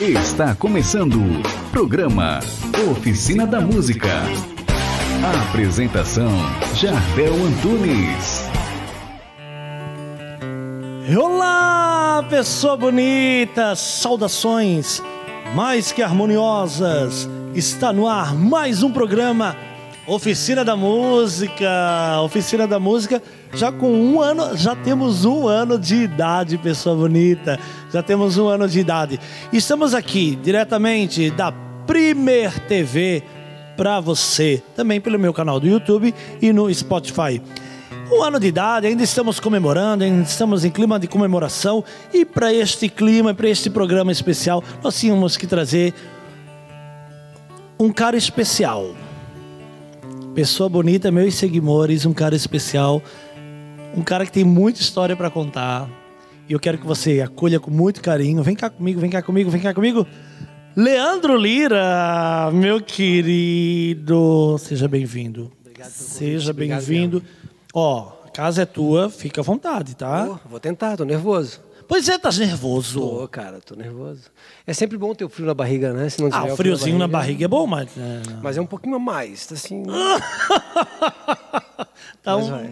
Está 0.00 0.54
começando 0.54 1.16
o 1.16 1.70
programa 1.70 2.40
Oficina 2.90 3.46
da 3.46 3.60
Música. 3.60 4.08
A 5.24 5.48
apresentação 5.48 6.30
Jardel 6.74 7.34
Antunes. 7.34 8.44
Olá, 11.18 12.24
pessoa 12.28 12.76
bonita! 12.76 13.74
Saudações 13.74 15.02
mais 15.54 15.92
que 15.92 16.02
harmoniosas. 16.02 17.28
Está 17.54 17.92
no 17.92 18.06
ar 18.06 18.34
mais 18.34 18.82
um 18.82 18.92
programa 18.92 19.56
Oficina 20.06 20.64
da 20.64 20.74
Música. 20.74 22.20
Oficina 22.22 22.66
da 22.66 22.80
Música, 22.80 23.22
já 23.54 23.70
com 23.70 23.92
um 23.92 24.20
ano, 24.20 24.56
já 24.56 24.74
temos 24.74 25.24
um 25.24 25.46
ano 25.46 25.78
de 25.78 25.94
idade, 25.96 26.58
pessoa 26.58 26.96
bonita. 26.96 27.58
Já 27.92 28.02
temos 28.02 28.38
um 28.38 28.48
ano 28.48 28.66
de 28.66 28.80
idade. 28.80 29.20
Estamos 29.52 29.94
aqui 29.94 30.36
diretamente 30.36 31.30
da 31.30 31.52
Primer 31.86 32.58
TV 32.66 33.22
para 33.76 34.00
você, 34.00 34.62
também 34.76 35.00
pelo 35.00 35.18
meu 35.18 35.32
canal 35.32 35.58
do 35.60 35.66
YouTube 35.66 36.14
e 36.40 36.52
no 36.52 36.72
Spotify. 36.72 37.40
Um 38.12 38.22
ano 38.22 38.40
de 38.40 38.48
idade, 38.48 38.86
ainda 38.86 39.02
estamos 39.02 39.38
comemorando, 39.38 40.02
ainda 40.02 40.22
estamos 40.22 40.64
em 40.64 40.70
clima 40.70 40.98
de 40.98 41.06
comemoração 41.06 41.84
e 42.12 42.24
para 42.24 42.52
este 42.52 42.88
clima, 42.88 43.32
para 43.32 43.48
este 43.48 43.70
programa 43.70 44.10
especial, 44.10 44.64
nós 44.82 44.98
tínhamos 44.98 45.36
que 45.36 45.46
trazer 45.46 45.94
um 47.78 47.90
cara 47.90 48.16
especial. 48.16 48.94
Pessoa 50.34 50.68
bonita, 50.68 51.10
meus 51.10 51.34
seguidores, 51.34 52.06
um 52.06 52.12
cara 52.12 52.36
especial, 52.36 53.02
um 53.96 54.02
cara 54.02 54.24
que 54.24 54.30
tem 54.30 54.44
muita 54.44 54.80
história 54.80 55.16
para 55.16 55.28
contar. 55.28 55.90
E 56.48 56.52
eu 56.52 56.60
quero 56.60 56.78
que 56.78 56.86
você 56.86 57.20
acolha 57.20 57.58
com 57.58 57.70
muito 57.70 58.00
carinho. 58.00 58.40
Vem 58.42 58.54
cá 58.54 58.70
comigo, 58.70 59.00
vem 59.00 59.10
cá 59.10 59.22
comigo, 59.22 59.50
vem 59.50 59.60
cá 59.60 59.74
comigo. 59.74 60.06
Leandro 60.76 61.36
Lira, 61.36 62.48
meu 62.52 62.80
querido, 62.80 64.56
seja 64.58 64.86
bem-vindo. 64.86 65.50
Seja 65.90 66.52
bem-vindo. 66.52 67.22
Ó, 67.74 68.12
a 68.24 68.30
casa 68.30 68.62
é 68.62 68.66
tua, 68.66 69.10
fica 69.10 69.40
à 69.40 69.44
vontade, 69.44 69.96
tá? 69.96 70.26
Pô, 70.26 70.48
vou 70.48 70.60
tentar, 70.60 70.96
tô 70.96 71.04
nervoso. 71.04 71.60
Pois 71.90 72.08
é, 72.08 72.16
tá 72.16 72.30
nervoso. 72.30 73.00
Tô, 73.00 73.26
cara, 73.26 73.60
tô 73.60 73.74
nervoso. 73.74 74.30
É 74.64 74.72
sempre 74.72 74.96
bom 74.96 75.12
ter 75.12 75.24
o 75.24 75.28
frio 75.28 75.44
na 75.44 75.54
barriga, 75.54 75.92
né? 75.92 76.08
Se 76.08 76.22
não 76.22 76.28
Ah, 76.32 76.44
o 76.44 76.56
friozinho 76.56 76.96
na 76.96 77.08
barriga 77.08 77.46
é 77.46 77.48
bom, 77.48 77.66
mas. 77.66 77.88
é, 77.98 78.22
Mas 78.40 78.56
é 78.56 78.60
um 78.60 78.66
pouquinho 78.66 78.94
a 78.94 78.98
mais, 79.00 79.44
tá 79.44 79.54
assim. 79.56 79.82
tá 82.22 82.36
mas 82.36 82.46
um... 82.46 82.50
vai. 82.50 82.70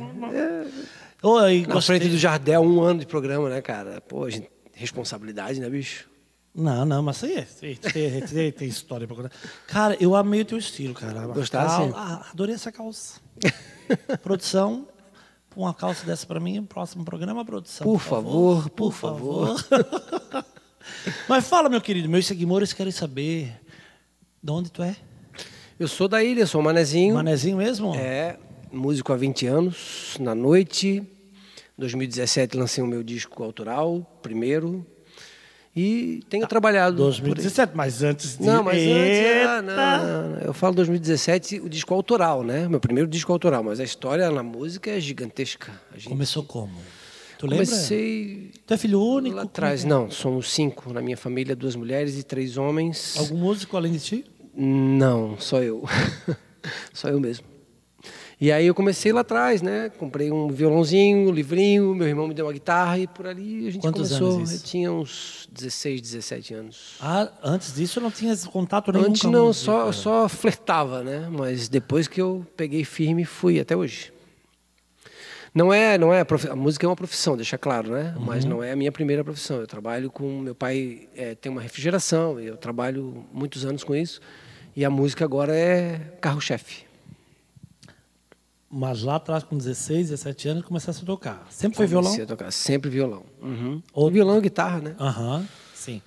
Oi, 1.21 1.65
Na 1.67 1.75
gostei. 1.75 1.99
frente 1.99 2.13
do 2.13 2.17
Jardel, 2.17 2.61
um 2.63 2.81
ano 2.81 3.01
de 3.01 3.07
programa, 3.07 3.49
né, 3.49 3.61
cara? 3.61 4.01
Pô, 4.01 4.31
gente, 4.31 4.49
responsabilidade, 4.73 5.59
né, 5.59 5.69
bicho? 5.69 6.09
Não, 6.55 6.85
não, 6.85 7.03
mas 7.03 7.23
aí 7.25 7.39
é, 7.39 7.43
tem, 7.43 7.75
tem, 7.75 8.21
tem- 8.21 8.53
tem 8.53 8.69
história 8.69 9.05
pra 9.05 9.17
contar. 9.17 9.33
Cara, 9.67 9.97
eu 10.01 10.15
amei 10.15 10.43
o 10.43 10.45
teu 10.45 10.59
estilo, 10.59 10.95
cara. 10.95 11.27
Gostasse? 11.27 11.91
Ah, 11.93 12.25
adorei 12.33 12.55
essa 12.55 12.71
calça. 12.71 13.21
produção, 14.23 14.87
uma 15.59 15.75
calça 15.75 16.07
dessa 16.07 16.25
pra 16.25 16.39
mim, 16.39 16.63
próximo 16.63 17.05
programa, 17.05 17.45
produção. 17.45 17.85
Por 17.85 17.99
favor, 17.99 18.71
por 18.71 18.95
mas 21.29 21.49
fala, 21.49 21.69
meu 21.69 21.81
querido, 21.81 22.09
meus 22.09 22.27
seguidores 22.27 22.73
querem 22.73 22.93
saber 22.93 23.53
de 24.41 24.53
onde 24.53 24.71
tu 24.71 24.85
é? 24.85 24.95
Eu 25.77 25.89
sou 25.89 26.07
da 26.07 26.23
ilha, 26.23 26.47
sou 26.47 26.63
manezinho. 26.63 27.17
Manezinho 27.17 27.57
mesmo? 27.57 27.93
É, 27.97 28.39
músico 28.71 29.13
há 29.13 29.17
20 29.17 29.47
anos, 29.47 30.17
na 30.21 30.33
noite. 30.33 30.99
Em 30.99 31.81
2017 31.81 32.57
lancei 32.57 32.83
o 32.83 32.87
meu 32.87 33.03
disco 33.03 33.43
autoral, 33.43 34.01
primeiro. 34.23 34.87
E 35.77 36.23
tenho 36.29 36.47
trabalhado. 36.47 36.97
por 36.97 37.03
aí. 37.05 37.11
2017, 37.23 37.73
mas 37.77 38.03
antes 38.03 38.37
de... 38.37 38.45
Não, 38.45 38.63
mas 38.65 38.77
antes. 38.77 38.89
Eita! 38.89 39.49
ah, 39.51 39.63
não, 39.63 39.77
não, 39.77 40.29
não. 40.37 40.39
Eu 40.41 40.53
falo 40.53 40.75
2017, 40.75 41.61
o 41.61 41.69
disco 41.69 41.95
autoral, 41.95 42.43
né? 42.43 42.67
Meu 42.69 42.81
primeiro 42.81 43.09
disco 43.09 43.33
autoral, 43.33 43.63
mas 43.63 43.79
a 43.79 43.85
história 43.85 44.29
na 44.31 44.43
música 44.43 44.91
é 44.91 44.99
gigantesca. 44.99 45.73
A 45.93 45.97
gente 45.97 46.09
Começou 46.09 46.43
como? 46.43 46.73
Tu 47.39 47.47
lembra? 47.47 47.65
comecei 47.67 48.51
Tu 48.67 48.75
é 48.75 48.77
filho 48.77 49.01
único? 49.01 49.37
lá 49.37 49.43
Como 49.43 49.51
atrás. 49.51 49.85
é? 49.85 49.89
Não, 49.89 50.11
somos 50.11 50.51
cinco 50.51 50.93
na 50.93 51.01
minha 51.01 51.17
família, 51.17 51.55
duas 51.55 51.77
mulheres 51.77 52.19
e 52.19 52.25
três 52.25 52.57
homens. 52.57 53.15
Algum 53.17 53.37
músico 53.37 53.77
além 53.77 53.93
de 53.93 54.01
ti? 54.01 54.25
Não, 54.57 55.39
só 55.39 55.63
eu. 55.63 55.85
só 56.93 57.09
eu 57.09 57.21
mesmo. 57.21 57.47
E 58.41 58.53
aí 58.53 58.67
eu 58.67 58.75
comecei 58.75 59.13
lá 59.13 59.23
atrás, 59.23 59.61
né? 59.63 59.91
Comprei 59.99 60.31
um 60.31 60.47
violãozinho, 60.47 61.29
um 61.29 61.33
livrinho, 61.33 61.93
meu 61.93 62.07
irmão 62.07 62.29
me 62.29 62.35
deu 62.35 62.47
uma 62.47 62.53
guitarra 62.53 62.97
e 62.99 63.07
por 63.09 63.27
ali 63.27 63.67
a 63.67 63.71
gente 63.73 63.83
Quantos 63.83 64.11
começou. 64.17 64.37
anos 64.37 64.51
isso? 64.53 64.63
Eu 64.65 64.69
tinha 64.69 64.93
uns 64.93 65.49
16, 65.51 66.01
17 66.01 66.55
anos. 66.55 66.95
Ah, 67.01 67.29
antes 67.43 67.75
disso 67.75 67.99
eu 67.99 68.03
não 68.05 68.13
tinha 68.13 68.37
contato 68.47 68.93
nenhum 68.93 69.07
Antes 69.07 69.25
a 69.25 69.31
não, 69.31 69.53
só, 69.53 69.91
só 69.91 70.29
flertava, 70.29 71.03
né? 71.03 71.29
Mas 71.31 71.69
depois 71.69 72.07
que 72.07 72.21
eu 72.21 72.47
peguei 72.57 72.85
firme, 72.85 73.25
fui 73.25 73.59
até 73.59 73.77
hoje. 73.77 74.13
Não 75.53 75.73
é, 75.73 75.99
não 75.99 76.15
é, 76.15 76.23
profi- 76.23 76.49
a 76.49 76.55
música 76.55 76.87
é 76.87 76.89
uma 76.89 76.95
profissão, 76.95 77.37
deixa 77.37 77.59
claro, 77.59 77.91
né? 77.91 78.15
Mas 78.21 78.45
Uhum. 78.45 78.51
não 78.51 78.63
é 78.63 78.71
a 78.71 78.77
minha 78.77 78.93
primeira 78.93 79.25
profissão. 79.25 79.57
Eu 79.61 79.67
trabalho 79.67 80.11
com, 80.13 80.39
meu 80.39 80.55
pai 80.55 81.09
é, 81.17 81.35
tem 81.35 81.51
uma 81.51 81.61
refrigeração, 81.61 82.39
e 82.41 82.47
eu 82.47 82.57
trabalho 82.57 83.25
muitos 83.33 83.65
anos 83.65 83.83
com 83.83 83.97
isso. 83.97 84.21
E 84.77 84.85
a 84.85 84.91
música 84.91 85.25
agora 85.25 85.57
é 85.57 85.99
carro-chefe. 86.21 86.87
Mas 88.71 89.03
lá 89.03 89.17
atrás, 89.17 89.43
com 89.43 89.57
16, 89.57 90.11
17 90.11 90.49
anos, 90.49 90.65
começasse 90.65 91.03
a 91.03 91.07
tocar. 91.07 91.47
Sempre 91.51 91.77
foi 91.79 91.87
violão? 91.87 92.05
Comecei 92.11 92.25
a 92.25 92.29
tocar, 92.29 92.51
sempre 92.53 92.91
violão. 92.91 93.23
Uhum. 93.41 93.83
Ou- 93.95 94.11
Violão 94.11 94.39
e 94.39 94.41
guitarra, 94.43 94.81
né? 94.81 94.95
Aham, 95.01 95.47
sim. 95.75 96.03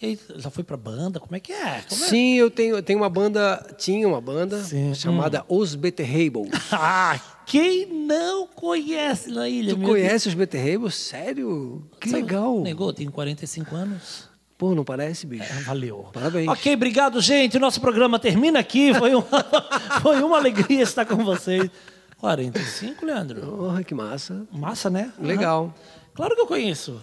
E 0.00 0.06
aí, 0.06 0.18
já 0.36 0.48
foi 0.48 0.62
pra 0.64 0.76
banda? 0.76 1.18
Como 1.20 1.34
é 1.36 1.40
que 1.40 1.52
é? 1.52 1.82
Como 1.88 2.04
é? 2.04 2.08
Sim, 2.08 2.34
eu 2.36 2.50
tenho, 2.50 2.76
eu 2.76 2.82
tenho 2.82 3.00
uma 3.00 3.10
banda, 3.10 3.74
tinha 3.76 4.06
uma 4.08 4.20
banda 4.20 4.62
Sim. 4.62 4.90
Hum. 4.90 4.94
chamada 4.94 5.44
Os 5.48 5.74
Beterrables. 5.74 6.50
Ah, 6.72 7.20
quem 7.44 7.86
não 8.06 8.46
conhece 8.46 9.30
na 9.30 9.48
ilha? 9.48 9.74
Tu 9.74 9.80
conhece 9.80 10.28
os 10.28 10.34
Beterrables? 10.34 10.94
Sério? 10.94 11.84
Que 12.00 12.08
Deus? 12.10 12.22
legal. 12.22 12.60
Negou, 12.62 12.92
tenho 12.92 13.10
45 13.10 13.74
anos. 13.74 14.27
Pô, 14.58 14.74
não 14.74 14.84
parece, 14.84 15.24
bicho? 15.24 15.44
É, 15.44 15.60
valeu. 15.62 16.08
Parabéns. 16.12 16.48
Ok, 16.48 16.74
obrigado, 16.74 17.20
gente. 17.20 17.58
Nosso 17.60 17.80
programa 17.80 18.18
termina 18.18 18.58
aqui. 18.58 18.92
Foi, 18.92 19.14
um- 19.14 19.22
foi 20.02 20.20
uma 20.20 20.36
alegria 20.36 20.82
estar 20.82 21.04
com 21.06 21.24
vocês. 21.24 21.70
45, 22.18 23.06
Leandro? 23.06 23.70
Oh, 23.78 23.84
que 23.84 23.94
massa. 23.94 24.42
Massa, 24.52 24.90
né? 24.90 25.12
Legal. 25.20 25.72
Claro 26.12 26.34
que 26.34 26.40
eu 26.40 26.46
conheço. 26.48 27.00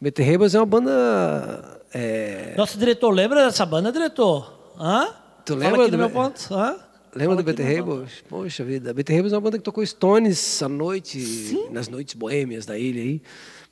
Beterrables 0.00 0.54
é 0.54 0.60
uma 0.60 0.66
banda... 0.66 1.80
é, 1.92 2.54
Nosso 2.56 2.78
diretor 2.78 3.10
lembra 3.10 3.44
dessa 3.46 3.66
banda, 3.66 3.90
diretor? 3.90 4.72
Hã? 4.78 5.08
Tu 5.44 5.56
lembra 5.56 5.88
do 5.88 5.98
meu 5.98 6.10
ponto? 6.10 6.54
Hã? 6.54 6.76
Lembra 7.16 7.36
do 7.36 7.44
ponto. 7.44 7.56
Beterrables? 7.56 8.10
Poxa 8.28 8.64
vida, 8.64 8.92
Beterrables 8.94 9.32
é 9.32 9.36
uma 9.36 9.40
banda 9.40 9.58
que 9.58 9.64
tocou 9.64 9.84
Stones 9.84 10.62
à 10.62 10.68
noite, 10.68 11.56
nas 11.70 11.88
noites 11.88 12.14
boêmias 12.14 12.66
da 12.66 12.78
ilha 12.78 13.00
aí. 13.00 13.22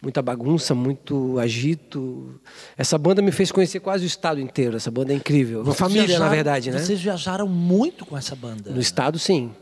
Muita 0.03 0.21
bagunça, 0.21 0.75
muito 0.75 1.39
agito. 1.39 2.39
Essa 2.77 2.99
banda 2.99 3.23
me 3.23 3.33
fez 3.33 3.51
conhecer 3.51 3.81
quase 3.81 4.05
o 4.05 4.07
estado 4.07 4.39
inteiro. 4.41 4.77
Essa 4.77 4.91
banda 4.91 5.13
é 5.13 5.17
incrível. 5.17 5.63
Uma 5.63 5.73
família, 5.75 6.03
na 6.03 6.07
viajaram- 6.09 6.31
verdade, 6.31 6.71
né? 6.71 6.79
Vocês 6.79 7.01
viajaram 7.01 7.49
muito 7.49 8.05
com 8.05 8.17
essa 8.17 8.37
banda. 8.37 8.71
No 8.71 8.81
estado, 8.81 9.19
sim. 9.19 9.53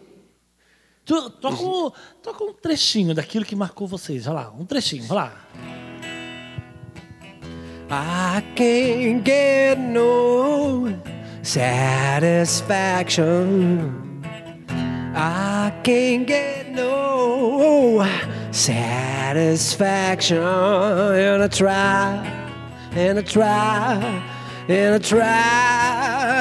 Tu, 1.04 1.31
toca, 1.31 1.62
um, 1.62 1.91
toca 2.22 2.44
um 2.44 2.53
trechinho 2.53 3.14
daquilo 3.14 3.44
que 3.44 3.54
marcou 3.56 3.87
vocês. 3.87 4.25
Vai 4.25 4.34
lá, 4.34 4.53
um 4.59 4.64
trechinho, 4.64 5.04
vai 5.04 5.16
lá. 5.16 5.49
I 7.91 8.41
can't 8.56 9.22
get 9.25 9.78
no 9.78 10.88
satisfaction. 11.42 14.22
I 15.14 15.70
can't 15.82 16.26
get 16.26 16.70
no 16.70 18.03
satisfaction. 18.50 20.38
And 20.38 21.42
I 21.42 21.48
try, 21.48 22.26
and 22.92 23.19
I 23.19 23.22
try, 23.22 24.22
and 24.69 24.94
I 24.94 24.99
try, 24.99 25.22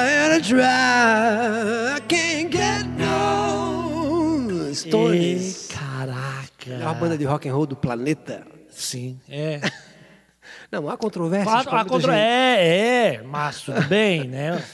and 0.08 0.32
I 0.32 0.40
try. 0.40 1.96
I 1.96 2.00
can't 2.08 2.50
get 2.50 2.86
no 2.86 4.72
Stones. 4.72 5.70
E, 5.70 5.74
caraca. 5.74 6.70
É 6.70 6.84
uma 6.84 6.94
banda 6.94 7.18
de 7.18 7.24
rock 7.24 7.48
and 7.48 7.54
roll 7.54 7.66
do 7.66 7.76
planeta. 7.76 8.46
Sim, 8.70 9.20
é. 9.28 9.60
Não, 10.72 10.88
há 10.88 10.96
controvérsias. 10.96 11.64
Claro, 11.64 11.86
contra... 11.86 12.12
gente. 12.12 12.22
É, 12.22 13.16
é, 13.16 13.22
mas 13.22 13.60
tudo 13.60 13.82
bem, 13.82 14.26
né? 14.26 14.64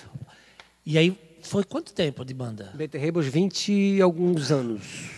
E 0.90 0.96
aí, 0.96 1.14
foi 1.42 1.64
quanto 1.64 1.92
tempo 1.92 2.24
de 2.24 2.32
banda? 2.32 2.72
Beterrables, 2.74 3.26
20 3.26 3.70
e 3.70 4.00
alguns 4.00 4.50
anos. 4.50 5.10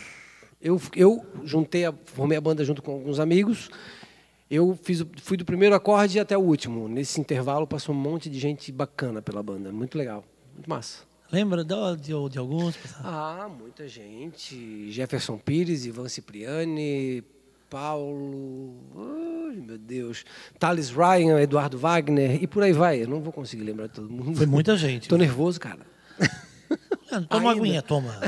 Eu, 0.61 0.83
eu 0.97 1.25
juntei, 1.45 1.85
a, 1.85 1.95
formei 2.07 2.37
a 2.37 2.41
banda 2.41 2.65
junto 2.65 2.83
com 2.83 2.91
alguns 2.91 3.21
amigos. 3.21 3.71
Eu 4.51 4.77
fiz, 4.83 5.07
fui 5.23 5.37
do 5.37 5.45
primeiro 5.45 5.73
acorde 5.73 6.19
até 6.19 6.37
o 6.37 6.41
último. 6.41 6.89
Nesse 6.89 7.21
intervalo 7.21 7.69
passou 7.69 7.95
um 7.95 7.99
monte 7.99 8.29
de 8.29 8.37
gente 8.37 8.73
bacana 8.73 9.23
pela 9.23 9.45
banda. 9.45 9.71
Muito 9.71 9.97
legal. 9.97 10.25
Muito 10.55 10.69
massa. 10.69 11.05
Lembra 11.31 11.63
de, 11.63 11.97
de, 11.99 12.29
de 12.31 12.39
alguns? 12.41 12.77
Ah, 13.05 13.49
muita 13.49 13.87
gente. 13.87 14.91
Jefferson 14.91 15.39
Pires, 15.39 15.87
Ivan 15.87 16.09
Cipriani, 16.09 17.23
Paulo. 17.71 18.75
Ai, 18.97 19.57
meu 19.57 19.79
Deus. 19.79 20.25
Thales 20.59 20.91
Ryan, 20.91 21.41
Eduardo 21.41 21.79
Wagner 21.79 22.43
e 22.43 22.47
por 22.47 22.65
aí 22.65 22.73
vai. 22.73 23.03
Eu 23.03 23.09
não 23.09 23.23
vou 23.23 23.33
conseguir 23.33 23.63
lembrar 23.63 23.87
de 23.87 23.95
todo 23.95 24.11
mundo. 24.11 24.37
Foi 24.37 24.47
muita 24.47 24.77
gente. 24.77 25.09
Tô 25.09 25.17
nervoso, 25.17 25.61
cara. 25.61 25.87
Leandro, 27.11 27.29
toma 27.29 27.43
uma 27.43 27.53
aguinha, 27.53 27.81
toma. 27.81 28.21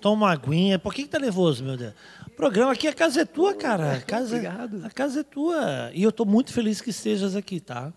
Toma 0.00 0.26
uma 0.26 0.32
aguinha. 0.32 0.78
Por 0.78 0.94
que, 0.94 1.02
que 1.02 1.08
tá 1.08 1.18
nervoso, 1.18 1.64
meu 1.64 1.76
Deus? 1.76 1.92
O 2.26 2.30
programa 2.30 2.72
aqui, 2.72 2.86
a 2.86 2.92
casa 2.92 3.22
é 3.22 3.24
tua, 3.24 3.54
cara. 3.54 3.94
A 3.94 4.00
casa, 4.00 4.36
Obrigado. 4.36 4.86
A 4.86 4.90
casa 4.90 5.20
é 5.20 5.22
tua. 5.24 5.90
E 5.92 6.02
eu 6.02 6.12
tô 6.12 6.24
muito 6.24 6.52
feliz 6.52 6.80
que 6.80 6.90
estejas 6.90 7.36
aqui, 7.36 7.60
tá? 7.60 7.92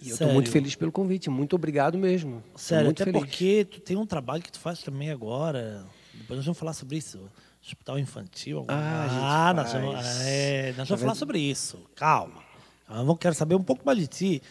E 0.00 0.10
eu 0.10 0.16
tô 0.16 0.18
Sério. 0.18 0.34
muito 0.34 0.50
feliz 0.50 0.74
pelo 0.74 0.90
convite. 0.90 1.30
Muito 1.30 1.54
obrigado 1.54 1.96
mesmo. 1.96 2.42
Sério, 2.56 2.90
até 2.90 3.04
feliz. 3.04 3.20
porque 3.20 3.64
tu 3.64 3.80
tem 3.80 3.96
um 3.96 4.04
trabalho 4.04 4.42
que 4.42 4.50
tu 4.50 4.58
faz 4.58 4.82
também 4.82 5.10
agora. 5.10 5.86
Depois 6.12 6.38
nós 6.38 6.44
vamos 6.44 6.58
falar 6.58 6.72
sobre 6.72 6.98
isso. 6.98 7.20
Hospital 7.64 7.98
infantil. 7.98 8.64
Ah, 8.68 9.48
ah 9.48 9.54
nós 9.54 9.72
vamos, 9.72 10.04
é, 10.26 10.74
nós 10.76 10.88
vamos 10.88 11.02
falar 11.02 11.14
sobre 11.14 11.38
isso. 11.38 11.78
Calma. 11.94 12.42
Eu 12.90 13.04
vou- 13.06 13.16
quero 13.16 13.34
saber 13.34 13.54
um 13.54 13.62
pouco 13.62 13.82
mais 13.86 13.98
de 13.98 14.06
ti. 14.06 14.42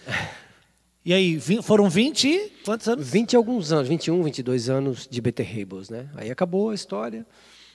E 1.04 1.14
aí, 1.14 1.40
foram 1.64 1.90
20 1.90 2.28
e 2.28 2.50
quantos 2.64 2.88
anos? 2.88 3.10
20 3.10 3.34
e 3.34 3.36
alguns 3.36 3.72
anos, 3.72 3.88
21, 3.88 4.22
22 4.24 4.70
anos 4.70 5.08
de 5.10 5.20
BT 5.20 5.44
Rebels, 5.44 5.90
né? 5.90 6.08
Aí 6.16 6.30
acabou 6.32 6.70
a 6.70 6.76
história, 6.76 7.26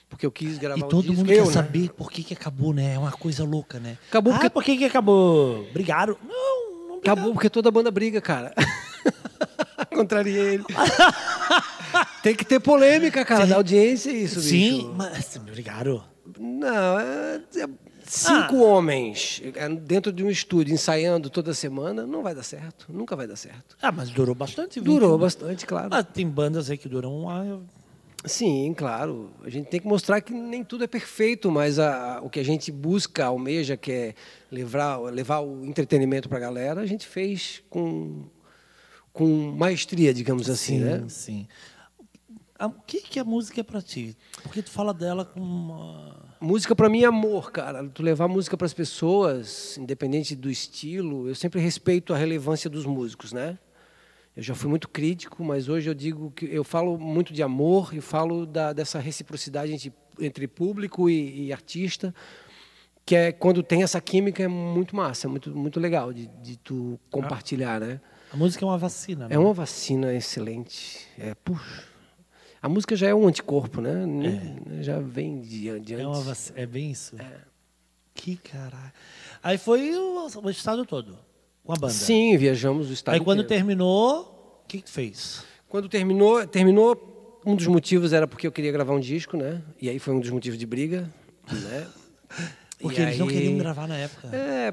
porque 0.09 0.25
eu 0.25 0.31
quis 0.31 0.57
gravar 0.57 0.79
E 0.79 0.89
todo 0.89 1.01
disco. 1.03 1.17
mundo 1.17 1.31
eu, 1.31 1.43
quer 1.43 1.47
né? 1.47 1.53
saber 1.53 1.89
por 1.91 2.09
que, 2.11 2.23
que 2.23 2.33
acabou, 2.33 2.73
né? 2.73 2.95
É 2.95 2.99
uma 2.99 3.11
coisa 3.11 3.43
louca, 3.43 3.79
né? 3.79 3.97
Acabou 4.09 4.33
ah, 4.33 4.37
porque- 4.37 4.49
por 4.49 4.63
que, 4.63 4.77
que 4.77 4.85
acabou? 4.85 5.67
Brigaram? 5.73 6.17
Não, 6.23 6.29
não 6.87 6.99
brigaram. 6.99 6.99
Acabou 6.99 7.33
porque 7.33 7.49
toda 7.49 7.69
banda 7.69 7.91
briga, 7.91 8.21
cara. 8.21 8.53
Contrariei 9.93 10.55
ele. 10.55 10.63
Tem 12.21 12.35
que 12.35 12.43
ter 12.45 12.59
polêmica, 12.59 13.23
cara, 13.23 13.45
da 13.45 13.55
audiência, 13.55 14.11
isso, 14.11 14.41
Sim, 14.41 14.75
bicho. 14.77 14.93
mas 14.95 15.37
brigaram. 15.37 16.03
Não, 16.37 16.99
é, 16.99 17.41
é 17.57 17.67
cinco 18.05 18.57
homens 18.57 19.41
é, 19.55 19.69
dentro 19.69 20.11
de 20.11 20.23
um 20.23 20.29
estúdio 20.29 20.73
ensaiando 20.73 21.29
toda 21.29 21.53
semana, 21.53 22.05
não 22.05 22.21
vai 22.21 22.35
dar 22.35 22.43
certo. 22.43 22.85
Nunca 22.89 23.15
vai 23.15 23.27
dar 23.27 23.37
certo. 23.37 23.77
Ah, 23.81 23.91
mas 23.91 24.09
durou 24.09 24.35
bastante. 24.35 24.79
20 24.79 24.85
Durou 24.85 25.17
bastante, 25.17 25.65
claro. 25.65 25.89
Ah, 25.91 26.03
tem 26.03 26.27
bandas 26.27 26.69
aí 26.69 26.77
que 26.77 26.89
duram 26.89 27.13
um 27.21 27.29
ano. 27.29 27.67
Sim, 28.25 28.73
claro. 28.75 29.29
A 29.43 29.49
gente 29.49 29.67
tem 29.69 29.79
que 29.79 29.87
mostrar 29.87 30.19
que 30.19 30.33
nem 30.33 30.63
tudo 30.63 30.83
é 30.83 30.87
perfeito, 30.87 31.49
mas 31.49 31.79
a- 31.79 32.17
a- 32.17 32.21
o 32.21 32.29
que 32.29 32.39
a 32.39 32.43
gente 32.43 32.71
busca, 32.71 33.25
almeja, 33.25 33.77
que 33.77 33.91
é 33.91 34.13
levar, 34.51 34.97
levar 34.99 35.39
o 35.39 35.63
entretenimento 35.65 36.27
para 36.27 36.37
a 36.39 36.41
galera, 36.41 36.81
a 36.81 36.85
gente 36.85 37.07
fez 37.07 37.63
com, 37.69 38.23
com 39.17 39.51
maestria, 39.51 40.13
digamos 40.13 40.47
assim, 40.47 40.77
sim, 40.77 40.83
né? 40.83 41.05
sim. 41.09 41.47
O 42.59 42.69
que, 42.69 43.01
que 43.01 43.19
a 43.19 43.23
música 43.23 43.61
é 43.61 43.63
pra 43.63 43.81
ti? 43.81 44.15
Porque 44.43 44.61
tu 44.61 44.69
fala 44.69 44.93
dela 44.93 45.25
com 45.25 45.39
uma... 45.39 46.35
Música 46.39 46.75
para 46.75 46.87
mim 46.87 47.01
é 47.01 47.07
amor, 47.07 47.51
cara. 47.51 47.87
Tu 47.89 48.03
levar 48.03 48.27
música 48.27 48.55
para 48.55 48.67
as 48.67 48.75
pessoas, 48.75 49.75
independente 49.75 50.35
do 50.35 50.51
estilo, 50.51 51.27
eu 51.27 51.33
sempre 51.33 51.59
respeito 51.59 52.13
a 52.13 52.17
relevância 52.17 52.69
dos 52.69 52.85
músicos, 52.85 53.33
né? 53.33 53.57
Eu 54.35 54.43
já 54.43 54.53
fui 54.53 54.69
muito 54.69 54.87
crítico, 54.87 55.43
mas 55.43 55.67
hoje 55.67 55.89
eu 55.89 55.95
digo 55.95 56.29
que 56.29 56.45
eu 56.45 56.63
falo 56.63 56.99
muito 56.99 57.33
de 57.33 57.41
amor 57.41 57.95
e 57.95 58.01
falo 58.01 58.45
da, 58.45 58.71
dessa 58.71 58.99
reciprocidade 58.99 59.73
entre, 59.73 59.91
entre 60.19 60.47
público 60.47 61.09
e, 61.09 61.47
e 61.47 61.53
artista, 61.53 62.13
que 63.03 63.15
é 63.15 63.31
quando 63.31 63.63
tem 63.63 63.81
essa 63.81 63.99
química 63.99 64.43
é 64.43 64.47
muito 64.47 64.95
massa, 64.95 65.25
é 65.25 65.29
muito 65.29 65.55
muito 65.55 65.79
legal 65.79 66.13
de, 66.13 66.27
de 66.43 66.55
tu 66.57 66.99
compartilhar, 67.09 67.79
né? 67.79 67.99
A 68.31 68.37
música 68.37 68.63
é 68.63 68.67
uma 68.67 68.77
vacina, 68.77 69.27
né? 69.27 69.35
É 69.35 69.39
uma 69.39 69.53
vacina 69.53 70.13
excelente. 70.13 71.07
É, 71.17 71.33
puxa. 71.35 71.83
A 72.61 72.67
música 72.67 72.95
já 72.95 73.07
é 73.07 73.15
um 73.15 73.27
anticorpo, 73.27 73.79
né? 73.81 74.05
Nem- 74.05 74.83
Já 74.83 74.99
vem 74.99 75.39
de, 75.41 75.79
de 75.79 75.93
É, 75.93 75.97
antes. 75.97 76.05
uma 76.07 76.21
vac... 76.21 76.37
é 76.55 76.65
bem 76.65 76.91
isso. 76.91 77.15
Que 78.13 78.35
caralho. 78.35 78.91
Aí 79.43 79.57
foi 79.57 79.95
o, 79.95 80.27
o 80.43 80.49
estado 80.49 80.85
todo, 80.85 81.17
com 81.63 81.71
a 81.71 81.75
banda. 81.75 81.93
Sim, 81.93 82.35
viajamos 82.35 82.89
o 82.89 82.93
estado 82.93 83.13
Aí 83.15 83.21
quando 83.21 83.43
inteiro. 83.43 83.63
terminou, 83.63 84.61
o 84.63 84.67
que, 84.67 84.81
que 84.81 84.89
fez? 84.89 85.43
Quando 85.69 85.87
terminou, 85.87 86.45
terminou, 86.47 87.39
um 87.45 87.55
dos 87.55 87.67
motivos 87.67 88.11
era 88.11 88.27
porque 88.27 88.47
eu 88.47 88.51
queria 88.51 88.71
gravar 88.71 88.93
um 88.93 88.99
disco, 88.99 89.37
né? 89.37 89.61
E 89.79 89.87
aí 89.89 89.99
foi 89.99 90.13
um 90.15 90.19
dos 90.19 90.31
motivos 90.31 90.57
de 90.59 90.65
briga, 90.65 91.09
né? 91.51 91.87
Porque 92.79 93.01
E 93.01 93.03
eles 93.05 93.17
não 93.17 93.27
aí- 93.27 93.33
queriam 93.33 93.57
gravar 93.57 93.87
na 93.87 93.97
época. 93.97 94.27
É, 94.35 94.71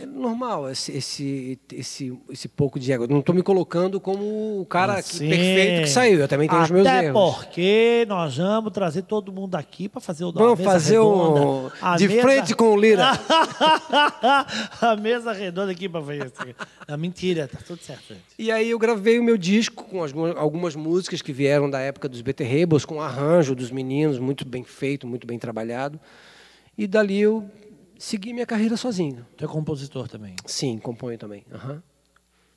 é 0.00 0.06
normal 0.06 0.70
esse, 0.70 0.92
esse, 0.92 1.58
esse, 1.72 2.18
esse 2.30 2.48
pouco 2.48 2.78
de 2.78 2.92
ego. 2.92 3.06
Não 3.08 3.20
estou 3.20 3.34
me 3.34 3.42
colocando 3.42 4.00
como 4.00 4.60
o 4.60 4.66
cara 4.66 4.94
Assim, 4.94 5.28
perfeito 5.28 5.82
que 5.82 5.88
saiu. 5.88 6.20
Eu 6.20 6.28
também 6.28 6.48
tenho 6.48 6.62
os 6.62 6.70
meus 6.70 6.86
Até 6.86 7.06
erros. 7.06 7.34
porque 7.36 8.04
nós 8.08 8.36
vamos 8.36 8.72
trazer 8.72 9.02
todo 9.02 9.32
mundo 9.32 9.54
aqui 9.54 9.88
para 9.88 10.00
fazer 10.00 10.24
o 10.24 10.32
da 10.32 10.40
Vamos 10.42 10.60
fazer 10.62 10.98
um 10.98 11.34
redonda. 11.34 11.72
A 11.80 11.96
de 11.96 12.08
mesa- 12.08 12.22
frente 12.22 12.54
com 12.54 12.72
o 12.72 12.76
Lira. 12.80 13.10
a 14.80 14.96
mesa 14.96 15.32
redonda 15.32 15.72
aqui 15.72 15.88
para 15.88 16.00
fazer 16.02 16.26
isso. 16.26 16.56
Não, 16.88 16.98
mentira, 16.98 17.48
tá 17.48 17.58
tudo 17.66 17.80
certo, 17.82 18.08
gente. 18.08 18.22
E 18.38 18.50
aí 18.50 18.70
eu 18.70 18.78
gravei 18.78 19.18
o 19.18 19.24
meu 19.24 19.36
disco 19.36 19.84
com 19.84 20.02
as 20.02 20.12
mu- 20.12 20.36
algumas 20.36 20.74
músicas 20.76 21.22
que 21.22 21.32
vieram 21.32 21.68
da 21.68 21.80
época 21.80 22.08
dos 22.08 22.20
BT 22.22 22.44
Rebels, 22.44 22.84
com 22.84 23.00
arranjo 23.00 23.54
dos 23.54 23.70
meninos, 23.70 24.18
muito 24.18 24.44
bem 24.46 24.64
feito, 24.64 25.06
muito 25.06 25.26
bem 25.26 25.38
trabalhado. 25.38 25.98
E 26.78 26.86
dali 26.86 27.20
eu 27.20 27.48
segui 27.98 28.32
minha 28.32 28.46
carreira 28.46 28.76
sozinho. 28.76 29.26
Tu 29.36 29.44
é 29.44 29.48
compositor 29.48 30.08
também. 30.08 30.34
Sim, 30.46 30.78
componho 30.78 31.18
também. 31.18 31.44
aham. 31.52 31.82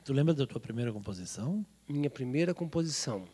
Tu 0.04 0.14
lembra 0.14 0.34
da 0.34 0.48
tua 0.48 0.60
primeira 0.60 0.92
composição? 0.92 1.64
Minha 1.88 2.10
primeira 2.10 2.54
composição. 2.54 3.26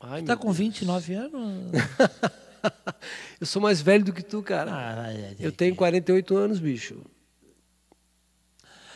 Ai, 0.00 0.22
Tu 0.22 0.26
tá 0.26 0.36
com 0.36 0.52
29 0.52 1.14
anos? 1.14 1.70
Deus. 1.70 1.82
Eu 3.40 3.46
sou 3.46 3.60
mais 3.60 3.80
velho 3.80 4.04
do 4.04 4.12
que 4.12 4.22
tu, 4.22 4.40
cara. 4.40 4.70
Ah, 4.72 5.12
eu 5.40 5.50
tenho 5.50 5.74
48 5.74 6.36
anos, 6.36 6.60
bicho. 6.60 7.02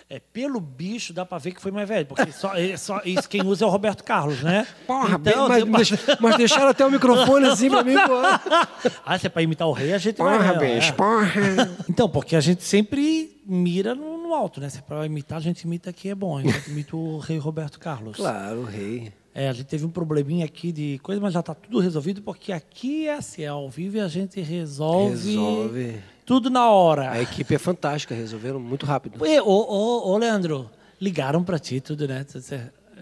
É, 0.09 0.21
pelo 0.21 0.61
bicho 0.61 1.13
dá 1.13 1.27
pra 1.27 1.37
ver 1.37 1.51
que 1.53 1.61
foi 1.61 1.73
mais 1.73 1.89
velho, 1.89 2.07
porque 2.07 2.31
só, 2.31 2.53
só 2.79 3.01
isso 3.05 3.29
quem 3.29 3.45
usa 3.45 3.65
é 3.65 3.67
o 3.67 3.71
Roberto 3.71 4.05
Carlos, 4.05 4.41
né? 4.41 4.65
Porra, 4.87 5.17
Então, 5.21 5.49
mas, 5.49 5.57
deu 5.65 5.67
mas, 5.67 5.91
pra- 5.91 6.17
mas 6.21 6.37
deixaram 6.37 6.69
até 6.69 6.87
o 6.87 6.91
microfone 6.93 7.47
assim 7.47 7.69
pra 7.69 7.83
mim, 7.83 7.95
porra. 8.07 8.41
Ah, 9.05 9.19
se 9.19 9.27
é 9.27 9.29
pra 9.29 9.43
imitar 9.43 9.67
o 9.67 9.73
rei, 9.73 9.93
a 9.93 9.99
gente 9.99 10.19
vai. 10.19 10.39
Porra, 10.39 10.55
bicho, 10.55 10.89
É. 10.91 10.93
porra. 10.93 11.77
Então, 11.91 12.09
porque 12.09 12.37
a 12.37 12.41
gente 12.41 12.63
sempre 12.63 13.37
mira 13.45 13.97
no, 13.97 14.17
no 14.17 14.33
alto, 14.33 14.61
né? 14.61 14.69
Se 14.69 14.79
é 14.79 14.81
pra 14.81 15.05
imitar, 15.07 15.39
a 15.39 15.41
gente 15.41 15.63
imita 15.63 15.93
quem 15.93 16.13
é 16.13 16.15
bom. 16.15 16.39
A 16.39 16.43
gente 16.43 16.71
imita 16.71 16.97
o 16.97 17.19
rei 17.19 17.39
Roberto 17.39 17.81
Carlos. 17.81 18.17
Claro, 18.17 18.63
rei. 18.63 19.13
É, 19.35 19.49
a 19.49 19.53
gente 19.53 19.67
teve 19.67 19.85
um 19.85 19.91
probleminha 19.91 20.45
aqui 20.47 20.71
de 20.71 20.99
coisa, 21.03 21.21
mas 21.21 21.35
já 21.35 21.43
tá 21.43 21.53
tudo 21.53 21.81
resolvido, 21.81 22.23
porque 22.23 22.53
aqui 22.53 23.09
é 23.09 23.15
assim, 23.15 23.43
é 23.43 23.49
ao 23.49 23.69
vivo 23.69 23.97
e 23.97 24.01
a 24.01 24.09
gente 24.09 24.41
resolve, 24.41 25.11
Resolve. 25.11 25.97
Tudo 26.27 26.51
na 26.51 26.69
hora. 26.69 27.13
A 27.13 27.23
equipe 27.23 27.55
é 27.55 27.59
fantástica, 27.59 28.15
resolveram 28.15 28.59
muito 28.59 28.85
rápido. 28.85 29.17
Ô, 29.23 29.49
ô, 29.49 30.11
ô, 30.11 30.19
Leandro, 30.19 30.69
ligaram 31.01 31.45
pra 31.45 31.59
ti 31.59 31.81
tudo, 31.81 32.07
né? 32.09 32.27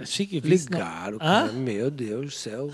Chique, 0.04 0.40
não? 0.42 0.50
Ligaram, 0.50 1.16
Hã? 1.16 1.18
cara. 1.46 1.52
Meu 1.52 1.90
Deus 1.90 2.26
do 2.26 2.30
céu. 2.32 2.70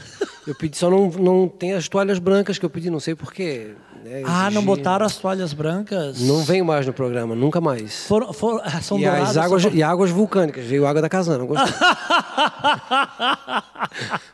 Eu 0.46 0.54
pedi, 0.54 0.76
só 0.76 0.90
não, 0.90 1.08
não 1.10 1.48
tem 1.48 1.74
as 1.74 1.88
toalhas 1.88 2.18
brancas 2.18 2.58
que 2.58 2.64
eu 2.64 2.70
pedi, 2.70 2.90
não 2.90 3.00
sei 3.00 3.14
porquê. 3.14 3.72
Né, 4.02 4.22
Ah, 4.24 4.50
não 4.50 4.64
botaram 4.64 5.04
as 5.04 5.16
toalhas 5.18 5.52
brancas? 5.52 6.20
Não 6.22 6.42
venho 6.42 6.64
mais 6.64 6.86
no 6.86 6.92
programa, 6.94 7.34
nunca 7.34 7.60
mais. 7.60 8.06
Foram, 8.06 8.32
foram, 8.32 8.62
ah, 8.64 8.80
são 8.80 8.98
E 8.98 9.02
douradas? 9.04 9.28
as 9.30 9.36
águas, 9.36 9.62
são- 9.62 9.72
e 9.74 9.82
águas 9.82 10.10
vulcânicas, 10.10 10.64
veio 10.64 10.86
água 10.86 11.02
da 11.02 11.08
Casana, 11.10 11.36
não 11.38 11.46
gostei. 11.46 11.70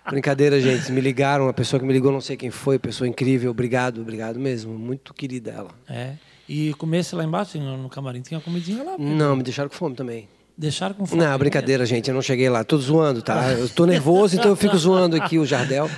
Brincadeira, 0.08 0.60
gente. 0.60 0.92
Me 0.92 1.00
ligaram, 1.00 1.48
a 1.48 1.52
pessoa 1.52 1.80
que 1.80 1.86
me 1.86 1.92
ligou, 1.92 2.12
não 2.12 2.20
sei 2.20 2.36
quem 2.36 2.50
foi, 2.50 2.78
pessoa 2.78 3.08
incrível, 3.08 3.50
obrigado, 3.50 4.00
obrigado 4.00 4.38
mesmo. 4.38 4.78
Muito 4.78 5.12
querida 5.12 5.50
ela. 5.50 5.70
É. 5.88 6.12
E 6.48 6.72
comesse 6.74 7.14
lá 7.16 7.24
embaixo, 7.24 7.58
no, 7.58 7.76
no 7.76 7.88
camarim, 7.88 8.20
tinha 8.20 8.38
comidinha 8.40 8.84
lá. 8.84 8.94
Não, 8.98 9.34
me 9.34 9.42
deixaram 9.42 9.68
com 9.68 9.74
fome 9.74 9.96
também. 9.96 10.28
Deixaram 10.58 10.94
com 10.94 11.04
fome. 11.04 11.22
Não, 11.22 11.38
brincadeira, 11.38 11.84
gente. 11.84 12.08
Eu 12.08 12.14
não 12.14 12.22
cheguei 12.22 12.48
lá. 12.48 12.64
Tô 12.64 12.78
zoando, 12.78 13.20
tá? 13.20 13.52
Eu 13.52 13.68
tô 13.68 13.84
nervoso, 13.84 14.36
então 14.36 14.50
eu 14.50 14.56
fico 14.56 14.76
zoando 14.78 15.14
aqui 15.14 15.38
o 15.38 15.44
Jardel 15.44 15.90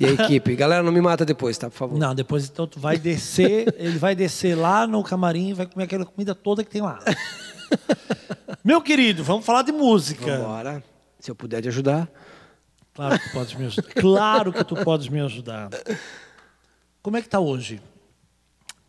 e 0.00 0.06
a 0.06 0.10
equipe. 0.10 0.56
Galera, 0.56 0.82
não 0.82 0.90
me 0.90 1.02
mata 1.02 1.22
depois, 1.22 1.58
tá? 1.58 1.68
Por 1.68 1.76
favor. 1.76 1.98
Não, 1.98 2.14
depois 2.14 2.48
então 2.48 2.66
tu 2.66 2.80
vai 2.80 2.96
descer, 2.96 3.74
ele 3.76 3.98
vai 3.98 4.14
descer 4.14 4.56
lá 4.56 4.86
no 4.86 5.02
camarim 5.04 5.50
e 5.50 5.52
vai 5.52 5.66
comer 5.66 5.84
aquela 5.84 6.06
comida 6.06 6.34
toda 6.34 6.64
que 6.64 6.70
tem 6.70 6.80
lá. 6.80 6.98
Meu 8.64 8.80
querido, 8.80 9.22
vamos 9.22 9.44
falar 9.44 9.62
de 9.62 9.72
música. 9.72 10.38
Vambora. 10.38 10.82
Se 11.20 11.30
eu 11.30 11.34
puder 11.34 11.60
te 11.60 11.68
ajudar. 11.68 12.08
Claro 12.94 13.18
que 13.18 13.28
tu 13.28 13.32
podes 13.32 13.54
me 13.54 13.66
ajudar. 13.66 13.92
Claro 14.00 14.52
que 14.52 14.64
tu 14.64 14.76
podes 14.76 15.08
me 15.08 15.20
ajudar. 15.20 15.68
Como 17.02 17.18
é 17.18 17.22
que 17.22 17.28
tá 17.28 17.38
hoje? 17.38 17.82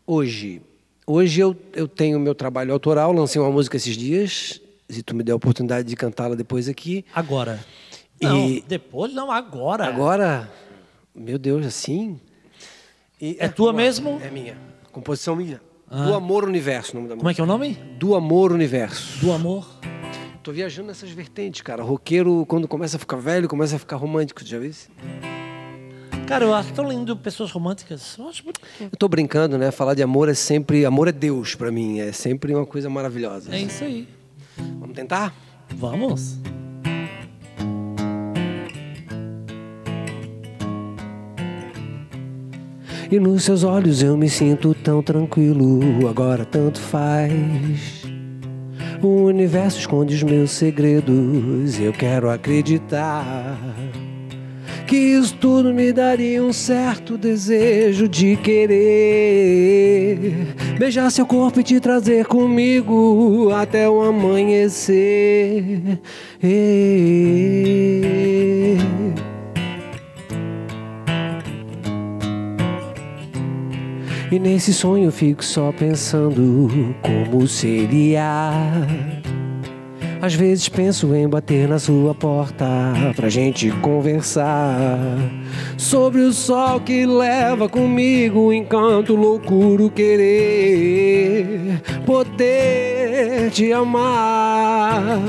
Hoje. 0.06 0.62
Hoje 1.06 1.40
eu, 1.40 1.54
eu 1.74 1.86
tenho 1.86 2.18
meu 2.18 2.34
trabalho 2.34 2.72
autoral, 2.72 3.12
lancei 3.12 3.40
uma 3.40 3.50
música 3.50 3.76
esses 3.76 3.94
dias. 3.94 4.60
Se 4.88 5.02
tu 5.02 5.14
me 5.14 5.22
der 5.22 5.32
a 5.32 5.36
oportunidade 5.36 5.86
de 5.88 5.94
cantá-la 5.96 6.34
depois 6.34 6.68
aqui. 6.68 7.04
Agora. 7.14 7.60
E- 8.20 8.24
Não, 8.26 8.62
depois 8.66 9.12
não, 9.12 9.30
agora. 9.30 9.86
Agora, 9.86 10.50
meu 11.14 11.38
Deus, 11.38 11.64
assim. 11.66 12.18
E- 13.20 13.36
É 13.38 13.48
tua 13.48 13.66
uma- 13.70 13.74
mesmo? 13.74 14.20
É 14.24 14.30
minha. 14.30 14.56
Composição 14.90 15.36
minha. 15.36 15.60
Do 15.90 16.14
Amor 16.14 16.44
Universo, 16.44 16.94
nome 16.94 17.08
da 17.08 17.16
Como 17.16 17.30
é 17.30 17.34
que 17.34 17.40
é 17.40 17.44
o 17.44 17.46
nome? 17.46 17.74
Do 17.98 18.14
Amor 18.14 18.52
Universo. 18.52 19.18
Do 19.20 19.32
amor. 19.32 19.66
Tô 20.42 20.52
viajando 20.52 20.88
nessas 20.88 21.10
vertentes, 21.10 21.60
cara. 21.62 21.82
Roqueiro, 21.82 22.44
quando 22.46 22.66
começa 22.68 22.96
a 22.96 23.00
ficar 23.00 23.16
velho, 23.16 23.48
começa 23.48 23.76
a 23.76 23.78
ficar 23.78 23.96
romântico, 23.96 24.44
já 24.44 24.58
viu? 24.58 24.70
isso? 24.70 24.88
Cara, 26.26 26.44
eu 26.44 26.52
acho 26.54 26.72
tão 26.74 26.86
lindo 26.88 27.16
pessoas 27.16 27.50
românticas. 27.50 28.16
Eu 28.18 28.28
acho 28.28 28.42
bonito. 28.42 28.60
Eu 28.80 28.90
tô 28.98 29.08
brincando, 29.08 29.56
né? 29.56 29.70
Falar 29.70 29.94
de 29.94 30.02
amor 30.02 30.28
é 30.28 30.34
sempre. 30.34 30.84
Amor 30.84 31.08
é 31.08 31.12
Deus 31.12 31.54
pra 31.54 31.70
mim. 31.72 32.00
É 32.00 32.12
sempre 32.12 32.54
uma 32.54 32.66
coisa 32.66 32.90
maravilhosa. 32.90 33.54
É 33.54 33.60
isso 33.60 33.82
aí. 33.82 34.06
Vamos 34.80 34.94
tentar? 34.94 35.34
Vamos. 35.76 36.38
E 43.10 43.18
nos 43.18 43.44
seus 43.44 43.64
olhos 43.64 44.02
eu 44.02 44.18
me 44.18 44.28
sinto 44.28 44.74
tão 44.74 45.02
tranquilo, 45.02 46.06
agora 46.06 46.44
tanto 46.44 46.78
faz. 46.78 48.02
O 49.02 49.24
universo 49.24 49.78
esconde 49.78 50.14
os 50.14 50.22
meus 50.22 50.50
segredos, 50.50 51.80
eu 51.80 51.92
quero 51.92 52.28
acreditar. 52.28 53.58
Que 54.88 54.96
isso 54.96 55.34
tudo 55.34 55.74
me 55.74 55.92
daria 55.92 56.42
um 56.42 56.50
certo 56.50 57.18
desejo 57.18 58.08
de 58.08 58.38
querer 58.38 60.18
beijar 60.78 61.10
seu 61.10 61.26
corpo 61.26 61.60
e 61.60 61.62
te 61.62 61.78
trazer 61.78 62.24
comigo 62.24 63.50
até 63.52 63.86
o 63.86 64.00
amanhecer. 64.00 66.00
E 66.42 68.78
nesse 74.40 74.72
sonho 74.72 75.12
fico 75.12 75.44
só 75.44 75.70
pensando 75.70 76.96
como 77.02 77.46
seria. 77.46 78.86
Às 80.20 80.34
vezes 80.34 80.68
penso 80.68 81.14
em 81.14 81.28
bater 81.28 81.68
na 81.68 81.78
sua 81.78 82.12
porta 82.12 82.66
pra 83.14 83.28
gente 83.28 83.70
conversar 83.80 84.98
sobre 85.76 86.22
o 86.22 86.32
sol 86.32 86.80
que 86.80 87.06
leva 87.06 87.68
comigo 87.68 88.52
encanto 88.52 89.14
loucuro 89.14 89.88
querer 89.88 91.80
poder 92.04 93.50
te 93.52 93.72
amar. 93.72 95.20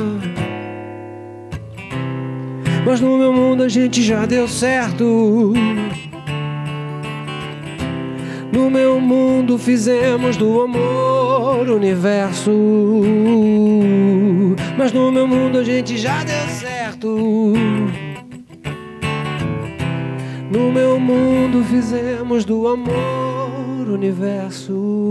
Mas 2.83 2.99
no 2.99 3.19
meu 3.19 3.31
mundo 3.31 3.63
a 3.63 3.69
gente 3.69 4.01
já 4.01 4.25
deu 4.25 4.47
certo. 4.47 5.53
No 8.51 8.71
meu 8.71 8.99
mundo 8.99 9.59
fizemos 9.59 10.35
do 10.35 10.61
amor 10.61 11.28
universo. 11.57 12.51
Mas 14.77 14.91
no 14.93 15.11
meu 15.11 15.27
mundo 15.27 15.59
a 15.59 15.63
gente 15.63 15.97
já 15.97 16.23
deu 16.23 16.47
certo. 16.47 17.07
No 20.51 20.71
meu 20.71 20.99
mundo 20.99 21.63
fizemos 21.63 22.45
do 22.45 22.67
amor 22.67 23.87
universo. 23.89 25.09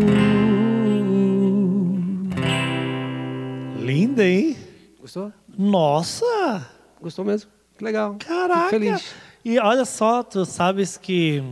Linda, 3.78 4.24
hein? 4.24 4.56
Gostou? 5.00 5.32
Nossa! 5.56 6.66
Gostou 7.00 7.24
mesmo? 7.24 7.50
Que 7.76 7.84
legal. 7.84 8.16
Fico 8.18 8.26
Caraca! 8.26 8.70
feliz. 8.70 9.14
E 9.44 9.58
olha 9.58 9.84
só, 9.84 10.22
tu 10.22 10.44
sabes 10.44 10.96
que. 10.96 11.42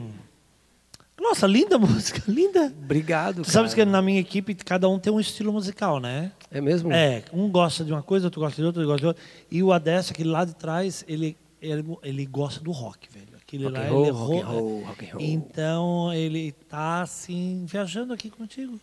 Nossa, 1.29 1.47
linda 1.47 1.79
música, 1.79 2.23
linda. 2.29 2.73
Obrigado, 2.83 3.43
Tu 3.43 3.51
sabes 3.51 3.75
que 3.75 3.85
na 3.85 4.01
minha 4.01 4.21
equipe 4.21 4.55
cada 4.55 4.89
um 4.89 4.99
tem 4.99 5.13
um 5.13 5.19
estilo 5.21 5.53
musical, 5.53 5.99
né? 6.01 6.33
É 6.51 6.61
mesmo? 6.61 6.93
É, 6.93 7.25
um 7.33 7.49
gosta 7.51 7.85
de 7.85 7.93
uma 7.93 8.03
coisa, 8.03 8.27
outro 8.29 8.41
gosta 8.41 8.57
de 8.61 8.65
outra, 8.67 8.81
outro 8.83 8.93
gosta 8.93 9.01
de 9.01 9.07
outra. 9.07 9.23
E 9.51 9.63
o 9.63 9.73
Adesso, 9.73 10.13
aquele 10.13 10.29
lá 10.29 10.45
de 10.45 10.55
trás, 10.55 11.05
ele, 11.09 11.37
ele, 11.61 11.85
ele 12.03 12.27
gosta 12.27 12.61
do 12.61 12.71
rock, 12.71 13.09
velho. 13.13 13.37
Aquele 13.37 13.65
Rock 13.65 13.77
lá, 13.79 13.85
and 13.87 13.91
roll, 13.91 14.03
ele 14.05 14.11
rock 14.13 14.33
and 14.33 14.39
errou. 14.39 14.61
roll, 14.61 14.85
rock 14.85 15.05
roll. 15.07 15.21
Então, 15.23 16.13
ele 16.13 16.53
tá, 16.69 17.03
assim, 17.03 17.65
viajando 17.67 18.13
aqui 18.13 18.29
contigo. 18.31 18.79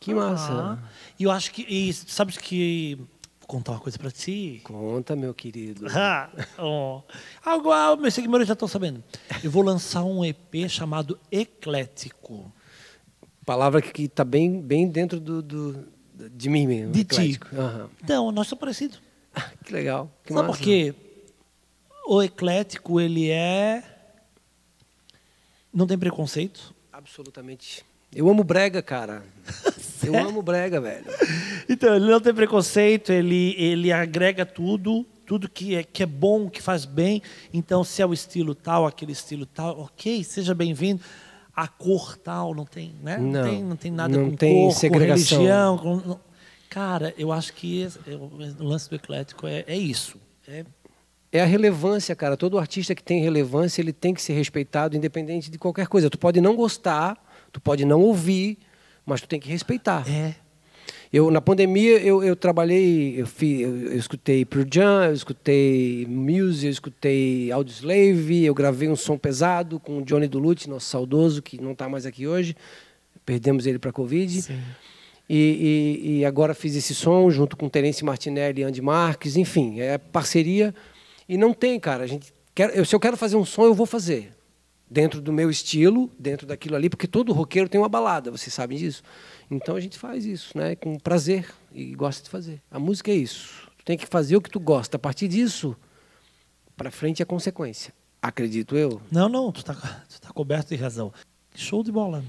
Que 0.00 0.12
massa. 0.12 0.52
Ah, 0.52 0.78
E 1.18 1.24
eu 1.24 1.30
acho 1.30 1.52
que. 1.52 1.62
E 1.68 1.92
sabes 1.92 2.36
que. 2.36 2.98
Contar 3.46 3.72
uma 3.72 3.80
coisa 3.80 3.98
pra 3.98 4.10
ti. 4.10 4.60
Conta, 4.64 5.14
meu 5.14 5.34
querido. 5.34 5.86
Ah, 5.94 6.30
oh. 6.58 7.02
Agora, 7.44 7.96
meus 7.96 8.14
seguidores 8.14 8.46
já 8.46 8.54
estão 8.54 8.68
sabendo. 8.68 9.02
Eu 9.42 9.50
vou 9.50 9.62
lançar 9.62 10.04
um 10.04 10.24
EP 10.24 10.68
chamado 10.68 11.18
Eclético. 11.30 12.50
Palavra 13.44 13.82
que, 13.82 13.90
que 13.92 14.08
tá 14.08 14.24
bem, 14.24 14.60
bem 14.60 14.88
dentro 14.88 15.18
do, 15.20 15.42
do- 15.42 15.88
de 16.30 16.48
mim 16.48 16.66
mesmo. 16.66 16.92
De 16.92 17.04
ti. 17.04 17.14
eclético. 17.32 17.56
Aham. 17.56 17.90
Então, 18.02 18.30
nós 18.32 18.46
somos 18.46 18.60
parecidos. 18.60 19.00
Que 19.64 19.72
legal. 19.72 20.10
Que 20.24 20.32
Sabe 20.32 20.46
massa. 20.48 20.58
por 20.58 20.64
quê? 20.64 20.94
O 22.06 22.22
eclético, 22.22 23.00
ele 23.00 23.30
é. 23.30 23.82
Não 25.72 25.86
tem 25.86 25.98
preconceito. 25.98 26.74
Absolutamente. 26.92 27.84
Eu 28.14 28.28
amo 28.28 28.44
brega, 28.44 28.82
cara. 28.82 29.22
Eu 30.04 30.16
amo 30.18 30.42
brega, 30.42 30.80
velho. 30.80 31.04
Então, 31.68 31.94
ele 31.94 32.10
não 32.10 32.20
tem 32.20 32.34
preconceito, 32.34 33.12
ele, 33.12 33.54
ele 33.56 33.92
agrega 33.92 34.44
tudo, 34.44 35.06
tudo 35.24 35.48
que 35.48 35.76
é, 35.76 35.84
que 35.84 36.02
é 36.02 36.06
bom, 36.06 36.50
que 36.50 36.60
faz 36.60 36.84
bem. 36.84 37.22
Então, 37.54 37.84
se 37.84 38.02
é 38.02 38.06
o 38.06 38.12
estilo 38.12 38.52
tal, 38.52 38.84
aquele 38.84 39.12
estilo 39.12 39.46
tal, 39.46 39.78
ok, 39.78 40.24
seja 40.24 40.54
bem-vindo. 40.54 41.00
A 41.54 41.68
cor 41.68 42.16
tal, 42.16 42.52
não 42.54 42.64
tem, 42.64 42.94
né? 43.02 43.16
Não. 43.18 43.44
tem, 43.44 43.62
não 43.62 43.76
tem 43.76 43.90
nada 43.92 44.16
Não 44.18 44.30
com 44.30 44.36
tem 44.36 44.64
cor, 44.64 44.72
segregação. 44.72 45.38
com 45.38 45.42
religião. 45.44 45.78
com- 45.78 45.96
não. 46.08 46.20
Cara, 46.68 47.14
eu 47.18 47.30
acho 47.30 47.52
que 47.52 47.86
o 48.58 48.64
lance 48.64 48.88
do 48.90 48.96
eclético 48.96 49.46
é, 49.46 49.62
é 49.68 49.76
isso. 49.76 50.16
É, 50.48 50.64
É 51.30 51.42
a 51.42 51.46
relevância, 51.46 52.16
cara. 52.16 52.36
Todo 52.36 52.58
artista 52.58 52.92
que 52.94 53.02
tem 53.04 53.20
relevância, 53.22 53.80
ele 53.82 53.92
tem 53.92 54.12
que 54.14 54.20
ser 54.22 54.32
respeitado, 54.32 54.96
independente 54.96 55.48
de 55.50 55.58
qualquer 55.58 55.86
coisa. 55.86 56.08
Tu 56.10 56.18
pode 56.18 56.40
não 56.40 56.56
gostar, 56.56 57.16
tu 57.52 57.60
pode 57.60 57.84
não 57.84 58.00
ouvir, 58.00 58.58
mas 59.06 59.20
tu 59.20 59.28
tem 59.28 59.38
que 59.40 59.48
respeitar. 59.48 60.04
é. 60.08 60.34
Eu, 61.12 61.30
na 61.30 61.42
pandemia, 61.42 61.98
eu, 61.98 62.24
eu 62.24 62.34
trabalhei, 62.34 63.20
eu, 63.20 63.26
fi, 63.26 63.60
eu, 63.60 63.76
eu 63.92 63.98
escutei 63.98 64.46
Pearl 64.46 64.64
Jam, 64.72 65.04
eu 65.04 65.12
escutei 65.12 66.06
Muse, 66.08 66.64
eu 66.64 66.72
escutei 66.72 67.52
Audioslave, 67.52 68.42
eu 68.46 68.54
gravei 68.54 68.88
um 68.88 68.96
som 68.96 69.18
pesado 69.18 69.78
com 69.78 69.98
o 69.98 70.02
Johnny 70.02 70.26
Duluth, 70.26 70.66
nosso 70.68 70.86
saudoso, 70.86 71.42
que 71.42 71.60
não 71.60 71.72
está 71.72 71.86
mais 71.86 72.06
aqui 72.06 72.26
hoje. 72.26 72.56
Perdemos 73.26 73.66
ele 73.66 73.78
para 73.78 73.92
Covid. 73.92 74.40
Sim. 74.40 74.58
E, 75.28 75.98
e- 76.02 76.18
e 76.20 76.24
agora 76.24 76.54
fiz 76.54 76.74
esse 76.74 76.94
som 76.94 77.30
junto 77.30 77.58
com 77.58 77.68
Terence 77.68 78.02
Martinelli 78.02 78.62
e 78.62 78.64
Andy 78.64 78.80
Marques, 78.80 79.36
enfim, 79.36 79.80
é 79.80 79.98
parceria. 79.98 80.74
E 81.28 81.36
não 81.36 81.52
tem, 81.52 81.78
cara. 81.78 82.04
A 82.04 82.06
gente 82.06 82.32
quer, 82.54 82.74
eu, 82.74 82.86
se 82.86 82.94
eu 82.96 83.00
quero 83.00 83.18
fazer 83.18 83.36
um 83.36 83.44
som, 83.44 83.64
eu 83.64 83.74
vou 83.74 83.84
fazer. 83.84 84.30
Dentro 84.92 85.22
do 85.22 85.32
meu 85.32 85.50
estilo, 85.50 86.10
dentro 86.18 86.46
daquilo 86.46 86.76
ali, 86.76 86.90
porque 86.90 87.06
todo 87.06 87.32
roqueiro 87.32 87.66
tem 87.68 87.80
uma 87.80 87.88
balada, 87.88 88.30
vocês 88.30 88.52
sabem 88.52 88.76
disso. 88.76 89.02
Então 89.50 89.74
a 89.74 89.80
gente 89.80 89.98
faz 89.98 90.26
isso, 90.26 90.56
né? 90.56 90.76
Com 90.76 90.98
prazer 90.98 91.46
e 91.72 91.94
gosta 91.94 92.22
de 92.22 92.28
fazer. 92.28 92.60
A 92.70 92.78
música 92.78 93.10
é 93.10 93.14
isso. 93.14 93.68
Tu 93.78 93.84
tem 93.86 93.96
que 93.96 94.06
fazer 94.06 94.36
o 94.36 94.40
que 94.42 94.50
tu 94.50 94.60
gosta. 94.60 94.96
A 94.96 95.00
partir 95.00 95.28
disso, 95.28 95.74
para 96.76 96.90
frente 96.90 97.22
é 97.22 97.24
consequência. 97.24 97.94
Acredito 98.20 98.76
eu. 98.76 99.00
Não, 99.10 99.28
não, 99.30 99.50
tu 99.50 99.60
está 99.60 99.74
tá 99.74 100.30
coberto 100.34 100.68
de 100.68 100.76
razão. 100.76 101.10
Show 101.54 101.82
de 101.82 101.90
bola. 101.90 102.22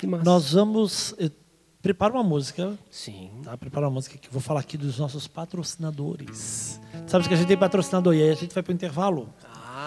Que 0.00 0.06
massa. 0.06 0.24
Nós 0.24 0.52
vamos. 0.52 1.14
eh, 1.18 1.30
Prepara 1.80 2.12
uma 2.14 2.24
música, 2.24 2.76
Sim. 2.90 3.30
tá? 3.44 3.56
Prepara 3.56 3.86
uma 3.86 3.92
música 3.92 4.18
que 4.18 4.26
eu 4.28 4.32
vou 4.32 4.40
falar 4.42 4.60
aqui 4.60 4.76
dos 4.76 4.98
nossos 4.98 5.28
patrocinadores. 5.28 6.80
Sabe 7.06 7.28
que 7.28 7.34
a 7.34 7.36
gente 7.36 7.46
tem 7.46 7.56
patrocinador 7.56 8.14
e 8.14 8.22
aí 8.22 8.30
a 8.30 8.34
gente 8.34 8.52
vai 8.52 8.62
para 8.64 8.72
o 8.72 8.74
intervalo. 8.74 9.32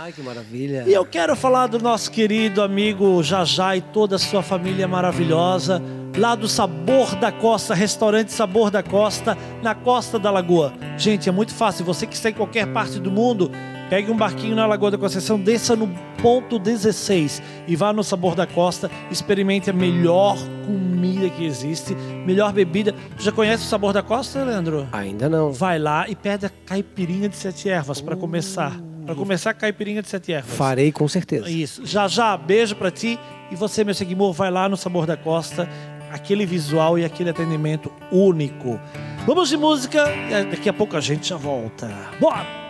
Ai, 0.04 0.12
que 0.12 0.22
maravilha. 0.24 0.84
E 0.88 0.94
eu 0.94 1.06
quero 1.06 1.36
falar 1.36 1.68
do 1.68 1.78
nosso 1.78 2.10
querido 2.10 2.64
amigo 2.64 3.22
Jajá 3.22 3.78
e 3.78 3.82
toda 3.82 4.16
a 4.16 4.20
sua 4.20 4.42
família 4.42 4.88
maravilhosa, 4.88 5.80
lá 6.18 6.34
do 6.34 6.48
Sabor 6.48 7.14
da 7.18 7.32
Costa, 7.32 7.76
restaurante 7.76 8.34
Sabor 8.34 8.72
da 8.72 8.82
Costa, 8.82 9.38
na 9.62 9.76
Costa 9.76 10.18
da 10.18 10.32
Lagoa. 10.32 10.74
Gente, 10.98 11.30
é 11.30 11.32
muito 11.32 11.54
fácil, 11.54 11.86
você 11.86 12.08
que 12.08 12.16
está 12.16 12.32
em 12.32 12.34
qualquer 12.34 12.66
parte 12.74 13.00
do 13.00 13.12
mundo, 13.12 13.52
pegue 13.92 14.10
um 14.10 14.18
barquinho 14.18 14.56
na 14.56 14.66
Lagoa 14.66 14.90
da 14.90 14.98
Conceição, 14.98 15.40
desça 15.40 15.76
no 15.76 15.88
ponto 16.20 16.58
16 16.58 17.40
e 17.68 17.76
vá 17.76 17.94
no 17.94 18.04
Sabor 18.04 18.34
da 18.34 18.48
Costa, 18.48 18.90
experimente 19.12 19.70
a 19.70 19.74
melhor 19.74 20.36
comida 20.66 21.30
que 21.30 21.46
existe, 21.46 21.94
melhor 22.26 22.52
bebida. 22.52 22.96
Tu 23.18 23.22
já 23.22 23.32
conhece 23.32 23.66
o 23.66 23.68
Sabor 23.68 23.94
da 23.94 24.02
Costa, 24.02 24.44
Leandro? 24.44 24.88
Ainda 24.92 25.30
não. 25.30 25.52
Vai 25.52 25.78
lá 25.78 26.10
e 26.10 26.16
pede 26.16 26.48
a 26.48 26.50
caipirinha 26.50 27.30
de 27.30 27.36
sete 27.36 27.70
ervas 27.70 28.02
para 28.02 28.16
começar. 28.16 28.76
Para 29.06 29.16
começar 29.16 29.52
a 29.52 29.54
caipirinha 29.54 30.02
de 30.02 30.10
sete 30.10 30.32
ervas. 30.32 30.56
Farei 30.56 30.92
com 30.92 31.08
certeza. 31.08 31.50
Isso. 31.50 31.86
Já 31.86 32.08
já, 32.08 32.36
beijo 32.38 32.76
pra 32.76 32.92
ti. 32.92 33.20
E 33.52 33.56
você, 33.56 33.84
meu 33.84 33.94
seguidor, 33.94 34.32
vai 34.34 34.50
lá 34.50 34.70
no 34.70 34.78
Sabor 34.78 35.06
da 35.06 35.18
Costa. 35.18 35.68
Aquele 36.12 36.46
visual 36.46 37.00
e 37.00 37.06
aquele 37.06 37.30
atendimento 37.30 37.92
único. 38.12 38.80
Vamos 39.26 39.50
de 39.50 39.58
música. 39.58 40.06
e 40.30 40.46
Daqui 40.46 40.70
a 40.70 40.74
pouco 40.74 40.96
a 40.96 41.02
gente 41.02 41.30
já 41.30 41.38
volta. 41.38 41.90
Bora! 42.20 42.62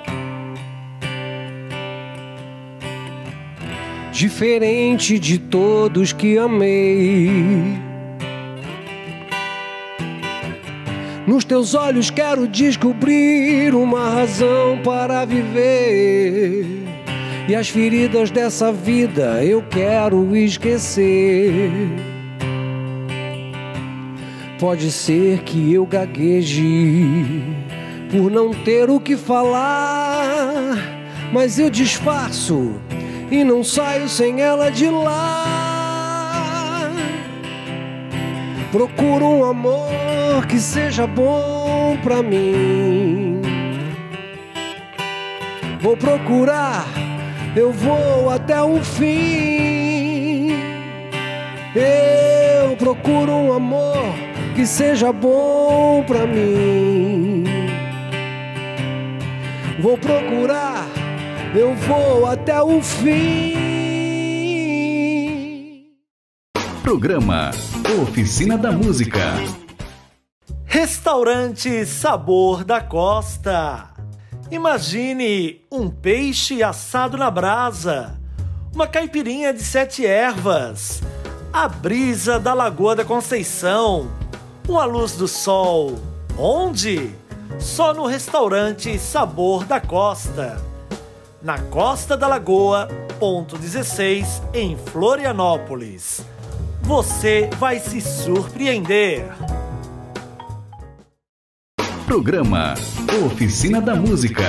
diferente 4.12 5.18
de 5.18 5.40
todos 5.40 6.14
que 6.14 6.38
amei. 6.38 7.91
Nos 11.28 11.46
teus 11.46 11.76
olhos 11.76 12.10
quero 12.10 12.48
descobrir 12.48 13.76
uma 13.76 14.10
razão 14.10 14.80
para 14.84 15.24
viver. 15.24 16.66
E 17.48 17.56
as 17.56 17.70
feridas 17.70 18.32
dessa 18.32 18.72
vida 18.72 19.44
eu 19.44 19.62
quero 19.62 20.36
esquecer. 20.36 21.70
Pode 24.60 24.92
ser 24.92 25.40
que 25.40 25.74
eu 25.74 25.86
gagueje 25.86 26.64
por 28.12 28.30
não 28.30 28.52
ter 28.52 28.90
o 28.90 29.00
que 29.00 29.16
falar, 29.16 30.76
mas 31.34 31.58
eu 31.58 31.70
disfarço 31.70 32.74
e 33.32 33.44
não 33.44 33.64
saio 33.64 34.08
sem 34.10 34.42
ela 34.42 34.70
de 34.70 34.90
lá. 34.90 35.71
Procuro 38.72 39.26
um 39.26 39.44
amor 39.44 40.46
que 40.48 40.58
seja 40.58 41.06
bom 41.06 41.98
pra 42.02 42.24
mim. 42.24 43.42
Vou 45.82 45.98
procurar, 45.98 46.86
eu 47.54 47.74
vou 47.74 48.30
até 48.30 48.62
o 48.62 48.82
fim. 48.82 50.52
Eu 51.76 52.78
procuro 52.78 53.34
um 53.34 53.52
amor 53.52 54.16
que 54.56 54.66
seja 54.66 55.12
bom 55.12 56.06
pra 56.08 56.26
mim. 56.26 57.44
Vou 59.82 59.98
procurar, 59.98 60.88
eu 61.54 61.76
vou 61.76 62.26
até 62.26 62.62
o 62.62 62.82
fim. 62.82 63.71
Programa 66.92 67.52
Oficina 68.04 68.58
da 68.58 68.70
Música. 68.70 69.36
Restaurante 70.66 71.86
Sabor 71.86 72.66
da 72.66 72.82
Costa. 72.82 73.92
Imagine 74.52 75.62
um 75.72 75.90
peixe 75.90 76.62
assado 76.62 77.16
na 77.18 77.32
brasa, 77.32 78.20
uma 78.76 78.88
caipirinha 78.88 79.54
de 79.54 79.64
sete 79.64 80.06
ervas, 80.06 81.02
a 81.54 81.70
brisa 81.70 82.38
da 82.38 82.54
Lagoa 82.54 82.94
da 82.94 83.06
Conceição, 83.06 84.12
uma 84.68 84.84
luz 84.84 85.14
do 85.14 85.30
sol. 85.30 85.98
Onde? 86.38 87.16
Só 87.58 87.94
no 87.94 88.06
restaurante 88.06 89.00
Sabor 89.00 89.64
da 89.64 89.80
Costa. 89.80 90.62
Na 91.42 91.58
Costa 91.58 92.18
da 92.18 92.28
Lagoa, 92.28 92.90
ponto 93.18 93.58
16, 93.58 94.42
em 94.54 94.76
Florianópolis. 94.76 96.30
Você 96.84 97.50
vai 97.58 97.80
se 97.80 98.02
surpreender. 98.02 99.26
Programa 102.06 102.74
Oficina 103.26 103.80
da 103.80 103.96
Música. 103.96 104.44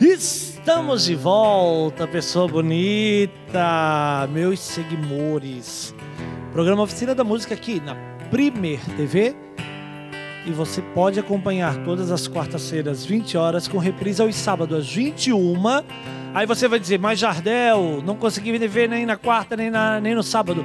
Estamos 0.00 1.04
de 1.04 1.16
volta, 1.16 2.06
pessoa 2.06 2.46
bonita, 2.48 4.28
meus 4.32 4.60
seguidores. 4.60 5.94
Programa 6.52 6.84
Oficina 6.84 7.14
da 7.14 7.24
Música 7.24 7.54
aqui 7.54 7.80
na 7.80 7.96
Primer 8.30 8.80
TV. 8.96 9.34
E 10.46 10.50
você 10.50 10.80
pode 10.80 11.20
acompanhar 11.20 11.84
todas 11.84 12.10
as 12.10 12.26
quartas-feiras, 12.26 13.04
20 13.04 13.36
horas, 13.36 13.68
com 13.68 13.76
reprise 13.76 14.22
aos 14.22 14.36
sábados, 14.36 14.78
às 14.78 14.90
21. 14.90 15.54
Aí 16.34 16.46
você 16.46 16.68
vai 16.68 16.78
dizer, 16.78 16.98
mas 16.98 17.18
Jardel, 17.18 18.02
não 18.04 18.16
consegui 18.16 18.56
ver 18.58 18.88
nem 18.88 19.06
na 19.06 19.16
quarta, 19.16 19.56
nem, 19.56 19.70
na, 19.70 20.00
nem 20.00 20.14
no 20.14 20.22
sábado. 20.22 20.64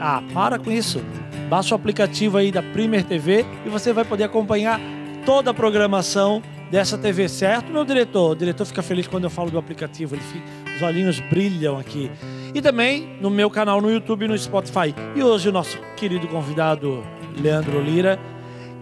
Ah, 0.00 0.22
para 0.32 0.58
com 0.58 0.70
isso. 0.70 1.02
Baixa 1.48 1.74
o 1.74 1.76
aplicativo 1.76 2.38
aí 2.38 2.52
da 2.52 2.62
Primer 2.62 3.04
TV 3.04 3.44
e 3.66 3.68
você 3.68 3.92
vai 3.92 4.04
poder 4.04 4.24
acompanhar 4.24 4.80
toda 5.26 5.50
a 5.50 5.54
programação 5.54 6.42
dessa 6.70 6.96
TV, 6.96 7.28
certo, 7.28 7.72
meu 7.72 7.84
diretor? 7.84 8.30
O 8.30 8.34
diretor 8.36 8.64
fica 8.64 8.82
feliz 8.82 9.08
quando 9.08 9.24
eu 9.24 9.30
falo 9.30 9.50
do 9.50 9.58
aplicativo, 9.58 10.16
fica, 10.16 10.44
os 10.76 10.82
olhinhos 10.82 11.18
brilham 11.18 11.78
aqui. 11.78 12.10
E 12.54 12.62
também 12.62 13.16
no 13.20 13.28
meu 13.28 13.50
canal 13.50 13.80
no 13.80 13.90
YouTube 13.90 14.24
e 14.24 14.28
no 14.28 14.38
Spotify. 14.38 14.94
E 15.14 15.22
hoje 15.22 15.48
o 15.48 15.52
nosso 15.52 15.78
querido 15.96 16.28
convidado, 16.28 17.02
Leandro 17.40 17.80
Lira, 17.80 18.18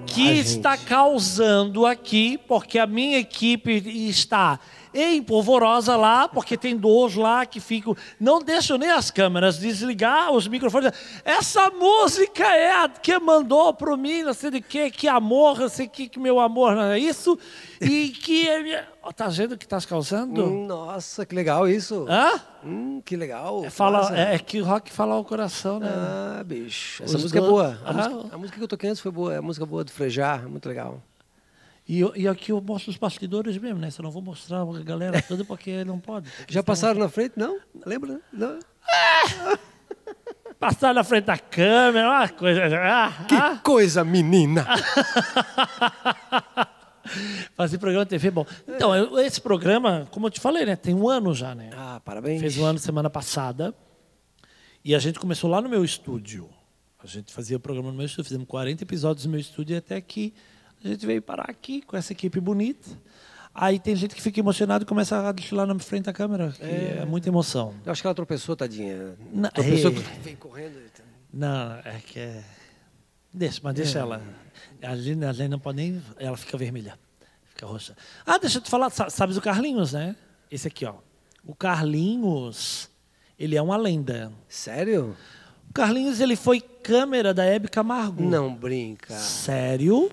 que 0.08 0.38
está 0.38 0.76
causando 0.76 1.86
aqui, 1.86 2.38
porque 2.48 2.78
a 2.78 2.86
minha 2.86 3.18
equipe 3.18 3.70
está 4.08 4.58
em 4.92 5.22
polvorosa 5.22 5.96
lá, 5.96 6.28
porque 6.28 6.56
tem 6.56 6.76
dois 6.76 7.14
lá 7.14 7.44
que 7.44 7.60
ficam. 7.60 7.96
Não 8.18 8.40
deixam 8.40 8.78
nem 8.78 8.90
as 8.90 9.10
câmeras 9.10 9.58
desligar 9.58 10.32
os 10.32 10.48
microfones. 10.48 10.92
Essa 11.24 11.70
música 11.70 12.44
é 12.44 12.72
a 12.72 12.88
que 12.88 13.18
mandou 13.18 13.72
para 13.74 13.96
mim, 13.96 14.22
não 14.22 14.34
sei 14.34 14.50
de 14.50 14.60
que, 14.60 14.90
que 14.90 15.08
amor, 15.08 15.58
não 15.58 15.68
sei 15.68 15.86
que, 15.86 16.08
que 16.08 16.18
meu 16.18 16.40
amor 16.40 16.74
não 16.74 16.84
é 16.84 16.98
isso. 16.98 17.38
E 17.80 18.08
que 18.08 18.48
é. 19.08 19.08
Ó, 19.08 19.12
Tá 19.12 19.28
vendo 19.28 19.52
o 19.52 19.58
que 19.58 19.64
está 19.64 19.80
causando? 19.80 20.44
Hum, 20.44 20.66
Nossa, 20.66 21.24
que 21.26 21.34
legal 21.34 21.68
isso. 21.68 22.06
Hã? 22.08 22.40
Hum, 22.64 23.02
que 23.04 23.16
legal. 23.16 23.64
É, 23.64 23.70
fala, 23.70 24.16
é, 24.16 24.34
é 24.34 24.38
que 24.38 24.60
o 24.60 24.64
rock 24.64 24.92
fala 24.92 25.14
ao 25.14 25.24
coração, 25.24 25.78
né? 25.80 25.88
Ah, 25.90 26.42
bicho. 26.44 27.02
Essa 27.02 27.16
Os 27.16 27.22
música 27.22 27.38
é 27.38 27.42
boa. 27.42 27.78
A, 27.84 27.90
Ah. 27.90 27.92
música, 27.92 28.34
a 28.34 28.38
música 28.38 28.58
que 28.58 28.64
eu 28.64 28.68
toquei 28.68 28.90
antes 28.90 29.00
foi 29.00 29.10
boa. 29.12 29.34
É 29.34 29.38
a 29.38 29.42
música 29.42 29.64
boa 29.66 29.84
do 29.84 29.90
Frejar, 29.90 30.48
muito 30.48 30.68
legal. 30.68 31.02
E, 31.88 32.00
e 32.16 32.28
aqui 32.28 32.52
eu 32.52 32.60
mostro 32.60 32.90
os 32.90 32.98
bastidores 32.98 33.56
mesmo, 33.56 33.78
né? 33.78 33.90
Só 33.90 34.02
não 34.02 34.10
vou 34.10 34.20
mostrar 34.20 34.60
a 34.60 34.82
galera 34.84 35.22
toda 35.22 35.42
porque 35.44 35.84
não 35.84 35.98
pode. 35.98 36.28
Já 36.46 36.62
passaram 36.62 37.00
na 37.00 37.08
frente? 37.08 37.32
Não? 37.36 37.58
Lembra? 37.86 38.20
Não? 38.32 38.58
Passar 40.60 40.92
na 40.92 41.04
frente 41.04 41.24
da 41.26 41.38
câmera, 41.38 42.08
uma 42.08 42.28
coisa. 42.28 42.62
Ah, 42.76 43.12
Que 43.26 43.34
ah, 43.34 43.56
coisa, 43.62 44.04
menina! 44.04 44.66
fazer 47.54 47.78
programa 47.78 48.04
de 48.04 48.10
TV, 48.10 48.30
bom. 48.30 48.46
Então, 48.66 48.94
eu- 48.94 49.18
esse 49.20 49.40
programa, 49.40 50.06
como 50.10 50.26
eu 50.26 50.30
te 50.30 50.40
falei, 50.40 50.64
né? 50.64 50.76
Tem 50.76 50.94
um 50.94 51.08
ano 51.08 51.34
já, 51.34 51.54
né? 51.54 51.70
Ah, 51.74 52.00
parabéns. 52.04 52.40
Fez 52.40 52.58
um 52.58 52.64
ano 52.64 52.78
semana 52.78 53.10
passada. 53.10 53.74
E 54.84 54.94
a 54.94 54.98
gente 54.98 55.18
começou 55.18 55.50
lá 55.50 55.60
no 55.60 55.68
meu 55.68 55.84
estúdio. 55.84 56.48
A 57.02 57.06
gente 57.06 57.32
fazia 57.32 57.56
o 57.56 57.60
programa 57.60 57.90
no 57.90 57.96
meu 57.96 58.06
estúdio, 58.06 58.24
fizemos 58.24 58.46
40 58.48 58.82
episódios 58.82 59.24
no 59.26 59.30
meu 59.32 59.40
estúdio 59.40 59.74
e 59.74 59.76
até 59.76 60.00
que 60.00 60.34
a 60.84 60.88
gente 60.88 61.04
veio 61.06 61.20
parar 61.22 61.48
aqui 61.48 61.82
com 61.82 61.96
essa 61.96 62.12
equipe 62.12 62.40
bonita. 62.40 62.88
Aí 63.54 63.78
tem 63.78 63.96
gente 63.96 64.14
que 64.14 64.22
fica 64.22 64.38
emocionado 64.38 64.84
e 64.84 64.86
começa 64.86 65.28
a 65.28 65.32
desfilar 65.32 65.66
na 65.66 65.76
frente 65.78 66.04
da 66.04 66.12
câmera, 66.12 66.52
que 66.52 66.62
é, 66.62 67.04
muita 67.04 67.28
emoção. 67.28 67.74
Eu 67.84 67.90
acho 67.90 68.00
que 68.00 68.06
ela 68.06 68.14
tropeçou, 68.14 68.54
tadinha. 68.54 69.16
Não, 69.32 69.50
tropeçou, 69.50 69.90
é. 69.90 69.94
veio 70.22 70.36
correndo. 70.36 70.78
Não, 71.32 71.72
é 71.84 72.00
que 72.06 72.20
é. 72.20 72.44
Deixa, 73.32 73.60
mas 73.62 73.74
deixa 73.74 73.98
ela. 73.98 74.22
A 74.82 74.94
gente 74.96 75.48
não 75.48 75.58
pode 75.58 75.76
nem. 75.76 76.02
Ela 76.18 76.36
fica 76.36 76.56
vermelha. 76.56 76.98
Fica 77.50 77.66
roxa. 77.66 77.96
Ah, 78.24 78.38
deixa 78.38 78.58
eu 78.58 78.62
te 78.62 78.70
falar, 78.70 78.90
sa- 78.90 79.10
sabes 79.10 79.36
o 79.36 79.40
Carlinhos, 79.40 79.92
né? 79.92 80.14
Esse 80.50 80.68
aqui, 80.68 80.84
ó. 80.86 80.94
O 81.44 81.54
Carlinhos, 81.54 82.88
ele 83.38 83.56
é 83.56 83.62
uma 83.62 83.76
lenda. 83.76 84.32
Sério? 84.48 85.16
O 85.68 85.72
Carlinhos, 85.72 86.20
ele 86.20 86.36
foi 86.36 86.60
câmera 86.60 87.34
da 87.34 87.44
Hebe 87.44 87.68
Camargo. 87.68 88.22
Não 88.22 88.54
brinca. 88.54 89.14
Sério? 89.14 90.10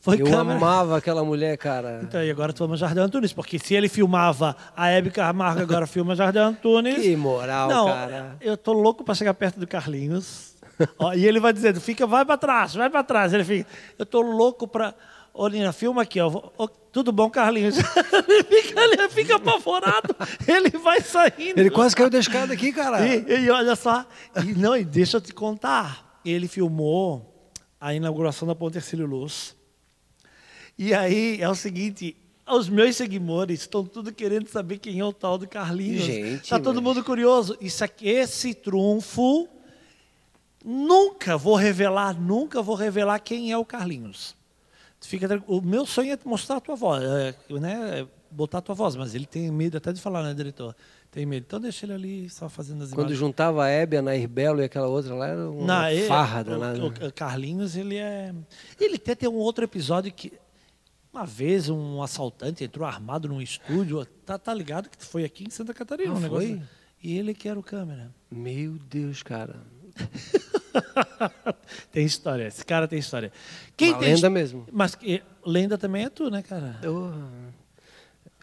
Foi 0.00 0.20
Eu 0.20 0.26
câmera. 0.26 0.58
amava 0.58 0.98
aquela 0.98 1.24
mulher, 1.24 1.56
cara. 1.56 2.00
Então, 2.02 2.22
e 2.22 2.30
agora 2.30 2.52
tu 2.52 2.62
ama 2.62 2.76
Jardim 2.76 3.00
Antunes, 3.00 3.32
porque 3.32 3.58
se 3.58 3.74
ele 3.74 3.88
filmava 3.88 4.54
a 4.76 4.88
Hebe 4.90 5.10
Camargo, 5.10 5.62
agora 5.62 5.86
filma 5.86 6.14
Jardim 6.14 6.38
Antunes. 6.40 6.96
Que 7.00 7.16
moral, 7.16 7.68
Não, 7.70 7.86
cara. 7.86 8.36
eu 8.40 8.54
tô 8.56 8.72
louco 8.74 9.02
pra 9.02 9.14
chegar 9.14 9.32
perto 9.34 9.58
do 9.58 9.66
Carlinhos. 9.66 10.53
Ó, 10.98 11.12
e 11.12 11.26
ele 11.26 11.38
vai 11.40 11.52
dizendo, 11.52 11.80
fica, 11.80 12.06
vai 12.06 12.24
pra 12.24 12.36
trás, 12.36 12.74
vai 12.74 12.90
pra 12.90 13.02
trás. 13.02 13.32
Ele 13.32 13.44
fica, 13.44 13.68
eu 13.98 14.04
tô 14.06 14.20
louco 14.20 14.66
pra... 14.66 14.94
Ô, 15.32 15.48
Nina, 15.48 15.72
filma 15.72 16.02
aqui, 16.02 16.20
ó. 16.20 16.28
Ô, 16.56 16.68
tudo 16.68 17.10
bom, 17.10 17.28
Carlinhos? 17.28 17.76
ele, 18.28 18.44
fica, 18.44 18.80
ele 18.80 19.08
fica 19.08 19.36
apavorado, 19.36 20.14
ele 20.46 20.70
vai 20.78 21.00
saindo. 21.00 21.58
Ele 21.58 21.70
quase 21.70 21.96
caiu 21.96 22.08
da 22.08 22.18
escada 22.20 22.52
aqui, 22.54 22.72
cara. 22.72 23.04
E, 23.04 23.44
e 23.44 23.50
olha 23.50 23.74
só, 23.74 24.06
e, 24.46 24.52
não, 24.52 24.76
e 24.76 24.84
deixa 24.84 25.16
eu 25.16 25.20
te 25.20 25.32
contar. 25.34 26.20
Ele 26.24 26.46
filmou 26.46 27.50
a 27.80 27.92
inauguração 27.92 28.46
da 28.46 28.54
Ponte 28.54 28.78
Ercílio 28.78 29.06
Luz. 29.06 29.56
E 30.78 30.94
aí 30.94 31.40
é 31.40 31.48
o 31.48 31.54
seguinte, 31.54 32.16
os 32.48 32.68
meus 32.68 32.96
seguidores 32.96 33.60
estão 33.60 33.84
tudo 33.84 34.12
querendo 34.12 34.48
saber 34.48 34.78
quem 34.78 35.00
é 35.00 35.04
o 35.04 35.12
tal 35.12 35.36
do 35.36 35.48
Carlinhos. 35.48 36.04
Gente, 36.04 36.48
Tá 36.48 36.58
todo 36.60 36.76
mas- 36.76 36.84
mundo 36.84 37.04
curioso. 37.04 37.56
Isso 37.60 37.82
aqui, 37.84 38.08
esse 38.08 38.54
trunfo, 38.54 39.48
nunca 40.64 41.36
vou 41.36 41.54
revelar, 41.56 42.18
nunca 42.18 42.62
vou 42.62 42.74
revelar 42.74 43.18
quem 43.20 43.52
é 43.52 43.58
o 43.58 43.64
Carlinhos. 43.64 44.34
Fica, 45.00 45.42
o 45.46 45.60
meu 45.60 45.84
sonho 45.84 46.14
é 46.14 46.18
mostrar 46.24 46.56
a 46.56 46.60
tua 46.60 46.74
voz, 46.74 47.02
é, 47.04 47.34
né, 47.60 48.00
é 48.00 48.06
botar 48.30 48.58
a 48.58 48.62
tua 48.62 48.74
voz, 48.74 48.96
mas 48.96 49.14
ele 49.14 49.26
tem 49.26 49.50
medo 49.50 49.76
até 49.76 49.92
de 49.92 50.00
falar, 50.00 50.22
né, 50.22 50.32
diretor? 50.32 50.74
Tem 51.10 51.26
medo. 51.26 51.44
Então 51.46 51.60
deixa 51.60 51.84
ele 51.84 51.92
ali 51.92 52.30
só 52.30 52.48
fazendo 52.48 52.82
as 52.82 52.88
Quando 52.90 53.00
imagens. 53.08 53.18
juntava 53.18 53.64
a 53.64 53.68
Hebe, 53.68 53.98
a 53.98 54.02
Nair 54.02 54.26
Belo 54.26 54.60
e 54.62 54.64
aquela 54.64 54.88
outra 54.88 55.14
lá, 55.14 55.28
era 55.28 55.50
uma 55.50 55.66
Não, 55.66 55.88
ele- 55.90 56.08
farra 56.08 56.40
o- 56.40 56.44
danada. 56.44 56.82
o, 56.82 56.86
o 57.08 57.12
Carlinhos, 57.12 57.76
ele 57.76 57.96
é. 57.98 58.34
Ele 58.80 58.96
até 58.96 59.14
tem 59.14 59.28
um 59.28 59.34
outro 59.36 59.62
episódio 59.64 60.10
que. 60.12 60.32
Uma 61.12 61.24
vez 61.24 61.68
um 61.68 62.02
assaltante 62.02 62.64
entrou 62.64 62.84
armado 62.88 63.28
num 63.28 63.40
estúdio. 63.40 64.04
Tá, 64.26 64.36
tá 64.36 64.52
ligado 64.52 64.88
que 64.88 65.04
foi 65.04 65.22
aqui 65.24 65.44
em 65.44 65.50
Santa 65.50 65.72
Catarina 65.72 66.10
Ah, 66.12 66.16
um 66.16 66.20
negócio. 66.20 66.48
foi? 66.48 66.62
E 67.00 67.16
ele 67.16 67.32
que 67.34 67.48
era 67.48 67.56
o 67.56 67.62
câmera. 67.62 68.10
Meu 68.28 68.72
Deus, 68.72 69.22
cara. 69.22 69.60
tem 71.92 72.04
história. 72.04 72.46
Esse 72.48 72.64
cara 72.64 72.86
tem 72.88 72.98
história. 72.98 73.32
Quem 73.76 73.90
Uma 73.92 73.98
tem 74.00 74.14
lenda 74.14 74.30
mesmo. 74.30 74.66
Mas 74.72 74.94
que- 74.94 75.22
lenda 75.44 75.76
também 75.78 76.04
é 76.04 76.08
tu, 76.10 76.30
né, 76.30 76.42
cara? 76.42 76.76
Eu... 76.82 77.12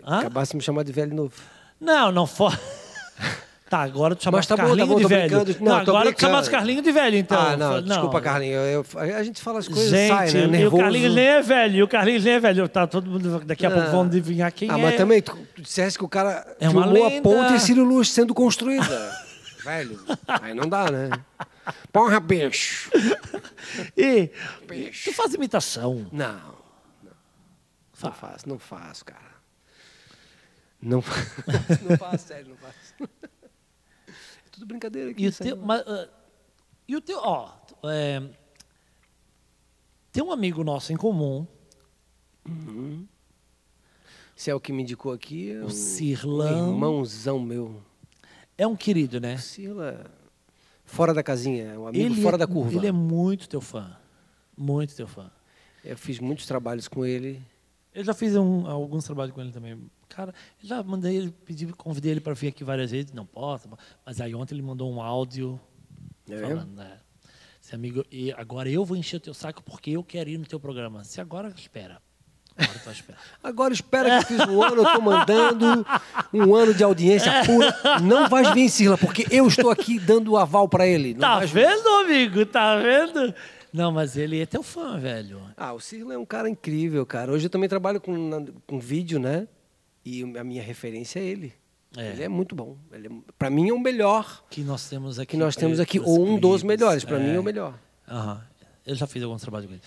Hã? 0.06 0.20
Acabasse 0.20 0.56
me 0.56 0.62
chamar 0.62 0.84
de 0.84 0.92
velho 0.92 1.14
novo. 1.16 1.36
Não, 1.80 2.12
não 2.12 2.26
for. 2.28 2.58
Tá, 3.72 3.84
agora 3.84 4.14
tu 4.18 4.24
chamaste 4.26 4.52
Mas 4.52 4.60
tá 4.60 4.62
bom, 4.62 4.70
tá 4.72 4.76
Carlinho 4.76 4.88
bom, 4.88 5.00
de 5.00 5.08
velho. 5.08 5.30
brincando. 5.30 5.58
Não, 5.64 5.72
Não, 5.72 5.78
agora 5.78 6.00
tu 6.00 6.08
brincando. 6.08 6.20
chamaste 6.20 6.52
Carlinho 6.52 6.82
de 6.82 6.92
velho, 6.92 7.16
então. 7.16 7.40
ah, 7.42 7.56
não, 7.56 7.72
Fa- 7.76 7.82
desculpa, 7.82 8.20
Carlinhos. 8.20 8.56
Eu- 8.68 8.86
eu- 8.96 9.16
a 9.16 9.24
gente 9.24 9.42
fala 9.42 9.60
as 9.60 9.68
coisas 9.70 9.90
Gente, 9.90 10.10
sai, 10.10 10.30
né? 10.34 10.42
e 10.42 10.44
o 10.44 10.48
Nervoso. 10.50 10.84
Carlinhos 10.84 11.16
nem 11.16 11.26
é 11.26 11.42
velho, 11.42 11.76
e 11.78 11.84
o 11.84 11.88
Carlinhos 11.88 12.26
nem 12.26 12.34
é 12.34 12.40
velho. 12.42 12.68
Tá 12.68 12.86
todo 12.86 13.10
mundo, 13.10 13.40
daqui 13.46 13.66
a 13.66 13.72
pouco 13.72 13.90
vão 13.90 14.02
adivinhar 14.02 14.52
quem 14.52 14.70
ah, 14.70 14.78
é. 14.78 14.82
mas 14.82 14.98
também, 14.98 15.22
tu, 15.22 15.38
tu 15.56 15.62
disseste 15.62 15.98
que 15.98 16.04
o 16.04 16.10
cara 16.10 16.46
É 16.60 16.68
uma 16.68 16.84
filmou 16.84 17.08
a 17.08 17.22
ponte 17.22 17.54
e 17.54 17.60
Círio 17.62 17.86
Luz 17.86 18.10
sendo 18.10 18.34
construída. 18.34 18.84
Velho, 19.63 20.00
aí 20.28 20.54
não 20.54 20.67
dá, 20.67 20.89
né? 20.91 21.10
Porra, 21.91 22.19
bicho. 22.19 22.89
E 23.95 24.28
Peixe. 24.67 25.12
tu 25.12 25.15
faz 25.15 25.34
imitação. 25.34 26.10
Não, 26.12 26.62
não. 27.04 27.12
Não 28.04 28.12
faço, 28.12 28.50
não 28.50 28.58
faço, 28.60 29.06
cara. 29.06 29.32
Não, 30.82 31.04
não 31.88 31.97
faço, 31.97 32.28
sério, 32.28 32.50
não 32.50 32.58
faço. 32.58 32.95
É 34.08 34.50
tudo 34.52 34.65
brincadeira 34.65 35.12
aqui. 35.12 35.24
E 35.26 35.28
o 35.28 35.32
teu, 35.32 35.58
mas, 35.58 35.82
ah, 35.88 36.10
e 36.88 36.95
o 36.95 37.02
teu, 37.02 37.19
ó, 37.19 37.54
é, 37.86 38.21
tem 40.12 40.24
um 40.24 40.32
amigo 40.32 40.63
nosso 40.63 40.91
em 40.91 40.97
comum, 40.97 41.45
Se 44.36 44.50
é 44.50 44.56
o 44.56 44.60
que 44.60 44.74
me 44.74 44.82
indicou 44.82 45.13
aqui, 45.13 45.52
é 45.52 45.62
O 45.62 45.65
um, 45.67 45.69
Cirlão. 45.69 46.69
um 46.69 46.74
irmãozão 46.74 47.39
meu. 47.39 47.84
É 48.58 48.66
um 48.68 48.76
querido, 48.76 49.20
né? 49.20 49.38
Cirla, 49.38 50.06
fora 50.86 51.14
da 51.14 51.24
casinha, 51.24 51.64
é 51.74 51.78
um 51.80 51.88
amigo 51.88 52.04
Ele 52.06 52.22
fora 52.22 52.36
é, 52.36 52.40
da 52.40 52.48
curva. 52.48 52.74
Ele 52.74 52.88
é 52.88 52.92
muito 52.92 53.48
teu 53.50 53.62
fã. 53.62 53.96
Muito 54.58 54.96
teu 54.96 55.08
fã. 55.08 55.30
Eu 55.84 55.98
fiz 55.98 56.20
muitos 56.20 56.46
trabalhos 56.46 56.88
com 56.88 57.06
ele. 57.06 57.42
Eu 57.94 58.04
já 58.04 58.14
fiz 58.14 58.36
um- 58.36 58.68
alguns 58.68 59.04
trabalhos 59.04 59.34
com 59.34 59.42
ele 59.42 59.52
também. 59.52 59.78
Cara, 60.08 60.34
eu 60.62 60.68
já 60.70 60.84
mandei 60.84 61.16
ele, 61.18 61.32
pedi, 61.46 61.66
convidei 61.74 62.12
ele 62.12 62.22
para 62.22 62.34
vir 62.34 62.50
aqui 62.50 62.64
várias 62.64 62.92
vezes, 62.92 63.12
não 63.12 63.26
posso. 63.26 63.70
Mas 64.06 64.22
aí 64.22 64.36
ontem 64.36 64.56
ele 64.56 64.62
mandou 64.62 64.92
um 64.92 65.02
áudio 65.02 65.60
É 66.30 66.38
falando, 66.40 66.76
né? 66.76 67.00
Esse 67.62 67.76
amigo, 67.76 68.04
e 68.12 68.32
agora 68.34 68.70
eu 68.70 68.84
vou 68.84 68.98
encher 68.98 69.18
o 69.18 69.20
teu 69.20 69.34
saco 69.34 69.62
porque 69.64 69.92
eu 69.92 70.04
quero 70.04 70.30
ir 70.30 70.38
no 70.38 70.46
teu 70.46 70.60
programa. 70.60 71.04
Se 71.04 71.20
agora 71.22 71.50
espera. 71.50 72.02
Agora 72.58 72.92
esperar. 72.92 73.20
Agora 73.44 73.74
espera 73.74 74.10
que 74.10 74.34
eu 74.34 74.38
fiz 74.40 74.48
um 74.50 74.62
ano, 74.62 74.76
eu 74.78 74.84
estou 74.84 75.02
mandando 75.02 75.86
um 76.34 76.54
ano 76.56 76.74
de 76.74 76.84
audiência 76.84 77.32
pura. 77.46 78.00
Não 78.02 78.28
vais 78.30 78.52
vir, 78.54 78.70
Cirla, 78.70 78.98
porque 78.98 79.26
eu 79.32 79.48
estou 79.48 79.70
aqui 79.72 79.98
dando 80.00 80.32
o 80.34 80.38
aval 80.38 80.68
para 80.70 80.86
ele. 80.86 81.14
Não 81.14 81.22
Tá 81.22 81.40
vir. 81.40 81.48
vendo, 81.48 81.88
amigo? 82.06 82.46
Tá 82.46 82.78
vendo? 82.78 83.34
Não, 83.74 83.92
mas 83.92 84.18
ele 84.18 84.42
é 84.42 84.46
teu 84.46 84.62
fã, 84.62 85.00
velho. 85.00 85.42
Ah, 85.56 85.74
o 85.74 85.80
Cirla 85.80 86.14
é 86.14 86.18
um 86.18 86.26
cara 86.26 86.50
incrível, 86.50 87.06
cara. 87.06 87.32
Hoje 87.32 87.46
eu 87.46 87.50
também 87.50 87.70
trabalho 87.70 88.02
com, 88.02 88.46
com 88.68 88.80
vídeo, 88.80 89.18
né? 89.20 89.48
E 90.06 90.22
a 90.38 90.44
minha 90.44 90.62
referência 90.62 91.20
é 91.20 91.24
ele. 91.24 91.54
É. 91.98 92.10
Ele 92.12 92.24
é 92.24 92.30
muito 92.30 92.54
bom. 92.56 92.78
Ele 92.92 93.08
é, 93.08 93.12
para 93.40 93.50
mim 93.50 93.70
é 93.70 93.74
o 93.74 93.80
melhor 93.80 94.44
Que 94.50 94.62
nós 94.62 94.88
temos 94.90 95.20
aqui. 95.20 95.32
que 95.32 95.38
nós 95.38 95.56
temos 95.56 95.80
aqui, 95.80 96.00
ou 96.00 96.26
um 96.26 96.38
dos 96.40 96.64
melhores. 96.64 97.04
Para 97.06 97.18
mim 97.20 97.34
é 97.36 97.40
o 97.40 97.44
melhor. 97.44 97.74
Aham. 98.08 98.42
Eu 98.86 98.96
já 98.96 99.06
fiz 99.08 99.22
alguns 99.24 99.42
trabalhos 99.42 99.68
com 99.68 99.74
ele. 99.74 99.82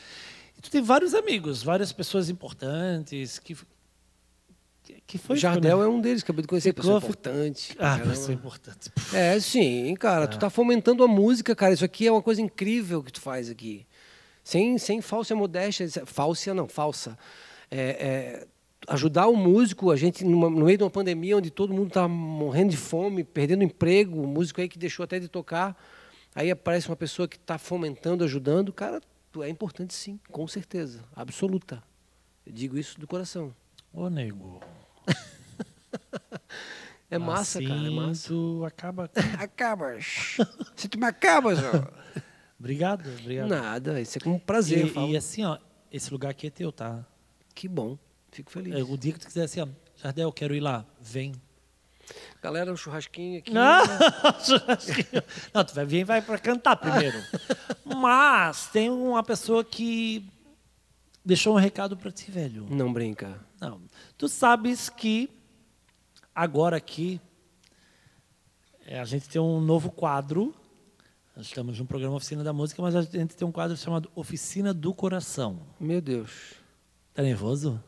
Tu 0.64 0.70
tem 0.70 0.83
vários 0.83 1.14
amigos, 1.14 1.62
várias 1.62 1.92
pessoas 1.92 2.29
importantes 2.31 3.38
que. 3.38 3.55
que- 5.07 5.18
foi 5.18 5.37
o 5.37 5.38
Jardel 5.38 5.79
né? 5.79 5.85
é 5.85 5.88
um 5.88 6.00
deles, 6.00 6.22
acabei 6.22 6.40
de 6.42 6.48
conhecer, 6.48 6.70
Ficou- 6.70 6.83
pessoa 6.83 6.98
importante. 6.98 7.72
Ah, 7.79 7.83
Caramba. 7.98 8.11
pessoa 8.11 8.33
importante. 8.33 8.90
É, 9.12 9.38
sim, 9.40 9.94
cara. 9.94 10.27
Tu 10.27 10.38
tá 10.38 10.48
fomentando 10.48 11.05
a 11.05 11.09
música, 11.09 11.55
cara. 11.55 11.74
Isso 11.74 11.85
aqui 11.85 12.07
é 12.07 12.11
uma 12.12 12.22
coisa 12.22 12.40
incrível 12.40 13.03
que 13.03 13.12
tu 13.12 13.20
faz 13.20 13.50
aqui. 13.50 13.87
Sem, 14.42 14.79
sem 14.79 15.00
falsa 15.03 15.35
modéstia. 15.35 15.87
Falsa 16.07 16.55
não, 16.55 16.66
falsa. 16.66 17.16
É, 17.70 17.81
é, 17.81 18.46
ajudar 18.88 19.27
o 19.29 19.37
músico, 19.37 19.90
a 19.90 19.96
gente, 19.96 20.24
numa- 20.24 20.48
no 20.50 20.64
meio 20.64 20.79
de 20.79 20.85
uma 20.85 20.90
pandemia 20.90 21.37
onde 21.37 21.50
todo 21.50 21.72
mundo 21.74 21.90
tá 21.90 22.09
morrendo 22.09 22.70
de 22.70 22.77
fome, 22.77 23.22
perdendo 23.22 23.62
emprego, 23.64 24.22
o 24.22 24.27
músico 24.27 24.61
aí 24.62 24.68
que 24.68 24.79
deixou 24.79 25.05
até 25.05 25.18
de 25.18 25.29
tocar, 25.29 25.74
aí 26.35 26.50
aparece 26.50 26.88
uma 26.88 26.96
pessoa 26.96 27.27
que 27.29 27.37
está 27.37 27.57
fomentando, 27.59 28.22
ajudando, 28.24 28.72
cara, 28.72 29.00
é 29.42 29.49
importante 29.49 29.94
sim, 29.94 30.18
com 30.31 30.47
certeza, 30.47 31.05
absoluta. 31.14 31.83
Eu 32.47 32.53
digo 32.53 32.77
isso 32.79 32.99
do 33.01 33.07
coração. 33.07 33.55
Ô, 33.92 34.09
nego. 34.09 34.61
É 37.11 37.18
massa, 37.18 37.59
assim 37.59 37.68
cara, 37.68 37.87
é 37.87 37.90
massa. 37.90 38.29
Tu 38.29 38.64
acaba. 38.64 39.11
Acabas. 39.38 40.37
Se 40.75 40.88
tu 40.88 40.99
me 40.99 41.07
acabas, 41.07 41.59
ó. 41.62 42.20
Obrigado, 42.59 43.09
obrigado. 43.20 43.49
Nada, 43.49 44.01
isso 44.01 44.18
é 44.18 44.20
com 44.20 44.37
prazer. 44.38 44.90
E, 44.97 45.11
e 45.12 45.16
assim, 45.16 45.44
ó, 45.44 45.59
esse 45.92 46.11
lugar 46.11 46.31
aqui 46.31 46.49
é 46.49 46.51
teu, 46.51 46.73
tá? 46.73 47.07
Que 47.55 47.68
bom, 47.68 47.97
fico 48.33 48.51
feliz. 48.51 48.75
É, 48.75 48.83
O 48.83 48.97
dia 48.97 49.12
que 49.12 49.20
tu 49.20 49.27
quiser 49.27 49.44
assim, 49.44 49.61
ó, 49.61 49.68
Jardel, 49.97 50.29
eu 50.29 50.33
quero 50.33 50.55
ir 50.57 50.61
lá, 50.61 50.85
vem. 51.01 51.33
Galera, 52.42 52.72
um 52.72 52.76
churrasquinho 52.76 53.38
aqui. 53.38 53.50
Não, 53.50 53.84
não 55.54 55.64
tu 55.64 55.74
vai 55.74 55.86
vir 55.86 56.00
e 56.00 56.04
vai 56.04 56.20
para 56.20 56.38
cantar 56.38 56.76
primeiro. 56.76 57.18
Mas 57.84 58.68
tem 58.68 58.90
uma 58.90 59.22
pessoa 59.22 59.64
que 59.64 60.30
deixou 61.24 61.54
um 61.54 61.58
recado 61.58 61.96
para 61.96 62.10
ti, 62.10 62.30
velho. 62.30 62.66
Não 62.68 62.92
brinca. 62.92 63.40
Não. 63.60 63.80
Tu 64.18 64.28
sabes 64.28 64.88
que 64.88 65.30
agora 66.34 66.76
aqui 66.76 67.20
é, 68.86 69.00
a 69.00 69.04
gente 69.04 69.28
tem 69.28 69.40
um 69.40 69.60
novo 69.60 69.90
quadro. 69.90 70.54
Nós 71.34 71.46
estamos 71.46 71.78
no 71.78 71.86
programa 71.86 72.16
Oficina 72.16 72.44
da 72.44 72.52
Música, 72.52 72.80
mas 72.82 72.94
a 72.94 73.02
gente 73.02 73.34
tem 73.34 73.48
um 73.48 73.52
quadro 73.52 73.76
chamado 73.76 74.10
Oficina 74.14 74.74
do 74.74 74.92
Coração. 74.92 75.60
Meu 75.80 76.00
Deus. 76.00 76.54
Tá 77.14 77.22
nervoso? 77.22 77.82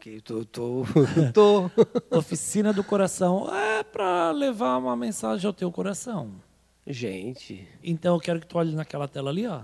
Que 0.00 0.20
tô, 0.22 0.44
tô, 0.46 0.84
tô. 1.34 1.70
Oficina 2.16 2.72
do 2.72 2.82
Coração 2.82 3.54
é 3.54 3.82
para 3.82 4.30
levar 4.30 4.78
uma 4.78 4.96
mensagem 4.96 5.46
ao 5.46 5.52
teu 5.52 5.70
coração. 5.70 6.30
Gente, 6.86 7.68
Então 7.84 8.14
eu 8.14 8.20
quero 8.20 8.40
que 8.40 8.46
tu 8.46 8.56
olhe 8.58 8.74
naquela 8.74 9.06
tela 9.06 9.30
ali, 9.30 9.46
ó. 9.46 9.60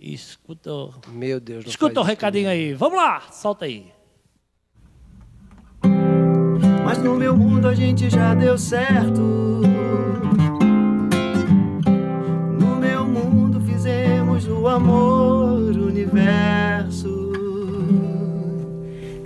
E 0.00 0.14
escuta, 0.14 0.72
o- 0.72 0.94
meu 1.08 1.38
Deus. 1.38 1.64
não 1.64 1.70
escuta 1.70 2.00
o 2.00 2.02
isso 2.02 2.08
recadinho 2.10 2.48
aí. 2.48 2.72
Vamos 2.74 2.96
lá, 2.96 3.20
solta 3.30 3.66
aí. 3.66 3.92
Mas 6.84 6.98
no 6.98 7.14
meu 7.16 7.36
mundo 7.36 7.68
a 7.68 7.74
gente 7.74 8.08
já 8.08 8.34
deu 8.34 8.56
certo. 8.56 9.20
No 12.58 12.76
meu 12.80 13.06
mundo 13.06 13.60
fizemos 13.60 14.46
o 14.48 14.66
amor 14.66 15.76
o 15.76 15.86
universo. 15.86 17.25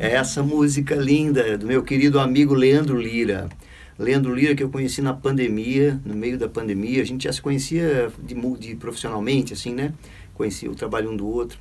É 0.03 0.13
essa 0.15 0.43
música 0.43 0.95
linda 0.95 1.59
do 1.59 1.67
meu 1.67 1.83
querido 1.83 2.19
amigo 2.19 2.55
Leandro 2.55 2.99
Lira. 2.99 3.51
Leandro 3.99 4.35
Lira 4.35 4.55
que 4.55 4.63
eu 4.63 4.71
conheci 4.71 5.03
na 5.03 5.13
pandemia, 5.13 6.01
no 6.07 6.15
meio 6.15 6.39
da 6.39 6.49
pandemia, 6.49 7.03
a 7.03 7.05
gente 7.05 7.25
já 7.25 7.33
se 7.35 7.43
conhecia 7.43 8.11
de, 8.19 8.35
de 8.59 8.75
profissionalmente, 8.77 9.53
assim, 9.53 9.75
né? 9.75 9.93
Conhecia 10.33 10.71
o 10.71 10.75
trabalho 10.75 11.11
um 11.11 11.17
do 11.17 11.29
outro, 11.29 11.59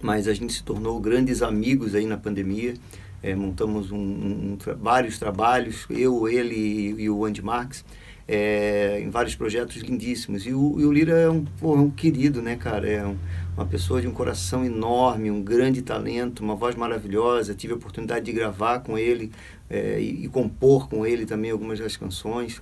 mas 0.00 0.28
a 0.28 0.34
gente 0.34 0.52
se 0.52 0.62
tornou 0.62 1.00
grandes 1.00 1.42
amigos 1.42 1.96
aí 1.96 2.06
na 2.06 2.16
pandemia. 2.16 2.74
É, 3.20 3.34
montamos 3.34 3.90
um, 3.90 3.96
um- 3.98 4.52
um 4.52 4.58
vários 4.80 5.18
trabalhos, 5.18 5.86
eu, 5.90 6.28
ele 6.28 6.54
e, 6.54 7.02
e 7.02 7.10
o 7.10 7.24
Andy 7.24 7.42
Marx, 7.42 7.84
é, 8.28 9.00
em 9.00 9.08
vários 9.10 9.34
projetos 9.34 9.76
lindíssimos. 9.76 10.46
E 10.46 10.52
o, 10.52 10.80
e 10.80 10.84
o 10.84 10.92
Lira 10.92 11.12
é 11.12 11.30
um, 11.30 11.44
pô, 11.44 11.76
é 11.76 11.80
um 11.80 11.90
querido, 11.90 12.42
né, 12.42 12.56
cara? 12.56 12.88
É 12.88 13.06
um- 13.06 13.16
uma 13.56 13.64
pessoa 13.64 14.00
de 14.02 14.06
um 14.06 14.12
coração 14.12 14.64
enorme, 14.64 15.30
um 15.30 15.42
grande 15.42 15.80
talento, 15.80 16.40
uma 16.44 16.54
voz 16.54 16.74
maravilhosa. 16.74 17.54
Tive 17.54 17.72
a 17.72 17.76
oportunidade 17.76 18.24
de 18.26 18.32
gravar 18.32 18.80
com 18.80 18.98
ele 18.98 19.32
é, 19.70 19.98
e, 20.00 20.24
e 20.24 20.28
compor 20.28 20.88
com 20.88 21.06
ele 21.06 21.24
também 21.24 21.50
algumas 21.50 21.78
das 21.78 21.96
canções 21.96 22.60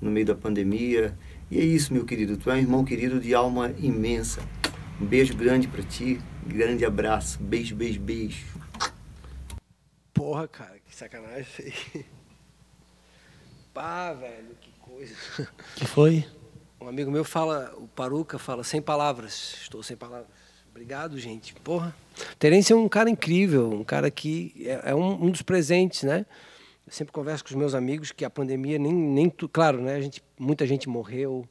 no 0.00 0.10
meio 0.10 0.26
da 0.26 0.34
pandemia. 0.36 1.16
E 1.50 1.58
é 1.58 1.64
isso, 1.64 1.92
meu 1.92 2.04
querido. 2.04 2.36
Tu 2.36 2.50
é 2.50 2.54
um 2.54 2.58
irmão 2.58 2.84
querido 2.84 3.18
de 3.18 3.34
alma 3.34 3.72
imensa. 3.78 4.40
Um 5.00 5.04
beijo 5.06 5.34
grande 5.36 5.66
pra 5.66 5.82
ti, 5.82 6.20
grande 6.46 6.84
abraço. 6.84 7.42
Beijo, 7.42 7.74
beijo, 7.74 8.00
beijo. 8.00 8.46
Porra, 10.14 10.46
cara, 10.48 10.76
que 10.86 10.94
sacanagem 10.94 11.40
isso 11.42 11.62
aí. 11.62 12.04
Pá, 13.74 14.12
velho, 14.14 14.56
que 14.60 14.70
coisa. 14.88 15.14
que 15.74 15.86
foi? 15.86 16.24
Um 16.80 16.88
amigo 16.88 17.10
meu 17.10 17.24
fala, 17.24 17.74
o 17.76 17.88
Paruca 17.88 18.38
fala, 18.38 18.62
sem 18.62 18.80
palavras. 18.80 19.56
Estou 19.62 19.82
sem 19.82 19.96
palavras. 19.96 20.28
Obrigado, 20.70 21.18
gente. 21.18 21.54
Porra. 21.54 21.94
Terence 22.38 22.72
é 22.72 22.76
um 22.76 22.88
cara 22.88 23.10
incrível, 23.10 23.70
um 23.70 23.82
cara 23.82 24.10
que 24.10 24.52
é, 24.66 24.90
é 24.90 24.94
um, 24.94 25.24
um 25.24 25.30
dos 25.30 25.42
presentes, 25.42 26.02
né? 26.02 26.24
Eu 26.86 26.92
sempre 26.92 27.12
converso 27.12 27.42
com 27.42 27.50
os 27.50 27.56
meus 27.56 27.74
amigos 27.74 28.12
que 28.12 28.24
a 28.24 28.30
pandemia 28.30 28.78
nem, 28.78 28.92
nem 28.92 29.28
tu, 29.28 29.48
claro, 29.48 29.80
né? 29.80 29.96
A 29.96 30.00
gente, 30.00 30.22
muita 30.38 30.66
gente 30.66 30.88
morreu, 30.88 31.48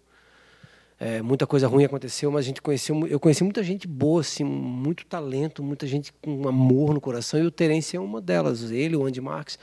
é, 0.98 1.22
muita 1.22 1.46
coisa 1.46 1.68
ruim 1.68 1.84
aconteceu, 1.84 2.32
mas 2.32 2.46
a 2.46 2.48
gente 2.48 2.62
conheceu, 2.62 3.06
eu 3.08 3.20
conheci 3.20 3.44
muita 3.44 3.62
gente 3.62 3.88
boa, 3.88 4.22
assim, 4.22 4.46
muito 4.46 5.06
talento, 5.06 5.62
muita 5.62 5.86
gente 5.86 6.14
com 6.22 6.48
amor 6.48 6.94
no 6.94 7.02
coração, 7.02 7.40
e 7.40 7.46
o 7.46 7.52
Terence 7.52 7.98
é 7.98 8.00
uma 8.00 8.22
delas. 8.22 8.72
Ele, 8.72 8.96
o 8.96 9.06
Andy 9.06 9.20
Marx, 9.20 9.60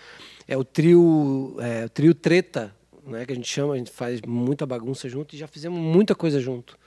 é 0.46 0.56
o 0.56 0.64
trio, 0.64 1.56
é, 1.60 1.86
o 1.86 1.88
trio 1.88 2.14
Treta, 2.14 2.74
né, 3.06 3.24
que 3.26 3.32
a 3.32 3.34
gente 3.36 3.48
chama, 3.48 3.74
a 3.74 3.76
gente 3.78 3.90
faz 3.90 4.20
muita 4.22 4.64
bagunça 4.66 5.08
junto 5.08 5.34
e 5.34 5.38
já 5.38 5.46
fizemos 5.46 5.78
muita 5.78 6.14
coisa 6.14 6.40
junto. 6.40 6.78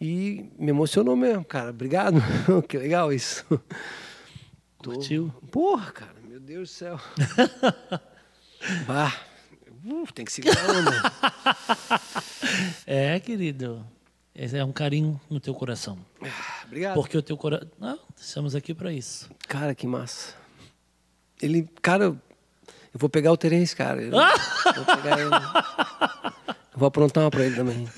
E 0.00 0.50
me 0.58 0.70
emocionou 0.70 1.14
mesmo, 1.14 1.44
cara. 1.44 1.70
Obrigado. 1.70 2.20
que 2.68 2.76
legal 2.76 3.12
isso. 3.12 3.44
Tô- 4.82 4.90
Curtiu? 4.92 5.32
Porra, 5.50 5.92
cara, 5.92 6.16
meu 6.28 6.40
Deus 6.40 6.70
do 6.70 6.72
céu. 6.72 7.00
Bah, 8.86 9.12
uh, 9.84 10.12
tem 10.12 10.24
que 10.24 10.30
segurar 10.32 10.56
a 10.64 10.72
onda. 10.72 11.12
É, 12.86 13.18
querido. 13.18 13.84
Esse 14.34 14.56
é 14.56 14.64
um 14.64 14.72
carinho 14.72 15.20
no 15.28 15.40
teu 15.40 15.52
coração. 15.54 15.98
Obrigado. 16.64 16.94
Porque 16.94 17.16
o 17.18 17.22
teu 17.22 17.36
coração. 17.36 17.68
Não, 17.78 17.98
estamos 18.16 18.54
aqui 18.54 18.72
para 18.72 18.92
isso. 18.92 19.28
Cara, 19.48 19.74
que 19.74 19.86
massa. 19.86 20.34
Ele, 21.40 21.68
cara, 21.82 22.16
eu 22.92 22.98
vou 22.98 23.08
pegar 23.08 23.32
o 23.32 23.36
Terence, 23.36 23.74
cara. 23.74 24.02
Eu, 24.02 24.10
vou 24.12 24.96
pegar 24.96 25.18
ele. 25.18 25.34
Eu 26.72 26.78
vou 26.78 26.86
aprontar 26.86 27.24
uma 27.24 27.30
pra 27.30 27.44
ele 27.44 27.56
também. 27.56 27.88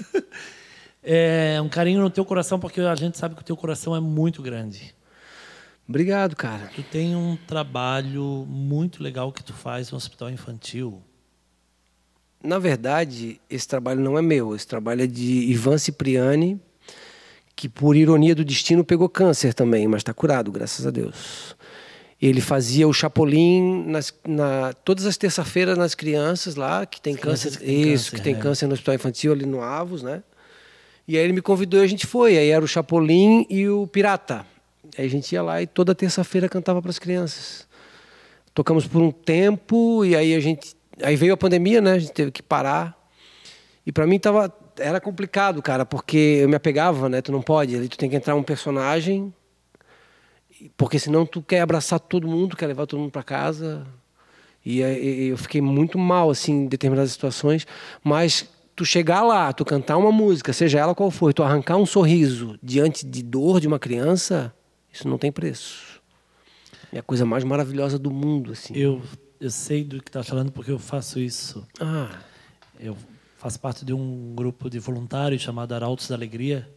É 1.03 1.61
um 1.61 1.69
carinho 1.69 2.01
no 2.01 2.11
teu 2.11 2.25
coração, 2.25 2.59
porque 2.59 2.81
a 2.81 2.95
gente 2.95 3.19
sabe 3.19 3.35
que 3.35 3.43
o 3.43 3.45
teu 3.45 3.57
coração 3.57 3.95
é 3.95 4.01
muito 4.01 4.41
grande. 4.41 4.95
Obrigado, 5.87 6.35
cara. 6.35 6.71
Tu 6.75 6.83
tem 6.83 7.15
um 7.15 7.37
trabalho 7.37 8.47
muito 8.49 9.03
legal 9.03 9.31
que 9.31 9.45
tu 9.45 9.53
faz 9.53 9.91
no 9.91 9.99
hospital 9.99 10.31
infantil. 10.31 11.03
Na 12.43 12.59
verdade, 12.59 13.41
esse 13.51 13.69
trabalho 13.69 14.01
não 14.01 14.17
é 14.17 14.23
meu. 14.23 14.55
Esse 14.55 14.67
trabalho 14.67 15.03
é 15.03 15.07
de 15.07 15.51
Ivan 15.51 15.77
Cipriani, 15.77 16.61
que 17.55 17.69
por 17.69 17.97
ironia 17.97 18.35
do 18.35 18.45
destino 18.45 18.85
pegou 18.85 19.09
câncer 19.09 19.53
também, 19.53 19.87
mas 19.87 20.01
está 20.01 20.15
curado, 20.15 20.51
graças 20.51 20.87
a 20.87 20.91
Deus. 20.91 21.55
Ele 22.27 22.41
fazia 22.41 22.89
o 22.89 22.93
Chapolin 22.93 23.85
nas, 23.87 24.15
na, 24.27 24.73
todas 24.73 25.05
as 25.05 25.17
terças-feiras 25.17 25.77
nas 25.77 25.95
crianças 25.95 26.57
lá, 26.57 26.87
que 26.87 27.01
tem 27.01 27.15
Crianças 27.15 27.57
câncer. 27.57 27.59
que 27.59 27.67
têm 27.67 27.93
isso, 27.93 28.11
câncer, 28.11 28.17
que 28.17 28.23
tem 28.23 28.35
câncer 28.35 28.67
no 28.67 28.73
hospital 28.73 28.95
infantil 28.95 29.33
ali 29.33 29.45
no 29.45 29.61
Avos, 29.61 30.03
né? 30.03 30.23
E 31.07 31.19
aí 31.19 31.25
ele 31.25 31.35
me 31.35 31.43
convidou 31.43 31.81
e 31.81 31.85
a 31.85 31.87
gente 31.87 32.07
foi. 32.07 32.39
Aí 32.39 32.49
era 32.49 32.65
o 32.65 32.69
Chapolin 32.69 33.47
e 33.51 33.69
o 33.69 33.87
Pirata. 33.87 34.47
Aí 34.97 35.05
a 35.05 35.09
gente 35.09 35.33
ia 35.33 35.43
lá 35.43 35.61
e 35.61 35.67
toda 35.67 35.95
terça-feira 35.95 36.49
cantava 36.49 36.81
para 36.81 36.91
as 36.91 36.99
crianças. 36.99 37.67
Tocamos 38.55 38.87
por 38.87 39.03
um 39.03 39.11
tempo 39.11 40.05
e 40.05 40.17
aí 40.17 40.35
a 40.35 40.41
gente. 40.41 40.75
Aí 41.03 41.17
veio 41.17 41.35
a 41.35 41.37
pandemia, 41.37 41.81
né? 41.81 41.93
A 41.93 41.99
gente 41.99 42.13
teve 42.13 42.31
que 42.31 42.43
parar. 42.43 42.97
E 43.87 43.93
para 43.93 44.07
mim 44.07 44.19
tava, 44.19 44.51
era 44.79 45.01
complicado, 45.01 45.61
cara, 45.61 45.85
porque 45.85 46.39
eu 46.41 46.49
me 46.49 46.55
apegava, 46.55 47.09
né? 47.09 47.21
Tu 47.21 47.31
não 47.31 47.43
pode, 47.43 47.77
ali 47.77 47.89
tu 47.89 47.99
tem 47.99 48.09
que 48.09 48.17
entrar 48.17 48.35
um 48.35 48.43
personagem, 48.43 49.33
porque 50.77 50.99
senão 50.99 51.25
tu 51.27 51.43
quer 51.43 51.61
abraçar 51.61 51.99
todo 52.01 52.27
mundo, 52.27 52.57
quer 52.57 52.67
levar 52.67 52.87
todo 52.87 53.01
mundo 53.01 53.11
para 53.11 53.23
casa. 53.23 53.87
E 54.65 54.83
aí 54.83 55.27
eu 55.29 55.37
fiquei 55.37 55.61
muito 55.61 55.99
mal, 55.99 56.31
assim, 56.31 56.53
em 56.53 56.67
determinadas 56.67 57.13
situações. 57.13 57.67
Mas 58.03 58.49
tu 58.75 58.85
chegar 58.85 59.23
lá, 59.23 59.53
tu 59.53 59.65
cantar 59.65 59.97
uma 59.97 60.11
música, 60.11 60.53
seja 60.53 60.79
ela 60.79 60.95
qual 60.95 61.11
for, 61.11 61.31
e 61.31 61.35
tu 61.35 61.43
arrancar 61.43 61.77
um 61.77 61.87
sorriso 61.87 62.59
diante 62.63 63.07
de 63.07 63.23
dor 63.23 63.61
de 63.61 63.67
uma 63.69 63.79
criança, 63.79 64.55
isso 64.93 65.09
não 65.09 65.19
tem 65.19 65.31
preço. 65.31 66.01
É 66.93 66.99
a 66.99 67.03
coisa 67.03 67.25
mais 67.27 67.45
maravilhosa 67.45 67.99
do 67.99 68.11
mundo, 68.11 68.53
assim. 68.53 68.75
Eu, 68.77 69.03
eu 69.41 69.51
sei 69.51 69.85
do 69.85 70.03
que 70.03 70.11
tá 70.11 70.23
falando 70.23 70.53
porque 70.53 70.71
eu 70.71 70.79
faço 70.79 71.19
isso. 71.19 71.67
Ah, 71.81 72.09
Eu 72.81 72.97
faço 73.37 73.61
parte 73.61 73.85
de 73.85 73.93
um 73.93 74.33
grupo 74.35 74.71
de 74.71 74.79
voluntários 74.79 75.43
chamado 75.43 75.75
Arautos 75.75 76.09
da 76.09 76.15
Alegria, 76.15 76.69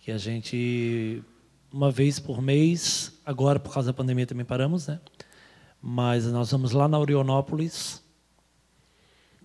que 0.00 0.10
a 0.10 0.18
gente, 0.18 1.22
uma 1.72 1.90
vez 1.90 2.20
por 2.20 2.42
mês, 2.42 3.18
agora 3.24 3.58
por 3.58 3.72
causa 3.72 3.88
da 3.88 3.94
pandemia 3.94 4.26
também 4.26 4.44
paramos, 4.44 4.86
né? 4.86 5.00
Mas 5.80 6.26
nós 6.26 6.50
vamos 6.50 6.72
lá 6.72 6.86
na 6.86 6.98
Orionópolis, 6.98 8.02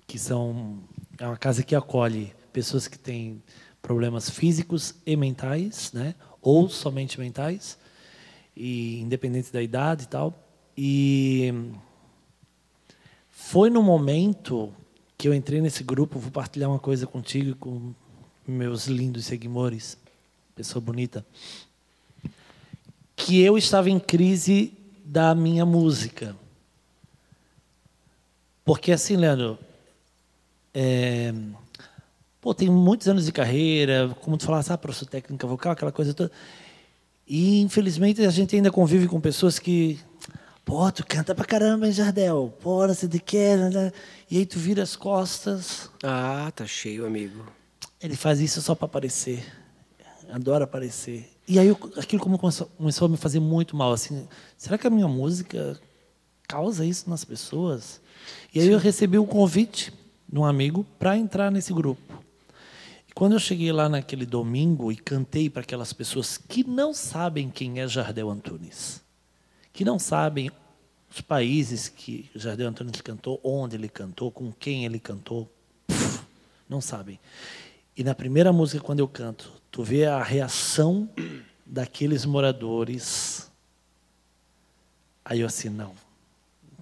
que 0.05 0.19
são 0.19 0.83
é 1.17 1.25
uma 1.25 1.37
casa 1.37 1.63
que 1.63 1.75
acolhe 1.75 2.33
pessoas 2.51 2.87
que 2.87 2.99
têm 2.99 3.41
problemas 3.81 4.29
físicos 4.29 4.95
e 5.05 5.15
mentais, 5.15 5.91
né? 5.93 6.15
Ou 6.41 6.69
somente 6.69 7.19
mentais, 7.19 7.77
e 8.55 8.99
independente 8.99 9.51
da 9.51 9.61
idade 9.61 10.03
e 10.03 10.07
tal. 10.07 10.47
E 10.77 11.53
foi 13.29 13.69
no 13.69 13.81
momento 13.81 14.73
que 15.17 15.27
eu 15.27 15.33
entrei 15.33 15.61
nesse 15.61 15.83
grupo, 15.83 16.19
vou 16.19 16.31
partilhar 16.31 16.69
uma 16.69 16.79
coisa 16.79 17.07
contigo 17.07 17.51
e 17.51 17.55
com 17.55 17.93
meus 18.47 18.87
lindos 18.87 19.25
seguidores, 19.25 19.97
pessoa 20.55 20.81
bonita, 20.81 21.25
que 23.17 23.41
eu 23.41 23.57
estava 23.57 23.89
em 23.89 23.99
crise 23.99 24.71
da 25.03 25.33
minha 25.33 25.65
música. 25.65 26.35
Porque 28.63 28.91
assim, 28.91 29.17
Leandro, 29.17 29.57
é, 30.73 31.33
pô, 32.39 32.53
tem 32.53 32.69
muitos 32.69 33.07
anos 33.07 33.25
de 33.25 33.31
carreira, 33.31 34.15
como 34.21 34.37
tu 34.37 34.45
falasse, 34.45 34.71
ah, 34.71 34.77
professor 34.77 35.07
técnica 35.07 35.47
vocal, 35.47 35.71
aquela 35.73 35.91
coisa 35.91 36.13
toda. 36.13 36.31
E 37.27 37.59
infelizmente 37.61 38.21
a 38.21 38.29
gente 38.29 38.55
ainda 38.55 38.71
convive 38.71 39.07
com 39.07 39.19
pessoas 39.19 39.59
que 39.59 39.99
Pô, 40.63 40.91
tu 40.91 41.05
canta 41.07 41.33
pra 41.33 41.45
caramba, 41.45 41.85
hein, 41.85 41.93
Jardel? 41.93 42.53
Pô, 42.61 42.85
você 42.85 43.07
de 43.07 43.21
quer, 43.21 43.57
né? 43.57 43.89
E 44.29 44.37
aí 44.37 44.45
tu 44.45 44.59
vira 44.59 44.83
as 44.83 44.97
costas. 44.97 45.89
ah, 46.03 46.51
tá 46.53 46.67
cheio, 46.67 47.05
amigo. 47.05 47.47
Ele 48.01 48.17
faz 48.17 48.41
isso 48.41 48.61
só 48.61 48.75
pra 48.75 48.85
aparecer. 48.85 49.45
Adora 50.29 50.65
aparecer. 50.65 51.36
E 51.47 51.57
aí 51.57 51.69
aquilo 51.97 52.21
como 52.21 52.37
começou, 52.37 52.67
começou 52.77 53.05
a 53.05 53.09
me 53.09 53.17
fazer 53.17 53.39
muito 53.39 53.75
mal. 53.75 53.93
Assim, 53.93 54.27
será 54.57 54.77
que 54.77 54.85
a 54.85 54.89
minha 54.89 55.07
música 55.07 55.79
causa 56.47 56.85
isso 56.85 57.09
nas 57.09 57.23
pessoas? 57.23 58.01
E 58.53 58.59
aí 58.59 58.67
eu 58.67 58.77
recebi 58.77 59.17
o 59.17 59.25
convite 59.25 59.93
de 60.27 60.37
um 60.37 60.43
amigo 60.43 60.85
para 60.99 61.17
entrar 61.17 61.49
nesse 61.49 61.73
grupo. 61.73 62.21
E 63.07 63.13
quando 63.13 63.33
eu 63.33 63.39
cheguei 63.39 63.71
lá 63.71 63.87
naquele 63.87 64.25
domingo 64.25 64.91
e 64.91 64.97
cantei 64.97 65.49
para 65.49 65.61
aquelas 65.61 65.93
pessoas 65.93 66.37
que 66.37 66.65
não 66.65 66.93
sabem 66.93 67.49
quem 67.49 67.79
é 67.79 67.87
Jardel 67.87 68.29
Antunes, 68.29 69.01
que 69.71 69.85
não 69.85 69.97
sabem 69.97 70.51
os 71.09 71.21
países 71.21 71.87
que 71.87 72.29
Jardel 72.35 72.67
Antunes 72.67 72.99
cantou, 72.99 73.39
onde 73.41 73.77
ele 73.77 73.87
cantou, 73.87 74.29
com 74.29 74.51
quem 74.51 74.83
ele 74.83 74.99
cantou, 74.99 75.49
não 76.67 76.81
sabem. 76.81 77.17
E 77.97 78.03
na 78.03 78.13
primeira 78.13 78.53
música, 78.53 78.79
quando 78.79 78.99
eu 78.99 79.07
canto, 79.07 79.51
tu 79.71 79.83
vê 79.83 80.05
a 80.05 80.21
reação 80.21 81.09
daqueles 81.65 82.25
moradores. 82.25 83.51
Aí 85.25 85.39
eu 85.39 85.47
assim, 85.47 85.69
não. 85.69 85.93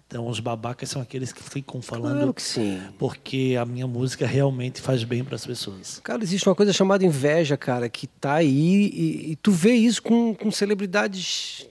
Então 0.05 0.27
os 0.27 0.39
babacas 0.39 0.89
são 0.89 1.01
aqueles 1.01 1.31
que 1.31 1.41
ficam 1.41 1.81
falando 1.81 2.17
Claro 2.17 2.33
que 2.33 2.41
sim. 2.41 2.79
porque 2.99 3.55
a 3.59 3.65
minha 3.65 3.87
música 3.87 4.27
realmente 4.27 4.81
faz 4.81 5.03
bem 5.03 5.23
para 5.23 5.35
as 5.35 5.45
pessoas. 5.45 5.99
Cara, 6.03 6.21
existe 6.21 6.47
uma 6.47 6.53
coisa 6.53 6.71
chamada 6.71 7.05
inveja, 7.05 7.57
cara, 7.57 7.89
que 7.89 8.07
tá 8.07 8.33
aí 8.33 8.91
e, 8.93 9.31
e 9.31 9.35
tu 9.37 9.51
vê 9.51 9.73
isso 9.73 10.03
com, 10.03 10.35
com 10.35 10.51
celebridades 10.51 11.65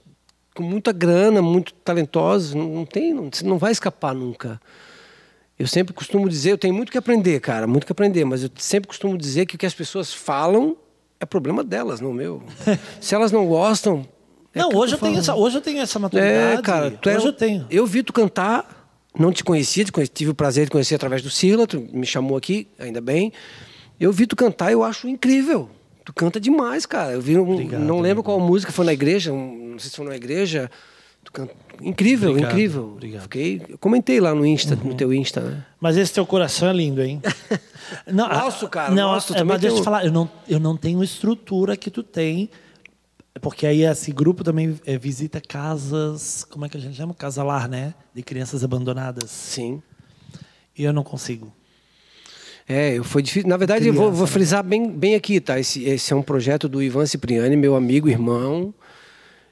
com 0.55 0.63
muita 0.63 0.91
grana, 0.91 1.41
muito 1.41 1.73
talentosos, 1.73 2.53
não, 2.53 2.67
não 2.67 2.85
tem, 2.85 3.13
não, 3.13 3.29
não 3.43 3.57
vai 3.57 3.71
escapar 3.71 4.15
nunca. 4.15 4.59
Eu 5.57 5.67
sempre 5.67 5.93
costumo 5.93 6.27
dizer, 6.27 6.51
eu 6.51 6.57
tenho 6.57 6.73
muito 6.73 6.91
que 6.91 6.97
aprender, 6.97 7.39
cara, 7.39 7.65
muito 7.65 7.85
que 7.85 7.91
aprender, 7.91 8.25
mas 8.25 8.43
eu 8.43 8.49
sempre 8.57 8.87
costumo 8.89 9.17
dizer 9.17 9.45
que 9.45 9.55
o 9.55 9.57
que 9.57 9.65
as 9.65 9.73
pessoas 9.73 10.13
falam 10.13 10.75
é 11.19 11.25
problema 11.25 11.63
delas, 11.63 12.01
não 12.01 12.11
meu. 12.13 12.43
Se 12.99 13.15
elas 13.15 13.31
não 13.31 13.45
gostam, 13.47 14.05
é 14.53 14.59
não, 14.59 14.69
hoje 14.75 14.95
eu, 14.95 14.99
tenho 14.99 15.17
essa, 15.17 15.33
hoje 15.33 15.57
eu 15.57 15.61
tenho 15.61 15.79
essa 15.79 15.97
maturidade. 15.97 16.59
É, 16.59 16.61
cara, 16.61 16.91
tu 16.91 17.09
é, 17.09 17.15
hoje 17.17 17.27
eu 17.27 17.33
tenho. 17.33 17.65
Eu 17.69 17.85
vi 17.87 18.03
tu 18.03 18.11
cantar, 18.11 18.85
não 19.17 19.31
te 19.31 19.43
conhecia, 19.45 19.85
te 19.85 19.91
conheci- 19.93 20.11
tive 20.11 20.31
o 20.31 20.35
prazer 20.35 20.65
de 20.65 20.71
conhecer 20.71 20.95
através 20.95 21.21
do 21.21 21.29
Sila, 21.29 21.65
tu 21.65 21.79
me 21.93 22.05
chamou 22.05 22.35
aqui, 22.37 22.67
ainda 22.77 22.99
bem. 22.99 23.31
Eu 23.97 24.11
vi 24.11 24.27
tu 24.27 24.35
cantar, 24.35 24.73
eu 24.73 24.83
acho 24.83 25.07
incrível. 25.07 25.69
Tu 26.03 26.13
canta 26.13 26.37
demais, 26.39 26.85
cara. 26.85 27.13
Eu 27.13 27.21
vi, 27.21 27.37
um, 27.37 27.49
Obrigado, 27.53 27.81
não 27.81 27.99
lembro 28.01 28.21
qual 28.21 28.39
música 28.41 28.73
foi 28.73 28.85
na 28.85 28.91
igreja, 28.93 29.31
um- 29.31 29.69
não 29.71 29.79
sei 29.79 29.89
se 29.89 29.95
foi 29.95 30.05
na 30.05 30.15
igreja. 30.17 30.69
Incrível, 31.81 32.29
Obrigado, 32.31 32.51
incrível. 32.51 32.83
obrigado. 32.93 33.21
Fiquei, 33.23 33.59
comentei 33.79 34.19
lá 34.21 34.33
no 34.33 34.45
Insta, 34.45 34.75
no 34.75 34.93
teu 34.95 35.13
Insta, 35.13 35.41
né? 35.41 35.65
Mas 35.79 35.97
esse 35.97 36.13
teu 36.13 36.25
coração 36.25 36.69
é 36.69 36.73
lindo, 36.73 37.01
hein? 37.01 37.21
Não, 38.07 38.27
Nosso, 38.29 38.67
cara, 38.69 38.93
Não, 38.93 39.11
nosso 39.11 39.35
é, 39.35 39.43
mas 39.43 39.61
deixa 39.61 39.75
eu 39.75 39.81
te 39.81 39.83
falar, 39.83 40.05
eu 40.05 40.11
não, 40.11 40.29
eu 40.47 40.59
não 40.59 40.75
tenho 40.75 41.03
estrutura 41.03 41.77
que 41.77 41.91
tu 41.91 42.01
tem. 42.01 42.49
Porque 43.41 43.67
aí 43.67 43.83
esse 43.83 44.11
grupo 44.11 44.43
também 44.43 44.79
é, 44.85 44.97
visita 44.97 45.39
casas, 45.41 46.43
como 46.49 46.65
é 46.65 46.69
que 46.69 46.77
a 46.77 46.79
gente 46.79 46.95
chama? 46.95 47.13
Casalar, 47.13 47.67
né? 47.69 47.93
De 48.13 48.23
crianças 48.23 48.63
abandonadas. 48.63 49.29
Sim. 49.29 49.83
E 50.75 50.83
eu 50.83 50.93
não 50.93 51.03
consigo. 51.03 51.53
É, 52.67 52.97
eu- 52.97 53.03
foi 53.03 53.21
difícil. 53.21 53.47
Na 53.49 53.57
verdade, 53.57 53.85
eu 53.87 53.93
vou, 53.93 54.03
Criança, 54.05 54.17
vou 54.17 54.25
né? 54.27 54.31
frisar 54.33 54.63
bem, 54.63 54.89
bem 54.89 55.13
aqui, 55.15 55.39
tá? 55.39 55.59
Esse, 55.59 55.83
esse 55.83 56.11
é 56.11 56.15
um 56.15 56.23
projeto 56.23 56.67
do 56.67 56.81
Ivan 56.81 57.05
Cipriani, 57.05 57.55
meu 57.55 57.75
amigo, 57.75 58.09
irmão. 58.09 58.73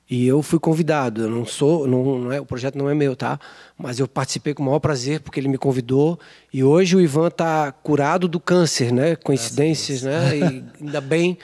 E 0.10 0.28
eu 0.28 0.42
fui 0.42 0.60
convidado. 0.60 1.24
Eu 1.24 1.30
não 1.30 1.46
sou, 1.46 1.88
não, 1.88 2.20
não 2.20 2.32
é, 2.32 2.40
o 2.40 2.46
projeto 2.46 2.78
não 2.78 2.90
é 2.90 2.94
meu, 2.94 3.16
tá? 3.16 3.40
Mas 3.78 4.00
eu 4.00 4.08
participei 4.08 4.54
com 4.54 4.62
o 4.62 4.66
maior 4.66 4.80
prazer 4.80 5.22
porque 5.22 5.40
ele 5.40 5.48
me 5.48 5.58
convidou. 5.58 6.20
E 6.54 6.64
hoje 6.64 6.96
o 6.96 7.02
Ivan 7.02 7.28
está 7.28 7.72
curado 7.72 8.28
do 8.28 8.40
câncer, 8.40 8.92
né? 8.92 9.16
Coincidências, 9.16 10.04
né? 10.04 10.38
E 10.38 10.64
ainda 10.82 11.02
bem. 11.02 11.38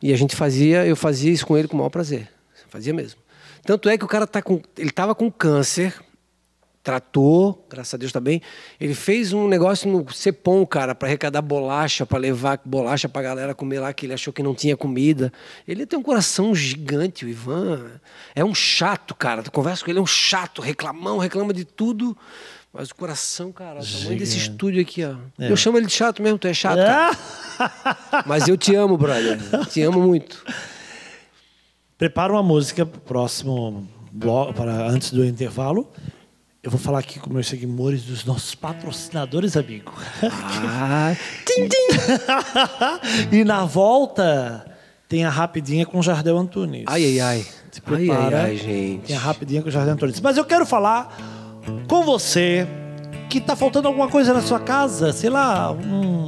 E 0.00 0.12
a 0.12 0.16
gente 0.16 0.36
fazia, 0.36 0.86
eu 0.86 0.96
fazia 0.96 1.32
isso 1.32 1.46
com 1.46 1.56
ele 1.56 1.68
com 1.68 1.74
o 1.74 1.78
maior 1.78 1.90
prazer. 1.90 2.28
Fazia 2.68 2.92
mesmo. 2.92 3.20
Tanto 3.64 3.88
é 3.88 3.96
que 3.96 4.04
o 4.04 4.08
cara 4.08 4.26
tá 4.26 4.42
com, 4.42 4.60
ele 4.76 4.90
tava 4.90 5.14
com 5.14 5.30
câncer 5.30 5.94
tratou, 6.84 7.66
graças 7.68 7.94
a 7.94 7.96
Deus 7.96 8.12
também. 8.12 8.42
Ele 8.78 8.94
fez 8.94 9.32
um 9.32 9.48
negócio 9.48 9.90
no 9.90 10.12
Cepom, 10.12 10.66
cara, 10.66 10.94
para 10.94 11.08
arrecadar 11.08 11.40
bolacha, 11.40 12.04
para 12.04 12.18
levar 12.18 12.60
bolacha 12.62 13.08
pra 13.08 13.22
galera 13.22 13.54
comer 13.54 13.80
lá, 13.80 13.92
que 13.94 14.04
ele 14.04 14.12
achou 14.12 14.34
que 14.34 14.42
não 14.42 14.54
tinha 14.54 14.76
comida. 14.76 15.32
Ele 15.66 15.86
tem 15.86 15.98
um 15.98 16.02
coração 16.02 16.54
gigante, 16.54 17.24
o 17.24 17.28
Ivan. 17.28 17.90
É 18.34 18.44
um 18.44 18.54
chato, 18.54 19.14
cara. 19.14 19.42
Tu 19.42 19.50
conversa 19.50 19.82
com 19.82 19.90
ele, 19.90 19.98
é 19.98 20.02
um 20.02 20.06
chato, 20.06 20.60
reclamão, 20.60 21.16
reclama 21.16 21.54
de 21.54 21.64
tudo. 21.64 22.14
Mas 22.70 22.90
o 22.90 22.94
coração, 22.94 23.50
cara, 23.50 23.80
o 23.80 23.86
tamanho 23.86 24.18
desse 24.18 24.36
estúdio 24.36 24.82
aqui, 24.82 25.04
ó. 25.04 25.14
É. 25.38 25.50
Eu 25.50 25.56
chamo 25.56 25.78
ele 25.78 25.86
de 25.86 25.92
chato 25.92 26.20
mesmo, 26.20 26.38
tu 26.38 26.46
é 26.46 26.52
chato. 26.52 26.76
cara. 26.76 27.16
Mas 28.26 28.46
eu 28.46 28.58
te 28.58 28.74
amo, 28.74 28.98
brother. 28.98 29.38
Te 29.70 29.80
amo 29.80 30.00
muito. 30.00 30.44
Prepara 31.96 32.32
uma 32.32 32.42
música 32.42 32.84
pro 32.84 33.00
próximo 33.00 33.88
bloco, 34.12 34.52
para 34.52 34.86
antes 34.86 35.12
do 35.12 35.24
intervalo. 35.24 35.90
Eu 36.64 36.70
vou 36.70 36.80
falar 36.80 37.00
aqui 37.00 37.18
com 37.20 37.30
meus 37.30 37.46
seguidores 37.46 38.04
dos 38.04 38.24
nossos 38.24 38.54
patrocinadores, 38.54 39.54
amigo. 39.54 39.92
Ah, 40.22 41.14
e 43.30 43.44
na 43.44 43.66
volta 43.66 44.64
tem 45.06 45.26
a 45.26 45.30
rapidinha 45.30 45.84
com 45.84 45.98
o 45.98 46.02
Jardel 46.02 46.38
Antunes. 46.38 46.84
ai, 46.86 47.04
ai, 47.04 47.20
ai. 47.20 47.46
Se 47.70 47.82
Ai, 47.86 47.94
ai, 47.94 48.06
prepara. 48.06 48.42
ai, 48.44 48.56
gente. 48.56 49.02
Tem 49.08 49.16
a 49.16 49.18
rapidinha 49.18 49.60
com 49.60 49.68
o 49.68 49.70
Jardel 49.70 49.92
Antunes. 49.92 50.18
Mas 50.22 50.38
eu 50.38 50.44
quero 50.44 50.64
falar 50.64 51.14
com 51.86 52.02
você 52.02 52.66
que 53.28 53.42
tá 53.42 53.54
faltando 53.54 53.88
alguma 53.88 54.08
coisa 54.08 54.32
na 54.32 54.40
sua 54.40 54.58
casa, 54.60 55.12
sei 55.12 55.28
lá, 55.28 55.70
um, 55.70 56.26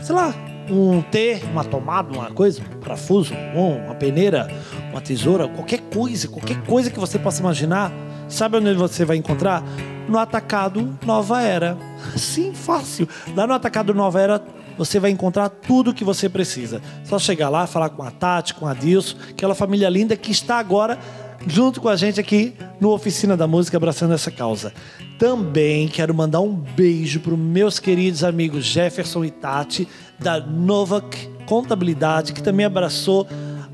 sei 0.00 0.14
lá, 0.14 0.32
um 0.70 1.02
T, 1.02 1.40
uma 1.50 1.64
tomada, 1.64 2.12
uma 2.12 2.30
coisa, 2.30 2.62
um 2.62 2.78
parafuso, 2.78 3.34
um, 3.34 3.86
uma 3.86 3.94
peneira, 3.96 4.48
uma 4.92 5.00
tesoura, 5.00 5.48
qualquer 5.48 5.80
coisa, 5.92 6.28
qualquer 6.28 6.62
coisa 6.66 6.88
que 6.88 7.00
você 7.00 7.18
possa 7.18 7.40
imaginar. 7.40 7.90
Sabe 8.32 8.56
onde 8.56 8.72
você 8.72 9.04
vai 9.04 9.18
encontrar? 9.18 9.62
No 10.08 10.18
Atacado 10.18 10.98
Nova 11.04 11.42
Era. 11.42 11.76
Sim, 12.16 12.54
fácil. 12.54 13.06
Lá 13.36 13.46
no 13.46 13.52
Atacado 13.52 13.92
Nova 13.94 14.18
Era 14.18 14.42
você 14.76 14.98
vai 14.98 15.10
encontrar 15.10 15.50
tudo 15.50 15.90
o 15.90 15.94
que 15.94 16.02
você 16.02 16.30
precisa. 16.30 16.80
Só 17.04 17.18
chegar 17.18 17.50
lá, 17.50 17.66
falar 17.66 17.90
com 17.90 18.02
a 18.02 18.10
Tati, 18.10 18.54
com 18.54 18.66
a 18.66 18.72
Dilson, 18.72 19.18
aquela 19.30 19.54
família 19.54 19.88
linda 19.90 20.16
que 20.16 20.30
está 20.30 20.58
agora 20.58 20.98
junto 21.46 21.80
com 21.80 21.88
a 21.88 21.96
gente 21.96 22.18
aqui 22.18 22.54
no 22.80 22.90
Oficina 22.90 23.36
da 23.36 23.46
Música 23.46 23.76
abraçando 23.76 24.14
essa 24.14 24.30
causa. 24.30 24.72
Também 25.18 25.86
quero 25.86 26.14
mandar 26.14 26.40
um 26.40 26.54
beijo 26.54 27.20
para 27.20 27.34
os 27.34 27.38
meus 27.38 27.78
queridos 27.78 28.24
amigos 28.24 28.64
Jefferson 28.64 29.26
e 29.26 29.30
Tati 29.30 29.86
da 30.18 30.40
Novak 30.40 31.28
Contabilidade, 31.44 32.32
que 32.32 32.42
também 32.42 32.64
abraçou 32.64 33.26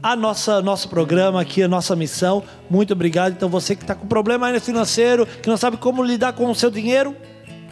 a 0.03 0.17
nossa 0.17 0.61
nosso 0.61 0.89
programa 0.89 1.41
aqui, 1.41 1.63
a 1.63 1.69
nossa 1.69 1.95
missão. 1.97 2.43
Muito 2.71 2.93
obrigado. 2.93 3.33
Então 3.33 3.49
você 3.49 3.75
que 3.75 3.83
está 3.83 3.95
com 3.95 4.07
problema 4.07 4.59
financeiro, 4.61 5.27
que 5.27 5.49
não 5.49 5.57
sabe 5.57 5.77
como 5.77 6.03
lidar 6.03 6.33
com 6.33 6.51
o 6.51 6.55
seu 6.55 6.71
dinheiro, 6.71 7.15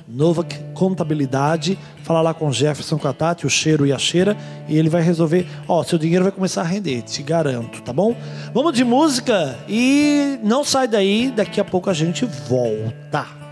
Novak 0.09 0.59
Contabilidade. 0.75 1.79
Fala 2.03 2.21
lá 2.21 2.35
com 2.35 2.49
o 2.49 2.53
Jefferson, 2.53 2.99
com 2.99 3.09
a 3.09 3.13
Tati, 3.13 3.47
o 3.47 3.51
cheiro 3.51 3.87
e 3.87 3.93
a 3.93 3.99
cheira, 3.99 4.37
e 4.69 4.77
ele 4.77 4.89
vai 4.89 5.03
resolver. 5.03 5.47
Ó, 5.67 5.83
seu 5.83 5.99
dinheiro 5.99 6.25
vai 6.25 6.33
começar 6.33 6.61
a 6.61 6.65
render, 6.65 7.03
te 7.03 7.23
garanto, 7.23 7.83
tá 7.83 7.93
bom? 7.93 8.15
Vamos 8.55 8.73
de 8.73 8.85
música 8.85 9.59
e 9.69 10.39
não 10.43 10.65
sai 10.65 10.87
daí, 10.87 11.33
daqui 11.35 11.61
a 11.61 11.65
pouco 11.65 11.91
a 11.91 11.95
gente 11.95 12.25
volta. 12.25 13.46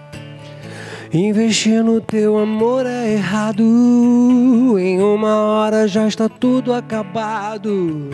Investir 1.16 1.85
no 1.85 2.00
teu 2.00 2.37
amor 2.37 2.85
é 2.87 3.12
errado. 3.12 3.62
Em 4.77 5.00
uma 5.00 5.37
hora 5.37 5.87
já 5.87 6.09
está 6.09 6.29
tudo 6.29 6.72
acabado. 6.72 8.11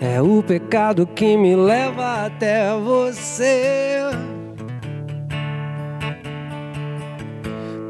É 0.00 0.22
o 0.22 0.40
pecado 0.40 1.04
que 1.04 1.36
me 1.36 1.56
leva 1.56 2.26
até 2.26 2.72
você. 2.78 4.02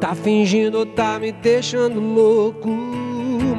Tá 0.01 0.15
fingindo, 0.15 0.87
tá 0.87 1.19
me 1.19 1.31
deixando 1.31 2.01
louco. 2.01 2.71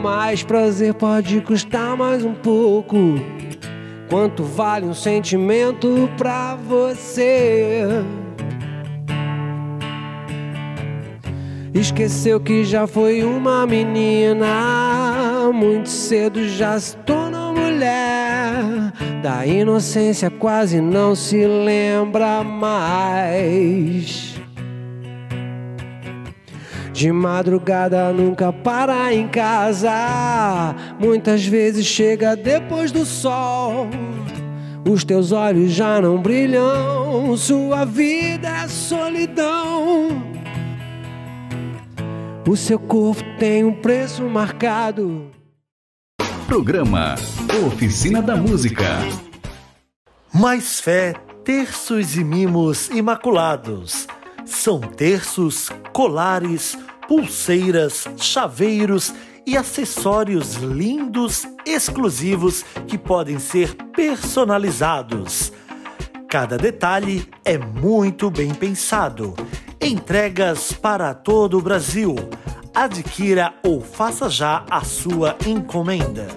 Mais 0.01 0.41
prazer 0.41 0.95
pode 0.95 1.39
custar 1.41 1.95
mais 1.95 2.25
um 2.25 2.33
pouco. 2.33 2.97
Quanto 4.09 4.43
vale 4.43 4.87
um 4.87 4.93
sentimento 4.95 6.09
pra 6.17 6.55
você? 6.55 8.03
Esqueceu 11.75 12.39
que 12.39 12.63
já 12.63 12.87
foi 12.87 13.21
uma 13.21 13.67
menina, 13.67 15.51
muito 15.53 15.89
cedo 15.89 16.47
já 16.47 16.79
se 16.79 16.95
tornou 16.99 17.53
mulher. 17.53 18.93
Da 19.21 19.45
inocência 19.45 20.29
quase 20.29 20.79
não 20.79 21.13
se 21.13 21.45
lembra 21.45 22.41
mais. 22.45 24.35
De 26.93 27.11
madrugada 27.11 28.13
nunca 28.13 28.53
para 28.53 29.13
em 29.13 29.27
casa, 29.27 30.73
muitas 30.97 31.45
vezes 31.45 31.85
chega 31.85 32.37
depois 32.37 32.89
do 32.89 33.05
sol. 33.05 33.89
Os 34.89 35.03
teus 35.03 35.33
olhos 35.33 35.71
já 35.71 35.99
não 35.99 36.21
brilham, 36.21 37.35
sua 37.35 37.83
vida 37.83 38.47
é 38.47 38.67
solidão. 38.69 40.34
O 42.47 42.55
seu 42.55 42.77
corpo 42.77 43.23
tem 43.39 43.63
um 43.63 43.73
preço 43.73 44.21
marcado. 44.29 45.31
Programa 46.45 47.15
Oficina 47.65 48.21
da 48.21 48.35
Música. 48.35 48.99
Mais 50.31 50.79
fé, 50.79 51.13
terços 51.43 52.15
e 52.15 52.23
mimos 52.23 52.87
imaculados. 52.89 54.05
São 54.45 54.79
terços, 54.79 55.71
colares, 55.91 56.77
pulseiras, 57.07 58.05
chaveiros 58.17 59.11
e 59.43 59.57
acessórios 59.57 60.53
lindos, 60.57 61.47
exclusivos 61.65 62.63
que 62.87 62.95
podem 62.95 63.39
ser 63.39 63.73
personalizados. 63.95 65.51
Cada 66.29 66.57
detalhe 66.57 67.27
é 67.43 67.57
muito 67.57 68.29
bem 68.29 68.53
pensado. 68.53 69.33
Entregas 69.81 70.71
para 70.71 71.13
todo 71.13 71.57
o 71.57 71.61
Brasil. 71.61 72.15
Adquira 72.73 73.53
ou 73.63 73.81
faça 73.81 74.29
já 74.29 74.65
a 74.69 74.81
sua 74.81 75.37
encomenda. 75.45 76.27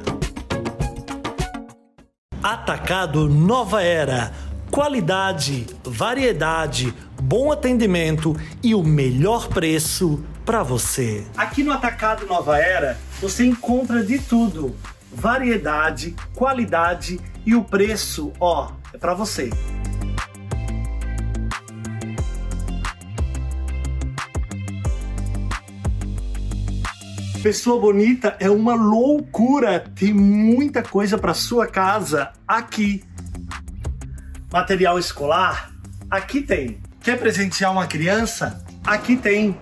Atacado 2.42 3.28
Nova 3.28 3.82
Era. 3.82 4.32
Qualidade, 4.70 5.66
variedade, 5.82 6.94
bom 7.22 7.50
atendimento 7.50 8.36
e 8.62 8.74
o 8.74 8.82
melhor 8.82 9.48
preço 9.48 10.22
para 10.44 10.62
você. 10.62 11.26
Aqui 11.36 11.64
no 11.64 11.72
Atacado 11.72 12.26
Nova 12.26 12.58
Era, 12.58 12.98
você 13.20 13.46
encontra 13.46 14.04
de 14.04 14.18
tudo: 14.18 14.76
variedade, 15.10 16.14
qualidade 16.34 17.18
e 17.46 17.54
o 17.54 17.64
preço, 17.64 18.30
ó, 18.38 18.72
é 18.92 18.98
para 18.98 19.14
você. 19.14 19.50
Pessoa 27.42 27.80
bonita 27.80 28.36
é 28.40 28.50
uma 28.50 28.74
loucura. 28.74 29.78
Tem 29.94 30.12
muita 30.12 30.82
coisa 30.82 31.16
para 31.16 31.32
sua 31.32 31.68
casa 31.68 32.32
aqui. 32.46 33.04
Material 34.52 34.98
escolar? 34.98 35.70
Aqui 36.10 36.42
tem. 36.42 36.80
Quer 37.00 37.16
presentear 37.16 37.70
uma 37.70 37.86
criança? 37.86 38.64
Aqui 38.84 39.16
tem. 39.16 39.56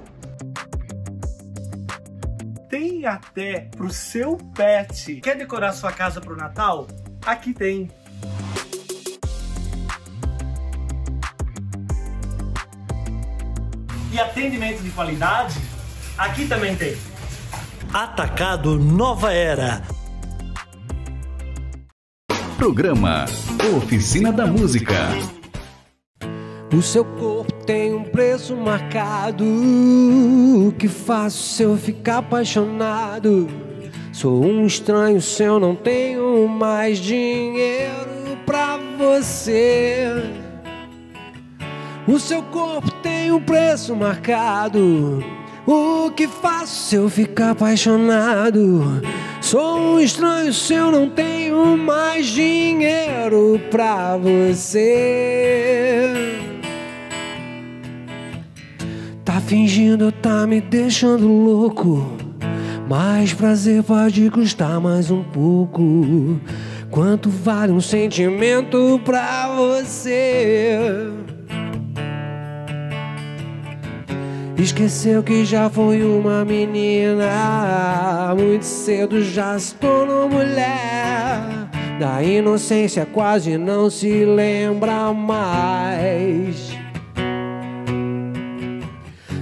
Tem 2.71 3.05
até 3.05 3.69
pro 3.77 3.91
seu 3.91 4.39
pet. 4.55 5.17
Quer 5.17 5.37
decorar 5.37 5.73
sua 5.73 5.93
casa 5.93 6.19
pro 6.19 6.35
Natal? 6.35 6.89
Aqui 7.27 7.53
tem. 7.53 7.91
E 14.11 14.19
atendimento 14.19 14.83
de 14.83 14.91
qualidade? 14.91 15.61
Aqui 16.17 16.49
também 16.49 16.75
tem. 16.75 16.97
Atacado 17.93 18.79
Nova 18.79 19.33
Era. 19.33 19.83
Programa 22.59 23.25
Oficina 23.77 24.33
da 24.33 24.47
Música. 24.47 24.95
O 26.75 26.83
seu 26.83 27.05
corpo 27.05 27.53
tem 27.65 27.95
um 27.95 28.03
preço 28.03 28.57
marcado. 28.57 29.45
Que 30.79 30.89
faço 30.89 31.39
se 31.39 31.63
eu 31.63 31.77
ficar 31.77 32.19
apaixonado? 32.19 33.49
Sou 34.13 34.45
um 34.45 34.67
estranho 34.67 35.21
se 35.21 35.45
eu 35.45 35.59
não 35.59 35.75
tenho 35.75 36.47
mais 36.49 36.99
dinheiro 36.99 38.37
pra 38.45 38.79
você. 38.99 40.09
O 42.07 42.19
seu 42.19 42.43
corpo 42.43 42.91
tem 43.03 43.33
um 43.33 43.41
preço 43.41 43.95
marcado. 43.95 45.36
O 45.67 46.11
que 46.13 46.29
faço 46.29 46.89
se 46.89 46.97
eu 46.97 47.09
ficar 47.09 47.51
apaixonado? 47.51 49.03
Sou 49.41 49.79
um 49.79 50.01
estranho 50.01 50.53
se 50.53 50.75
eu 50.75 50.91
não 50.91 51.11
tenho 51.11 51.77
mais 51.77 52.27
dinheiro 52.27 53.61
pra 53.71 54.17
você. 54.17 55.37
fingindo 59.47 60.11
tá 60.11 60.45
me 60.47 60.61
deixando 60.61 61.29
louco. 61.29 62.05
Mais 62.89 63.33
prazer 63.33 63.83
pode 63.83 64.29
custar 64.31 64.81
mais 64.81 65.11
um 65.11 65.23
pouco. 65.23 66.41
Quanto 66.91 67.31
vale 67.31 67.73
um 67.73 67.81
sentimento 67.81 69.01
pra 69.05 69.55
você? 69.55 71.09
Esqueceu 74.59 75.23
que 75.23 75.45
já 75.45 75.69
foi 75.69 76.03
uma 76.03 76.43
menina, 76.43 78.35
muito 78.35 78.65
cedo 78.65 79.23
já 79.23 79.59
se 79.59 79.75
tornou 79.75 80.31
mulher. 80.31 81.67
Da 82.01 82.23
inocência 82.23 83.07
quase 83.07 83.59
não 83.59 83.91
se 83.91 84.25
lembra 84.25 85.13
mais. 85.13 86.75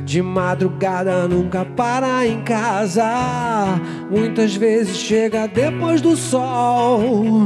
De 0.05 0.21
madrugada 0.21 1.29
nunca 1.29 1.65
para 1.65 2.27
em 2.27 2.43
casa. 2.43 3.81
Muitas 4.11 4.57
vezes 4.57 4.97
chega 4.97 5.47
depois 5.47 6.01
do 6.01 6.17
sol. 6.17 7.45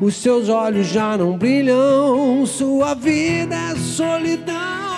Os 0.00 0.14
seus 0.16 0.48
olhos 0.48 0.86
já 0.86 1.18
não 1.18 1.36
brilham. 1.36 2.44
Sua 2.46 2.94
vida 2.94 3.54
é 3.54 3.76
solidão. 3.76 4.89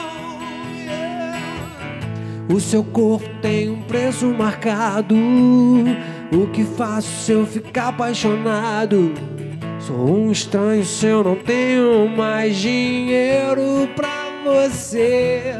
O 2.53 2.61
seu 2.61 2.84
corpo 2.84 3.26
tem 3.40 3.70
um 3.70 3.80
preço 3.80 4.26
marcado. 4.26 5.16
O 6.30 6.46
que 6.48 6.62
faço 6.64 7.09
se 7.22 7.32
eu 7.32 7.46
ficar 7.46 7.88
apaixonado? 7.88 9.14
Sou 9.80 10.18
um 10.18 10.30
estranho 10.30 10.84
se 10.84 11.07
eu 11.07 11.24
não 11.24 11.34
tenho 11.34 12.07
mais 12.14 12.55
dinheiro 12.59 13.88
pra 13.96 14.28
você. 14.44 15.55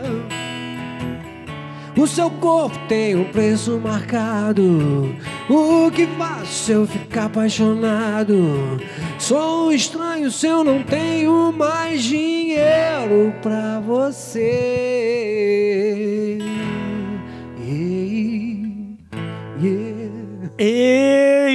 O 1.97 2.07
seu 2.07 2.29
corpo 2.31 2.79
tem 2.89 3.17
um 3.17 3.25
preço 3.25 3.81
marcado. 3.83 5.17
O 5.49 5.91
que 5.91 6.07
faço 6.19 6.53
se 6.53 6.73
eu 6.73 6.87
ficar 6.87 7.25
apaixonado? 7.25 8.79
Sou 9.19 9.69
um 9.69 9.73
estranho 9.73 10.31
se 10.31 10.47
eu 10.47 10.63
não 10.63 10.83
tenho 10.83 11.51
mais 11.53 12.03
dinheiro 12.03 13.33
pra 13.41 13.81
você. 13.81 15.23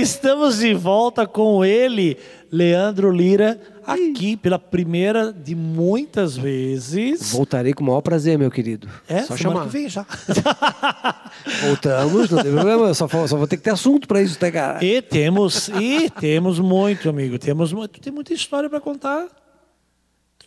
Estamos 0.09 0.59
de 0.59 0.73
volta 0.73 1.25
com 1.27 1.63
ele, 1.65 2.17
Leandro 2.51 3.11
Lira, 3.11 3.59
aqui 3.85 4.37
pela 4.37 4.57
primeira 4.57 5.33
de 5.33 5.53
muitas 5.55 6.37
vezes. 6.37 7.31
Voltarei 7.31 7.73
com 7.73 7.83
o 7.83 7.87
maior 7.87 8.01
prazer, 8.01 8.37
meu 8.37 8.49
querido. 8.49 8.87
É, 9.07 9.23
só 9.23 9.35
chamar. 9.35 9.65
que 9.65 9.69
vem 9.69 9.89
já. 9.89 10.05
Voltamos, 11.65 12.29
não 12.29 12.41
tem 12.43 12.51
problema. 12.51 12.93
Só, 12.93 13.07
só 13.07 13.37
vou 13.37 13.47
ter 13.47 13.57
que 13.57 13.63
ter 13.63 13.71
assunto 13.71 14.07
pra 14.07 14.21
isso, 14.21 14.37
tá, 14.39 14.51
cara? 14.51 14.83
E 14.83 15.01
temos, 15.01 15.67
e 15.69 16.09
temos 16.09 16.59
muito, 16.59 17.09
amigo. 17.09 17.37
Temos, 17.37 17.73
mu- 17.73 17.87
tu 17.87 17.99
tem 17.99 18.11
muita 18.13 18.33
história 18.33 18.69
pra 18.69 18.79
contar. 18.79 19.25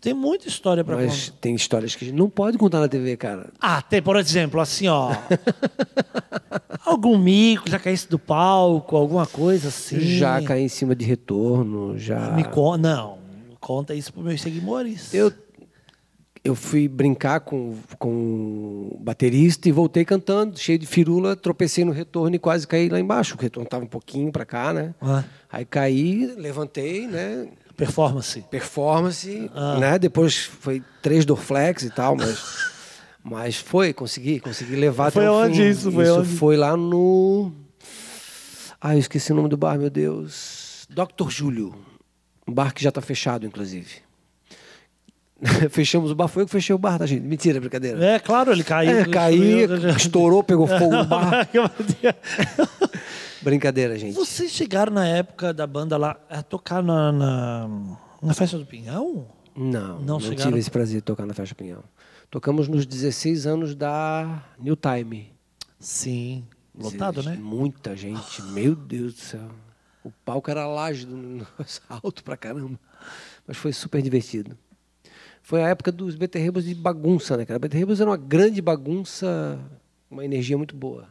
Tem 0.00 0.14
muita 0.14 0.48
história 0.48 0.82
pra 0.82 0.96
Mas 0.96 1.28
contar. 1.28 1.38
tem 1.40 1.54
histórias 1.54 1.94
que 1.94 2.04
a 2.04 2.08
gente 2.08 2.16
não 2.16 2.30
pode 2.30 2.56
contar 2.56 2.80
na 2.80 2.88
TV, 2.88 3.16
cara. 3.16 3.50
Ah, 3.60 3.82
tem, 3.82 4.00
por 4.00 4.16
exemplo, 4.16 4.60
assim, 4.60 4.88
ó. 4.88 5.12
algum 6.84 7.18
mico, 7.18 7.68
já 7.68 7.78
caísse 7.78 8.08
do 8.08 8.18
palco, 8.18 8.96
alguma 8.96 9.26
coisa 9.26 9.68
assim. 9.68 10.00
Já 10.00 10.40
caí 10.42 10.62
em 10.62 10.68
cima 10.68 10.94
de 10.94 11.04
retorno, 11.04 11.98
já. 11.98 12.30
Me 12.32 12.44
conta. 12.44 12.78
Não, 12.78 13.18
conta 13.60 13.94
isso 13.94 14.12
pros 14.12 14.24
meus 14.24 14.40
seguidores. 14.40 15.12
Eu, 15.12 15.32
eu 16.42 16.54
fui 16.54 16.88
brincar 16.88 17.40
com, 17.40 17.76
com 17.98 18.88
o 18.92 18.98
baterista 19.00 19.68
e 19.68 19.72
voltei 19.72 20.04
cantando, 20.04 20.58
cheio 20.58 20.78
de 20.78 20.86
firula, 20.86 21.36
tropecei 21.36 21.84
no 21.84 21.92
retorno 21.92 22.34
e 22.34 22.38
quase 22.38 22.66
caí 22.66 22.88
lá 22.88 22.98
embaixo. 22.98 23.36
O 23.36 23.40
retorno 23.40 23.68
tava 23.68 23.84
um 23.84 23.88
pouquinho 23.88 24.32
pra 24.32 24.44
cá, 24.44 24.72
né? 24.72 24.94
Ah, 25.00 25.24
Aí 25.52 25.64
caí, 25.64 26.26
levantei, 26.36 27.06
né? 27.06 27.48
Performance. 27.86 28.40
Performance, 28.50 29.50
Ah. 29.54 29.78
né? 29.78 29.98
Depois 29.98 30.36
foi 30.44 30.82
três 31.02 31.24
Dorflex 31.24 31.82
e 31.82 31.90
tal, 31.90 32.16
mas. 32.16 32.38
Mas 33.22 33.56
foi, 33.56 33.92
consegui, 33.92 34.40
consegui 34.40 34.76
levar 34.76 35.12
Foi 35.12 35.26
até 35.26 35.30
o 35.30 35.34
onde 35.44 35.56
fim. 35.58 35.68
isso? 35.68 35.92
Foi 35.92 36.04
isso 36.04 36.20
onde? 36.20 36.28
foi 36.38 36.56
lá 36.56 36.74
no. 36.74 37.52
Ah, 38.80 38.94
eu 38.94 38.98
esqueci 38.98 39.30
o 39.30 39.34
nome 39.34 39.50
do 39.50 39.58
bar, 39.58 39.78
meu 39.78 39.90
Deus. 39.90 40.86
Dr. 40.88 41.28
Júlio. 41.28 41.74
Um 42.48 42.54
bar 42.54 42.72
que 42.72 42.82
já 42.82 42.90
tá 42.90 43.02
fechado, 43.02 43.44
inclusive. 43.44 43.90
Fechamos 45.68 46.10
o 46.10 46.14
bar, 46.14 46.28
foi 46.28 46.42
eu 46.44 46.46
que 46.46 46.52
fechei 46.52 46.74
o 46.74 46.78
bar, 46.78 46.98
tá, 46.98 47.04
gente? 47.04 47.20
Mentira, 47.22 47.60
brincadeira. 47.60 48.02
É, 48.02 48.18
claro, 48.18 48.52
ele 48.52 48.64
caiu. 48.64 48.98
É, 48.98 49.04
caí, 49.04 49.66
estourou, 49.98 50.42
pegou 50.42 50.66
fogo 50.66 50.96
no 50.96 51.04
bar. 51.08 51.46
Brincadeira, 53.42 53.98
gente. 53.98 54.14
Vocês 54.14 54.50
chegaram 54.50 54.92
na 54.92 55.06
época 55.06 55.52
da 55.54 55.66
banda 55.66 55.96
lá 55.96 56.18
a 56.28 56.42
tocar 56.42 56.82
na, 56.82 57.10
na, 57.12 57.68
na 58.22 58.34
festa 58.34 58.58
do 58.58 58.66
Pinhão? 58.66 59.26
Não, 59.56 59.98
Não 59.98 60.04
não, 60.04 60.20
chegaram- 60.20 60.50
tive 60.50 60.58
esse 60.60 60.70
prazer 60.70 60.96
de 60.96 61.02
tocar 61.02 61.26
na 61.26 61.34
Festa 61.34 61.54
Pinhão. 61.54 61.82
Tocamos 62.30 62.68
nos 62.68 62.86
16 62.86 63.46
anos 63.46 63.74
da 63.74 64.42
New 64.58 64.76
Time. 64.76 65.32
Sim. 65.78 66.44
Lotado, 66.78 67.22
né? 67.22 67.36
Muita 67.36 67.96
gente, 67.96 68.42
meu 68.42 68.74
Deus 68.76 69.14
do 69.14 69.20
céu. 69.20 69.48
O 70.04 70.10
palco 70.24 70.50
era 70.50 70.66
laje 70.66 71.04
do 71.04 71.16
negócio 71.16 71.82
alto 71.88 72.22
pra 72.22 72.36
caramba. 72.36 72.78
Mas 73.46 73.56
foi 73.56 73.72
super 73.72 74.00
divertido. 74.00 74.56
Foi 75.42 75.62
a 75.62 75.68
época 75.68 75.90
dos 75.90 76.14
beterrebos 76.14 76.64
de 76.64 76.74
bagunça, 76.74 77.36
né, 77.36 77.44
cara? 77.44 77.58
Beterrebos 77.58 78.00
era 78.00 78.08
uma 78.08 78.16
grande 78.16 78.62
bagunça, 78.62 79.58
uma 80.10 80.24
energia 80.24 80.56
muito 80.56 80.76
boa. 80.76 81.08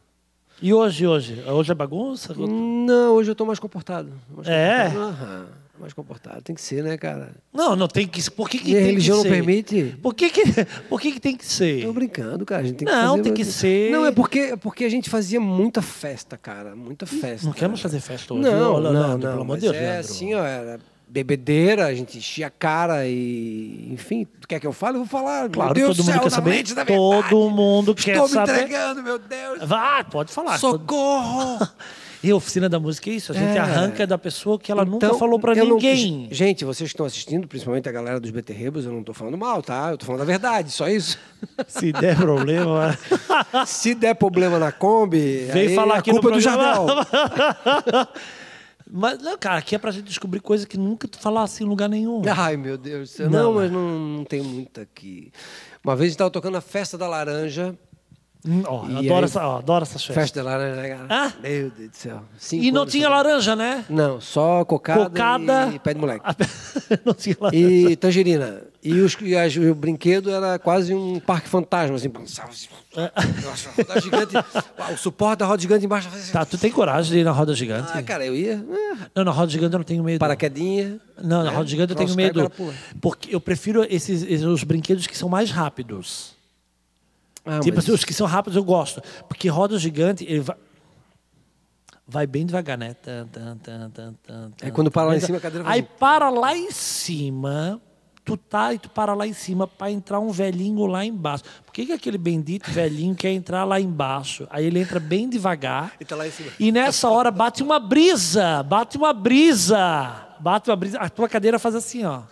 E 0.62 0.74
hoje, 0.74 1.08
hoje? 1.08 1.42
Hoje 1.48 1.72
é 1.72 1.76
bagunça? 1.76 2.34
Não, 2.36 3.14
hoje 3.14 3.32
eu 3.32 3.36
tô 3.36 3.46
mais 3.46 3.60
comportado. 3.60 4.12
Mais 4.36 4.48
É? 4.48 4.86
comportado. 4.90 5.00
Aham, 5.24 5.46
mais 5.80 5.94
comportado. 5.94 6.42
Tem 6.42 6.54
que 6.54 6.62
ser, 6.62 6.84
né, 6.84 6.98
cara? 6.98 7.32
Não, 7.54 7.78
não 7.78 7.88
tem 7.88 8.06
que 8.06 8.30
Por 8.30 8.50
que, 8.50 8.58
que 8.60 8.66
Minha 8.66 8.78
tem 8.78 8.86
religião 8.88 9.22
que 9.22 9.30
não 9.30 9.36
ser? 9.36 9.44
permite. 9.44 9.98
Por 10.02 10.14
que, 10.14 10.30
que, 10.30 10.44
por 10.90 11.00
que, 11.00 11.12
que 11.14 11.20
tem 11.22 11.38
que 11.38 11.46
ser? 11.46 11.86
Tô 11.86 11.94
brincando, 11.94 12.46
cara. 12.46 12.62
A 12.62 12.66
gente 12.66 12.76
tem 12.76 12.88
que 12.88 12.94
Não, 12.94 13.12
fazer 13.12 13.24
tem 13.24 13.34
que 13.34 13.46
ser- 13.46 13.92
Não, 13.92 14.06
é 14.06 14.12
porque, 14.12 14.40
é 14.40 14.56
porque 14.58 14.84
a 14.84 14.90
gente 14.90 15.10
fazia 15.10 15.40
muita 15.40 15.82
festa, 15.82 16.36
cara. 16.38 16.76
Muita 16.76 17.06
festa. 17.06 17.46
Não 17.46 17.54
queremos 17.54 17.80
fazer 17.80 18.02
festa 18.02 18.34
hoje. 18.34 18.44
Não, 18.44 18.76
Ô, 18.76 18.80
não, 18.82 18.92
Leandro, 18.92 19.18
não. 19.18 19.32
Pelo 19.32 19.42
amor 19.44 19.56
de 19.58 19.62
Deus, 19.62 19.76
é 19.78 19.80
Leandro. 19.80 20.00
assim, 20.12 20.34
ó. 20.34 20.44
Era 20.46 20.80
bebedeira, 21.10 21.88
a 21.88 21.94
gente 21.94 22.18
enchia 22.18 22.48
a 22.48 22.50
cara 22.50 23.08
e... 23.08 23.90
Enfim, 23.92 24.28
tu 24.40 24.48
quer 24.48 24.60
que 24.60 24.68
eu 24.68 24.74
fale? 24.74 24.96
Eu 24.98 25.06
vou 25.06 25.08
falar. 25.08 25.50
Claro, 25.50 25.74
meu 25.76 25.88
Deus 25.88 25.98
todo 25.98 25.98
do 25.98 26.04
mundo 26.04 26.14
céu, 26.14 26.24
quer 26.24 26.30
saber. 26.30 26.86
Todo 26.86 27.50
mundo 27.50 27.96
quer 27.96 28.12
Estou 28.12 28.28
me 28.28 28.34
saber. 28.34 28.52
entregando, 28.54 29.04
meu 29.04 29.18
Deus. 29.20 29.60
Vá, 29.64 30.04
pode 30.04 30.32
falar. 30.32 30.58
Socorro! 30.58 31.60
E 32.22 32.30
a 32.32 32.36
oficina 32.36 32.68
da 32.68 32.78
música 32.82 33.10
é 33.10 33.14
isso. 33.14 33.32
A 33.32 33.36
gente 33.36 33.56
É. 33.56 33.62
arranca 33.62 34.06
da 34.06 34.18
pessoa 34.18 34.60
que 34.60 34.70
ela 34.70 34.84
nunca 34.84 35.06
Então, 35.06 35.18
falou 35.18 35.40
pra 35.40 35.54
eu 35.54 35.64
não- 35.66 35.76
ninguém. 35.78 36.28
gente, 36.30 36.66
vocês 36.66 36.90
que 36.90 36.94
estão 36.94 37.06
assistindo, 37.06 37.48
principalmente 37.48 37.88
a 37.88 37.94
galera 37.94 38.20
dos 38.20 38.30
beterrebos, 38.30 38.84
eu 38.84 38.92
não 38.92 39.02
tô 39.06 39.14
falando 39.14 39.38
mal, 39.38 39.62
tá? 39.64 39.92
Eu 39.92 39.98
tô 39.98 40.06
falando 40.06 40.24
a 40.24 40.26
verdade, 40.26 40.70
só 40.70 40.90
isso. 40.90 41.18
Se 41.66 41.94
der 41.94 42.18
problema. 42.18 43.00
Se 43.66 43.96
der 43.96 44.16
problema 44.16 44.60
na 44.60 44.70
Kombi, 44.70 45.46
Vem 45.54 45.74
falar 45.74 45.96
a 45.96 45.98
aqui 46.00 46.12
no 46.12 46.20
culpa 46.20 46.32
é 46.36 46.38
do. 46.38 46.42
Jardel. 46.42 46.88
Mas, 48.92 49.22
não, 49.22 49.38
cara, 49.38 49.58
aqui 49.60 49.76
é 49.76 49.78
pra 49.78 49.92
gente 49.92 50.06
descobrir 50.06 50.40
coisa 50.40 50.66
que 50.66 50.78
nunca 50.78 51.08
tu 51.08 51.20
falasse 51.20 51.64
em 51.64 51.68
lugar 51.68 51.88
nenhum. 51.88 52.22
Ai, 52.36 52.58
meu 52.58 52.78
Deus 52.78 53.10
do 53.10 53.14
céu. 53.14 53.30
Não, 53.30 53.44
Não, 53.44 53.54
mas 53.54 53.72
não, 53.72 54.00
não 54.00 54.24
tem 54.26 54.42
muita 54.42 54.82
aqui. 54.82 55.32
Uma 55.84 55.96
vez 55.96 56.06
a 56.06 56.08
gente 56.08 56.16
estava 56.16 56.32
tocando 56.32 56.58
a 56.58 56.62
Festa 56.62 56.98
da 56.98 57.08
Laranja. 57.08 57.78
Hum, 58.48 58.64
ó, 58.66 58.84
adoro, 58.86 58.98
aí- 59.18 59.24
essa, 59.26 59.46
ó, 59.46 59.58
adoro 59.58 59.84
essas 59.84 60.02
festas. 60.02 60.16
Festa 60.24 60.42
da 60.44 60.50
Laranja, 60.52 60.82
né, 60.82 60.90
cara? 60.90 61.06
Ah? 61.10 61.34
Meu 61.44 61.70
Deus 61.72 61.90
do 61.92 61.96
céu. 61.98 62.22
Cinco 62.38 62.64
E 62.64 62.72
não 62.72 62.86
tinha 62.86 63.10
laranja, 63.10 63.54
né? 63.54 63.84
Não, 63.90 64.22
só 64.22 64.64
cocada, 64.64 65.10
Cocada. 65.10 65.72
e 65.76 65.80
pé 65.80 65.94
de 65.94 66.00
moleque. 66.00 66.24
não 67.06 67.14
tinha 67.14 67.36
laranja. 67.38 67.58
E 67.62 67.96
tangerina. 67.98 68.62
E, 68.82 68.94
os, 69.02 69.18
e 69.22 69.36
as- 69.36 69.58
o 69.58 69.76
brinquedo 69.76 70.32
era 70.32 70.58
quase 70.58 70.94
um 70.96 71.20
parque 71.20 71.50
fantasma, 71.50 71.98
assim. 71.98 72.10
assim. 72.48 72.70
Nossa, 73.44 73.70
a 73.72 73.84
roda 73.84 74.00
gigante, 74.00 74.34
o 74.94 74.98
suporte 74.98 75.40
da 75.40 75.46
roda 75.46 75.62
gigante 75.62 75.86
embaixo. 75.86 76.10
Tá, 76.32 76.46
tu 76.46 76.58
tem 76.58 76.72
coragem 76.72 77.12
de 77.12 77.20
ir 77.20 77.24
na 77.26 77.32
roda 77.32 77.54
gigante? 77.54 77.92
Ah, 77.94 78.02
cara, 78.02 78.26
eu 78.26 78.34
ia. 78.34 78.64
Não, 79.14 79.26
na 79.26 79.32
roda 79.32 79.52
gigante 79.52 79.74
eu 79.74 79.80
não 79.80 79.84
tenho 79.84 80.02
medo. 80.02 80.20
Paraquedinha. 80.20 80.98
Não, 81.22 81.44
na 81.44 81.52
roda 81.52 81.68
gigante 81.68 81.92
eu 81.92 81.98
tenho 81.98 82.16
medo. 82.16 82.50
Porque 83.02 83.36
eu 83.36 83.42
prefiro 83.42 83.84
esses, 83.84 84.24
esses- 84.24 84.46
os 84.46 84.64
brinquedos 84.64 85.06
que 85.08 85.18
são 85.18 85.28
mais 85.28 85.52
rápidos. 85.52 86.39
Ah, 87.46 87.60
tipo 87.60 87.76
mas- 87.78 87.86
assim, 87.86 87.94
os 87.94 88.04
que 88.04 88.14
são 88.14 88.28
rápidos 88.28 88.56
eu 88.56 88.64
gosto. 88.64 89.02
Porque 89.28 89.48
roda 89.48 89.78
gigante, 89.78 90.26
ele 90.26 90.42
vai. 90.42 90.56
Vai 92.12 92.26
bem 92.26 92.44
devagar, 92.44 92.76
né? 92.76 92.96
Tan, 92.96 93.28
tan, 93.28 93.58
tan, 93.58 93.90
tan, 93.92 94.14
tan, 94.26 94.46
Aí 94.64 94.70
tan, 94.70 94.72
quando 94.72 94.90
para 94.90 95.10
lá 95.10 95.16
em 95.16 95.20
cima, 95.20 95.38
a 95.38 95.42
cadeira 95.42 95.64
faz 95.64 95.76
Aí 95.76 95.84
para 95.84 96.30
lá 96.32 96.58
em 96.58 96.72
cima, 96.72 97.80
tu 98.26 98.36
tá 98.36 98.74
e 98.74 98.80
tu 98.80 98.90
para 98.90 99.14
lá 99.14 99.28
em 99.28 99.34
cima 99.34 99.68
para 99.68 99.92
entrar 99.92 100.20
um 100.20 100.32
velhinho 100.32 100.88
lá 100.88 101.06
embaixo. 101.06 101.44
Por 101.64 101.72
que, 101.72 101.86
que 101.86 101.92
aquele 101.92 102.18
bendito 102.18 102.72
velhinho 102.72 103.14
quer 103.16 103.32
entrar 103.32 103.64
lá 103.64 103.80
embaixo? 103.80 104.48
Aí 104.50 104.66
ele 104.66 104.80
entra 104.80 105.00
bem 105.00 105.30
devagar. 105.30 105.94
E 106.00 106.06
tá 106.06 106.16
lá 106.16 106.28
em 106.28 106.32
cima. 106.32 106.52
E 106.60 106.72
nessa 106.72 107.08
hora 107.10 107.30
bate 107.30 107.62
uma 107.62 107.80
brisa, 107.80 108.64
bate 108.64 108.98
uma 108.98 109.14
brisa, 109.14 110.36
bate 110.40 110.70
uma 110.72 110.76
brisa. 110.76 110.98
A 110.98 111.10
tua 111.10 111.30
cadeira 111.30 111.60
faz 111.60 111.76
assim, 111.76 112.06
ó. 112.06 112.24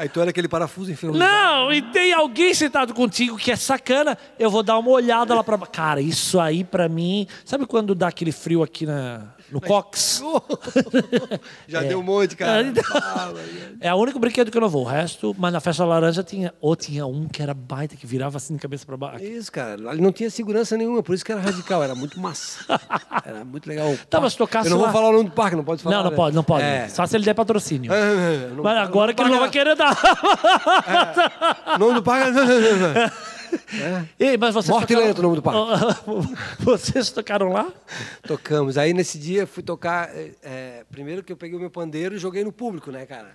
Aí 0.00 0.08
tu 0.08 0.18
era 0.18 0.30
aquele 0.30 0.48
parafuso 0.48 0.90
enferrujado. 0.90 1.22
Não, 1.22 1.70
e 1.70 1.82
tem 1.82 2.14
alguém 2.14 2.54
sentado 2.54 2.94
contigo 2.94 3.36
que 3.36 3.50
é 3.50 3.56
sacana, 3.56 4.16
eu 4.38 4.50
vou 4.50 4.62
dar 4.62 4.78
uma 4.78 4.90
olhada 4.90 5.34
lá 5.34 5.44
pra. 5.44 5.58
Cara, 5.58 6.00
isso 6.00 6.40
aí 6.40 6.64
pra 6.64 6.88
mim. 6.88 7.26
Sabe 7.44 7.66
quando 7.66 7.94
dá 7.94 8.08
aquele 8.08 8.32
frio 8.32 8.62
aqui 8.62 8.86
na, 8.86 9.26
no 9.50 9.60
cox? 9.60 10.22
Já 11.66 11.80
deu 11.82 12.00
um 12.00 12.02
monte, 12.02 12.36
cara. 12.36 12.72
É 13.80 13.92
o 13.92 13.96
único 13.96 14.18
brinquedo 14.18 14.50
que 14.50 14.56
eu 14.56 14.60
não 14.60 14.68
vou. 14.68 14.82
O 14.82 14.86
resto, 14.88 15.34
mas 15.38 15.52
na 15.52 15.60
festa 15.60 15.84
laranja 15.84 16.22
tinha. 16.22 16.52
Ou 16.60 16.74
tinha 16.76 17.06
um 17.06 17.26
que 17.28 17.42
era 17.42 17.52
baita, 17.54 17.96
que 17.96 18.06
virava 18.06 18.36
assim 18.38 18.54
de 18.54 18.60
cabeça 18.60 18.86
pra 18.86 18.96
baixo. 18.96 19.24
Isso, 19.24 19.50
cara. 19.52 19.90
Ali 19.90 20.00
não 20.00 20.12
tinha 20.12 20.30
segurança 20.30 20.76
nenhuma, 20.76 21.02
por 21.02 21.14
isso 21.14 21.24
que 21.24 21.32
era 21.32 21.40
radical, 21.40 21.82
era 21.82 21.94
muito 21.94 22.18
massa. 22.20 22.64
Era 23.24 23.44
muito 23.44 23.68
legal. 23.68 23.94
Tá, 24.08 24.20
mas 24.20 24.32
se 24.32 24.38
tocasse 24.38 24.68
Eu 24.68 24.74
não 24.76 24.78
lá- 24.82 24.90
vou 24.90 24.92
falar 25.00 25.10
o 25.10 25.12
nome 25.18 25.28
do 25.28 25.34
parque, 25.34 25.54
não 25.54 25.62
pode 25.62 25.82
falar. 25.82 25.96
Não, 25.96 26.04
não 26.04 26.10
né? 26.10 26.16
pode, 26.16 26.34
não 26.36 26.42
pode. 26.42 26.64
É. 26.64 26.88
Só 26.88 27.06
se 27.06 27.16
ele 27.16 27.24
der 27.24 27.34
patrocínio. 27.34 27.92
É, 28.00 28.48
não- 28.54 28.64
Mas 28.64 28.78
agora 28.78 29.12
que 29.14 29.22
ele 29.22 29.30
não 29.30 29.40
vai 29.40 29.50
querer 29.50 29.76
dar. 29.76 29.96
O 31.76 31.78
nome 31.78 31.94
do 31.94 32.02
parque. 32.02 32.30
Ei, 34.18 34.36
mas 34.36 34.54
vocês 34.54 34.70
Morte 34.70 34.88
tocaram- 34.88 35.06
Lento, 35.06 35.18
o 35.18 35.22
nome 35.22 35.36
do 35.36 35.42
parque. 35.42 35.60
vocês 36.64 37.10
tocaram 37.10 37.48
lá? 37.52 37.72
Tocamos. 38.22 38.76
Aí 38.78 38.92
nesse 38.92 39.18
dia 39.18 39.46
fui 39.46 39.62
tocar. 39.62 40.08
é, 40.14 40.30
é, 40.42 40.84
primeiro 40.90 41.22
que 41.22 41.32
eu 41.32 41.36
peguei 41.36 41.56
o 41.56 41.60
meu 41.60 41.70
pandeiro 41.70 42.14
e 42.14 42.18
joguei 42.18 42.44
no 42.44 42.52
público, 42.52 42.90
né, 42.90 43.06
cara? 43.06 43.30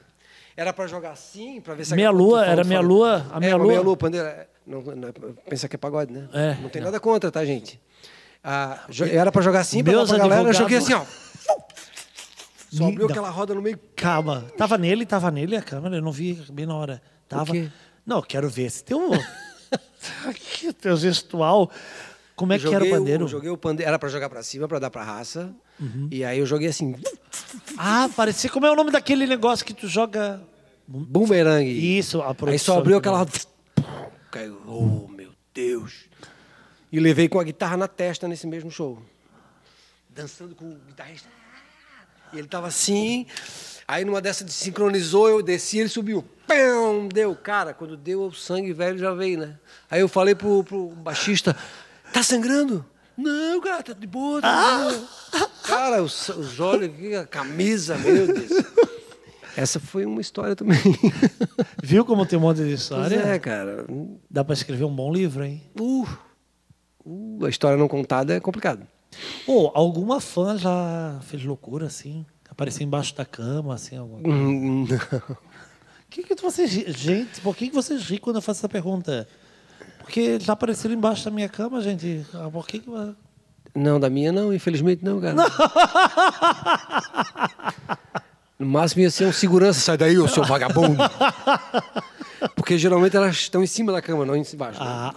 Era 0.57 0.71
pra 0.71 0.87
jogar 0.87 1.11
assim, 1.11 1.59
pra 1.59 1.73
ver 1.73 1.85
se 1.85 1.93
Meia 1.95 2.09
lua, 2.11 2.45
era 2.45 2.63
meia 2.63 2.79
falou- 2.79 2.97
lua, 2.97 3.27
a 3.31 3.37
é, 3.37 3.39
meia 3.41 3.55
uma 3.55 3.63
lua. 3.63 3.67
meia 3.67 3.81
lua, 3.81 3.97
pandeiro. 3.97 4.25
é, 4.27 4.47
Não, 4.65 4.81
não, 4.81 5.11
pensa 5.49 5.67
que 5.67 5.75
é 5.75 5.77
pagode, 5.77 6.13
né? 6.13 6.27
É, 6.33 6.55
não 6.61 6.69
tem 6.69 6.81
não. 6.81 6.87
nada 6.87 6.99
contra, 6.99 7.29
tá, 7.29 7.43
gente? 7.43 7.79
Ah, 8.43 8.79
era 9.11 9.31
pra 9.31 9.41
jogar 9.41 9.59
assim, 9.59 9.83
Meus 9.83 10.09
dar 10.09 10.15
pra 10.17 10.27
galera, 10.29 10.49
eu 10.49 10.53
joguei 10.53 10.77
assim, 10.77 10.93
ó. 10.93 11.03
Só 12.71 12.87
abriu 12.87 13.07
aquela 13.07 13.29
roda 13.29 13.53
no 13.53 13.61
meio. 13.61 13.79
Calma. 13.95 14.45
Tava 14.57 14.77
nele, 14.77 15.05
tava 15.05 15.31
nele 15.31 15.55
a 15.55 15.61
câmera, 15.61 15.95
eu 15.97 16.01
não 16.01 16.11
vi 16.11 16.33
bem 16.51 16.65
na 16.65 16.75
hora. 16.75 17.01
Tava. 17.27 17.51
quê? 17.51 17.69
Não, 18.05 18.21
quero 18.21 18.49
ver 18.49 18.69
se 18.69 18.83
tem 18.83 18.95
um. 18.95 19.11
Aqui, 20.27 20.71
teu 20.73 20.95
gestual. 20.97 21.69
Como 22.35 22.51
é 22.51 22.57
Eu 22.57 22.59
que 22.69 22.75
era 22.75 22.83
o 22.83 22.89
pandeiro? 22.89 23.27
joguei 23.27 23.49
o 23.49 23.57
pandeiro. 23.57 23.87
Era 23.89 23.97
pra 23.99 24.09
jogar 24.09 24.29
pra 24.29 24.43
cima, 24.43 24.67
pra 24.67 24.77
dar 24.79 24.89
pra 24.89 25.03
raça. 25.03 25.53
Uhum. 25.79 26.07
E 26.11 26.23
aí 26.23 26.39
eu 26.39 26.45
joguei 26.45 26.67
assim, 26.67 26.95
Ah, 27.77 28.09
parecia. 28.15 28.49
Como 28.49 28.65
é 28.65 28.71
o 28.71 28.75
nome 28.75 28.91
daquele 28.91 29.25
negócio 29.25 29.65
que 29.65 29.73
tu 29.73 29.87
joga. 29.87 30.41
bumerangue. 30.87 31.97
Isso, 31.97 32.21
a 32.21 32.35
Aí 32.47 32.59
só 32.59 32.79
abriu 32.79 32.97
aquela. 32.97 33.25
Caiu. 34.31 34.61
Oh, 34.67 35.07
meu 35.07 35.31
Deus. 35.53 36.05
E 36.91 36.99
levei 36.99 37.27
com 37.29 37.39
a 37.39 37.43
guitarra 37.43 37.77
na 37.77 37.87
testa 37.87 38.27
nesse 38.27 38.45
mesmo 38.47 38.69
show. 38.69 39.01
Dançando 40.09 40.55
com 40.55 40.65
o 40.71 40.77
guitarrista. 40.87 41.27
E 42.35 42.39
ele 42.39 42.47
tava 42.47 42.67
assim. 42.67 43.25
Aí 43.87 44.03
numa 44.03 44.21
dessa 44.21 44.47
sincronizou, 44.47 45.29
eu 45.29 45.41
desci, 45.41 45.79
ele 45.79 45.89
subiu. 45.89 46.23
Pão! 46.47 47.07
Deu. 47.07 47.35
Cara, 47.35 47.73
quando 47.73 47.95
deu 47.95 48.23
o 48.23 48.33
sangue 48.33 48.73
velho 48.73 48.97
já 48.97 49.13
veio, 49.13 49.39
né? 49.39 49.57
Aí 49.89 50.01
eu 50.01 50.07
falei 50.07 50.35
pro, 50.35 50.63
pro 50.63 50.89
baixista: 50.89 51.55
tá 52.11 52.21
sangrando? 52.21 52.85
Não, 53.17 53.61
cara, 53.61 53.81
tá 53.81 53.93
de 53.93 54.05
boa, 54.07 54.41
tá 54.41 54.89
de 54.89 54.95
boa. 54.95 55.09
Cara, 55.63 56.03
os, 56.03 56.29
os 56.29 56.59
olhos 56.59 56.89
aqui, 56.89 57.15
a 57.15 57.25
camisa, 57.25 57.97
meu 57.97 58.27
Deus. 58.27 58.51
Essa 59.55 59.79
foi 59.79 60.05
uma 60.05 60.19
história 60.19 60.53
também. 60.55 60.77
Viu 61.81 62.03
como 62.03 62.25
tem 62.25 62.37
um 62.37 62.41
monte 62.41 62.57
de 62.57 62.63
Pois 62.63 62.81
história? 62.81 63.15
é, 63.15 63.39
cara. 63.39 63.85
Dá 64.29 64.43
pra 64.43 64.53
escrever 64.53 64.83
um 64.83 64.93
bom 64.93 65.13
livro, 65.13 65.45
hein? 65.45 65.63
Uh, 65.79 66.05
uh, 67.05 67.45
a 67.45 67.49
história 67.49 67.77
não 67.77 67.87
contada 67.87 68.33
é 68.33 68.39
complicado. 68.41 68.85
Pô, 69.45 69.71
alguma 69.73 70.19
fã 70.19 70.57
já 70.57 71.19
fez 71.23 71.43
loucura 71.43 71.87
assim? 71.87 72.25
Apareceu 72.49 72.85
embaixo 72.85 73.15
da 73.15 73.25
cama, 73.25 73.73
assim, 73.73 73.97
alguma 73.97 74.21
coisa? 74.21 74.37
Hum, 74.37 74.87
que 76.09 76.23
que 76.23 76.41
vocês 76.41 76.71
Gente, 76.71 77.41
por 77.41 77.55
que, 77.55 77.69
que 77.69 77.75
vocês 77.75 78.03
riem 78.03 78.19
quando 78.19 78.37
eu 78.37 78.41
faço 78.41 78.61
essa 78.61 78.69
pergunta? 78.69 79.27
Porque 79.99 80.39
já 80.39 80.53
apareceram 80.53 80.93
embaixo 80.93 81.25
da 81.25 81.31
minha 81.31 81.49
cama, 81.49 81.81
gente. 81.81 82.25
Ah, 82.33 82.49
Por 82.49 82.67
que 82.67 82.79
que... 82.79 82.89
Não, 83.73 83.99
da 83.99 84.09
minha 84.09 84.31
não, 84.31 84.53
infelizmente 84.53 85.03
não, 85.03 85.19
cara. 85.19 85.35
No 88.57 88.65
máximo 88.65 89.01
ia 89.01 89.11
ser 89.11 89.25
um 89.25 89.33
segurança, 89.33 89.81
sai 89.81 89.97
daí, 89.97 90.17
ô 90.17 90.29
seu 90.29 90.45
vagabundo. 90.45 90.95
Porque 92.55 92.77
geralmente 92.77 93.17
elas 93.17 93.35
estão 93.35 93.61
em 93.61 93.67
cima 93.67 93.91
da 93.91 94.01
cama, 94.01 94.25
não 94.25 94.33
embaixo. 94.33 94.81
né? 94.81 95.11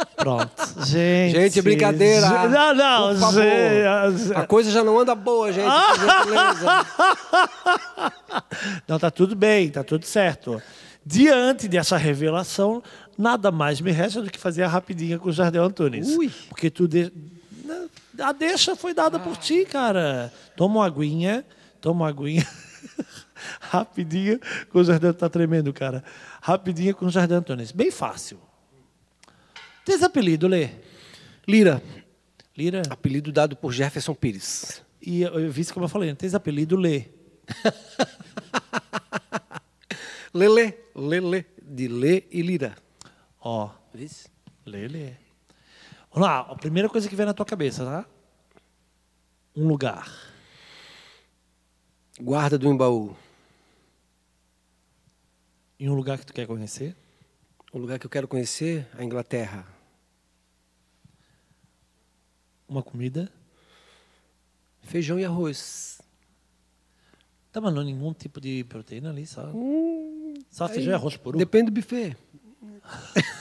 Ah. 0.00 0.06
Pronto. 0.16 0.50
Gente. 0.86 1.32
Gente, 1.34 1.62
brincadeira. 1.62 2.26
Ge- 2.26 2.48
Não, 2.48 2.74
não, 2.74 3.08
Por 3.14 3.20
favor. 3.20 3.42
A 4.36 4.46
coisa 4.46 4.70
já 4.70 4.82
não 4.84 4.98
anda 4.98 5.14
boa, 5.14 5.52
gente. 5.52 5.66
Não, 8.86 8.98
tá 8.98 9.10
tudo 9.10 9.34
bem, 9.34 9.70
tá 9.70 9.82
tudo 9.84 10.04
certo. 10.04 10.60
Diante 11.04 11.66
dessa 11.68 11.96
revelação, 11.96 12.82
nada 13.16 13.50
mais 13.50 13.80
me 13.80 13.90
resta 13.90 14.20
do 14.22 14.30
que 14.30 14.38
fazer 14.38 14.62
a 14.62 14.68
rapidinha 14.68 15.18
com 15.18 15.28
o 15.28 15.32
Jardel 15.32 15.64
Antunes. 15.64 16.08
Ui. 16.16 16.30
Porque 16.48 16.70
tu. 16.70 16.86
De... 16.86 17.12
Não, 17.64 17.88
A 18.26 18.32
deixa 18.32 18.76
foi 18.76 18.92
dada 18.94 19.18
por 19.18 19.36
ti, 19.36 19.64
cara. 19.64 20.32
Toma 20.56 20.76
uma 20.80 20.86
aguinha, 20.86 21.44
toma 21.80 22.00
uma 22.04 22.08
aguinha. 22.08 22.46
rapidinha 23.60 24.38
com 24.70 24.80
o 24.80 24.84
Jardel 24.84 25.14
tá 25.14 25.28
tremendo, 25.28 25.72
cara. 25.72 26.04
Rapidinha 26.42 26.92
com 26.94 27.06
o 27.06 27.10
Jardel 27.10 27.38
Antunes. 27.38 27.72
Bem 27.72 27.90
fácil. 27.90 28.38
Tens 29.84 30.02
apelido, 30.02 30.46
Lê? 30.46 30.70
Lira, 31.46 31.82
Lira? 32.56 32.82
apelido 32.90 33.32
dado 33.32 33.56
por 33.56 33.72
Jefferson 33.72 34.14
Pires. 34.14 34.82
E 35.00 35.22
eu, 35.22 35.40
eu 35.40 35.50
vi 35.50 35.62
isso 35.62 35.72
como 35.72 35.84
eu 35.84 35.88
falei, 35.88 36.14
tens 36.14 36.34
apelido 36.34 36.76
Lê. 36.76 37.06
Lele, 40.32 40.78
Lele, 40.94 41.46
de 41.62 41.88
Lê 41.88 42.24
e 42.30 42.42
Lira. 42.42 42.76
Ó, 43.40 43.70
Vice? 43.92 44.28
Lê, 44.64 44.86
Lê. 44.86 45.14
Vamos 46.12 46.28
lá, 46.28 46.40
a 46.40 46.56
primeira 46.56 46.88
coisa 46.88 47.08
que 47.08 47.16
vem 47.16 47.26
na 47.26 47.34
tua 47.34 47.46
cabeça, 47.46 47.84
tá? 47.84 48.06
Um 49.56 49.66
lugar. 49.66 50.08
Guarda 52.20 52.58
do 52.58 52.68
Embaú. 52.68 53.16
E 55.78 55.88
um 55.88 55.94
lugar 55.94 56.18
que 56.18 56.26
tu 56.26 56.34
quer 56.34 56.46
conhecer? 56.46 56.94
O 57.72 57.78
lugar 57.78 57.98
que 57.98 58.06
eu 58.06 58.10
quero 58.10 58.26
conhecer, 58.26 58.86
a 58.98 59.04
Inglaterra. 59.04 59.64
Uma 62.68 62.82
comida? 62.82 63.30
Feijão 64.82 65.18
e 65.18 65.24
arroz. 65.24 66.00
Tá, 67.52 67.60
mas 67.60 67.72
não 67.74 67.82
nenhum 67.82 68.12
tipo 68.12 68.40
de 68.40 68.64
proteína 68.64 69.10
ali, 69.10 69.26
só. 69.26 69.50
só 70.50 70.68
feijão 70.68 70.92
e 70.92 70.94
arroz 70.94 71.16
por 71.16 71.34
um. 71.34 71.38
Depende 71.38 71.66
do 71.70 71.72
buffet. 71.72 72.16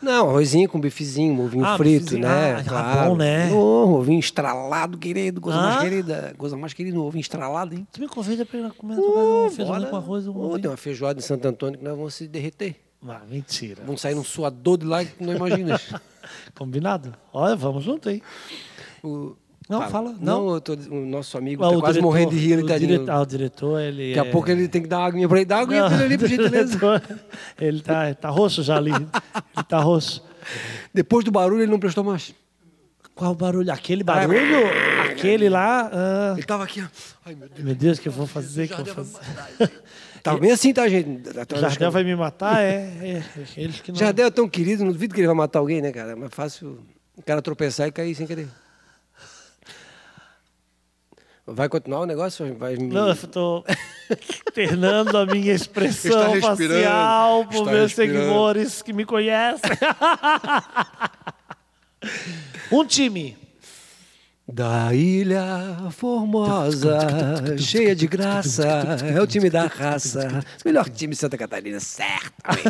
Não, 0.00 0.30
arrozinho 0.30 0.68
com 0.70 0.80
bifezinho, 0.80 1.34
um 1.34 1.44
ovinho 1.44 1.64
Ah, 1.64 1.76
frito, 1.76 2.04
bifezinho. 2.04 2.22
né? 2.26 2.54
Ah, 2.56 2.64
claro. 2.64 3.10
bom, 3.10 3.16
né? 3.16 3.52
Oh, 3.52 3.98
ovinho 3.98 4.18
estralado, 4.18 4.96
querido. 4.96 5.38
Coisa 5.40 5.58
Ah? 5.58 5.62
mais 5.62 5.80
querida. 5.82 6.34
Coisa 6.38 6.56
mais 6.56 6.72
querida, 6.72 6.98
um 6.98 7.02
ovinho 7.02 7.20
estralado, 7.20 7.74
hein? 7.74 7.86
Tu 7.92 8.00
me 8.00 8.08
convida 8.08 8.46
pra 8.46 8.58
ir 8.58 8.72
comer 8.72 8.94
um 8.98 9.50
feijão 9.50 9.74
Bora. 9.74 9.90
com 9.90 9.96
arroz 9.96 10.26
um 10.26 10.34
Oh, 10.36 10.58
tem 10.58 10.70
uma 10.70 10.76
feijoada 10.78 11.18
em 11.20 11.22
Santo 11.22 11.46
Antônio 11.46 11.78
que 11.78 11.84
nós 11.84 11.94
vamos 11.94 12.14
se 12.14 12.26
derreter. 12.26 12.76
Ah, 13.08 13.20
mentira. 13.28 13.82
Vamos 13.84 14.00
sair 14.00 14.14
num 14.14 14.24
suador 14.24 14.76
de 14.78 14.84
lá 14.86 15.04
que 15.04 15.22
não 15.24 15.34
imaginas. 15.34 15.92
Combinado? 16.54 17.14
Olha, 17.32 17.56
vamos 17.56 17.82
junto, 17.82 18.10
hein? 18.10 18.22
O- 19.02 19.34
Não, 19.68 19.88
fala. 19.88 20.14
Não, 20.20 20.46
Não. 20.52 20.60
tô, 20.60 20.74
o 20.74 21.06
nosso 21.06 21.38
amigo 21.38 21.64
Ah, 21.64 21.70
tá 21.72 21.80
quase 21.80 22.00
morrendo 22.00 22.30
de 22.32 22.38
rir 22.38 22.58
o 22.58 22.66
tadinho. 22.66 22.88
diretor, 22.90 23.10
ah, 23.10 23.20
o 23.20 23.26
diretor, 23.26 23.80
ele 23.80 24.14
Daqui 24.14 24.26
a 24.26 24.28
é- 24.28 24.32
pouco 24.32 24.50
ele 24.50 24.68
tem 24.68 24.82
que 24.82 24.88
dar 24.88 25.04
aguinha 25.04 25.26
pra 25.28 25.38
ele. 25.38 25.44
Dá 25.46 25.58
aguinha 25.60 25.86
pra 25.86 25.94
ele 25.94 26.04
ali, 26.04 26.18
por 26.18 26.28
gentileza. 26.28 26.78
ele 27.58 27.80
tá, 27.80 28.14
tá 28.14 28.28
roxo 28.28 28.62
já 28.62 28.76
ali. 28.76 28.90
Ele 28.92 29.64
tá 29.68 29.78
roxo. 29.78 30.22
Depois 30.92 31.24
do 31.24 31.30
barulho, 31.30 31.62
ele 31.62 31.70
não 31.70 31.78
prestou 31.80 32.04
mais. 32.04 32.34
Qual 33.14 33.34
barulho? 33.34 33.70
Aquele 33.72 34.02
barulho? 34.04 34.38
Aquele 35.10 35.48
lá? 35.48 35.90
ah, 35.92 36.32
Ele 36.36 36.42
tava 36.46 36.64
aqui, 36.64 36.80
ó. 36.82 36.86
Ai, 37.24 37.34
meu 37.34 37.48
Deus. 37.48 37.60
meu 37.64 37.74
Deus, 37.74 37.98
o 37.98 38.00
que 38.02 38.08
eu 38.08 38.12
vou 38.12 38.26
fazer? 38.26 38.66
que 38.68 38.72
eu 38.74 38.84
vou 38.84 39.04
fazer? 39.04 39.72
Tava 40.22 40.38
bem 40.38 40.50
assim, 40.52 40.72
tá, 40.72 40.88
gente? 40.88 41.28
O 41.28 41.56
Jardel 41.58 41.90
vai 41.90 42.04
me 42.04 42.14
matar? 42.14 42.60
É, 42.60 42.90
é, 43.02 43.22
eles 43.56 43.80
que 43.80 43.90
não. 43.90 43.98
Jardel 43.98 44.26
é 44.26 44.30
tão 44.30 44.48
querido, 44.48 44.84
não 44.84 44.92
duvido 44.92 45.14
que 45.14 45.20
ele 45.20 45.26
vai 45.26 45.36
matar 45.36 45.58
alguém, 45.58 45.80
né, 45.80 45.92
cara? 45.92 46.12
É 46.12 46.14
mais 46.14 46.32
fácil 46.34 46.78
o 47.16 47.22
cara 47.22 47.40
tropeçar 47.40 47.88
e 47.88 47.92
cair 47.92 48.14
sem 48.14 48.26
querer. 48.26 48.48
Vai 51.46 51.68
continuar 51.68 52.00
o 52.00 52.06
negócio? 52.06 52.54
Vai 52.54 52.76
me... 52.76 52.86
Não, 52.88 53.08
eu 53.08 53.16
tô 53.16 53.64
ternando 54.54 55.16
a 55.18 55.26
minha 55.26 55.52
expressão 55.52 56.40
facial 56.40 57.44
para 57.46 57.58
está 57.58 57.70
meus 57.70 57.82
respirando. 57.82 58.18
seguidores 58.18 58.82
que 58.82 58.92
me 58.92 59.04
conhecem. 59.04 59.70
um 62.70 62.84
time. 62.84 63.36
Da 64.52 64.92
Ilha 64.94 65.90
Formosa, 65.90 66.98
cheia 67.58 67.94
de 67.94 68.06
graça, 68.06 68.66
é 69.14 69.20
o 69.20 69.26
time 69.26 69.48
da 69.48 69.66
raça. 69.66 70.44
Melhor 70.64 70.88
time 70.88 71.12
de 71.12 71.18
Santa 71.18 71.38
Catarina, 71.38 71.78
certamente. 71.78 72.68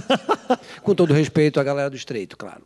Com 0.83 0.95
todo 0.95 1.15
respeito 1.15 1.59
à 1.59 1.65
galera 1.65 1.89
do 1.89 1.97
Estreito, 1.97 2.37
claro. 2.37 2.63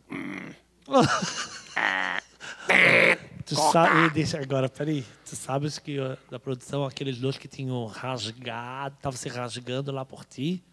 Tu 3.45 3.55
sabe, 3.55 4.09
deixa 4.09 4.39
agora, 4.39 4.67
peraí. 4.67 5.05
Tu 5.29 5.35
sabes 5.35 5.77
que 5.77 5.99
ó, 5.99 6.17
da 6.29 6.39
produção, 6.39 6.83
aqueles 6.83 7.17
dois 7.17 7.37
que 7.37 7.47
tinham 7.47 7.85
rasgado, 7.85 8.95
estavam 8.95 9.17
se 9.17 9.29
rasgando 9.29 9.91
lá 9.91 10.03
por 10.03 10.25
ti. 10.25 10.63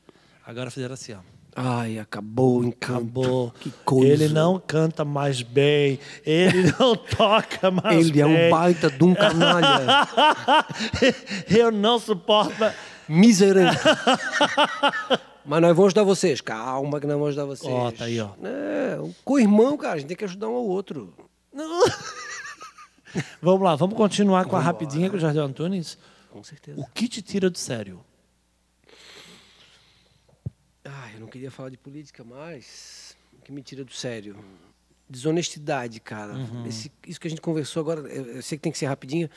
Agora 0.44 0.70
fizeram 0.70 0.94
assim, 0.94 1.12
ó. 1.12 1.18
Ai, 1.54 1.98
acabou. 1.98 2.66
Acabou. 2.66 3.52
Que 3.60 3.70
coisa. 3.84 4.24
Ele 4.24 4.28
não 4.32 4.58
canta 4.58 5.04
mais 5.04 5.42
bem. 5.42 5.98
Ele 6.24 6.72
não 6.78 6.96
toca 6.96 7.70
mais 7.70 8.08
Ele 8.08 8.20
é 8.20 8.24
bem. 8.24 8.46
um 8.46 8.50
baita 8.50 8.90
de 8.90 9.04
um 9.04 9.14
canalha. 9.14 10.08
Eu 11.48 11.70
não 11.70 11.98
suporto. 11.98 12.54
Miserável. 13.08 13.78
Mas 15.44 15.60
nós 15.60 15.76
vamos 15.76 15.86
ajudar 15.88 16.04
vocês. 16.04 16.40
Calma 16.40 17.00
que 17.00 17.06
nós 17.06 17.14
vamos 17.16 17.28
ajudar 17.30 17.44
vocês. 17.46 17.72
Ó, 17.72 17.90
tá 17.90 18.04
aí, 18.04 18.20
ó. 18.20 18.30
É, 18.44 18.98
com 19.24 19.34
o 19.34 19.40
irmão, 19.40 19.76
cara, 19.76 19.94
a 19.94 19.98
gente 19.98 20.06
tem 20.08 20.16
que 20.16 20.24
ajudar 20.24 20.48
um 20.48 20.54
ao 20.54 20.64
outro. 20.64 21.12
Vamos 23.42 23.60
lá, 23.62 23.74
vamos 23.74 23.96
continuar 23.96 24.44
com 24.46 24.56
a 24.56 24.60
rapidinha 24.60 25.10
com 25.10 25.16
o 25.16 25.20
Jardim 25.20 25.40
Antunes. 25.40 25.98
Com 26.30 26.42
certeza. 26.42 26.80
O 26.80 26.86
que 26.94 27.08
te 27.08 27.20
tira 27.20 27.50
do 27.50 27.58
sério? 27.58 28.00
Ah, 30.84 31.10
eu 31.14 31.20
não 31.20 31.26
queria 31.28 31.50
falar 31.50 31.68
de 31.70 31.76
política, 31.78 32.24
mas 32.24 33.16
o 33.38 33.42
que 33.42 33.52
me 33.52 33.62
tira 33.62 33.84
do 33.84 33.92
sério? 33.92 34.36
Desonestidade, 35.08 36.00
cara. 36.00 36.32
Uhum. 36.34 36.66
Esse- 36.66 36.90
isso 37.06 37.20
que 37.20 37.26
a 37.26 37.30
gente 37.30 37.40
conversou 37.42 37.80
agora, 37.80 38.00
eu, 38.08 38.26
eu 38.36 38.42
sei 38.42 38.58
que 38.58 38.62
tem 38.62 38.72
que 38.72 38.78
ser 38.78 38.86
rapidinho. 38.86 39.28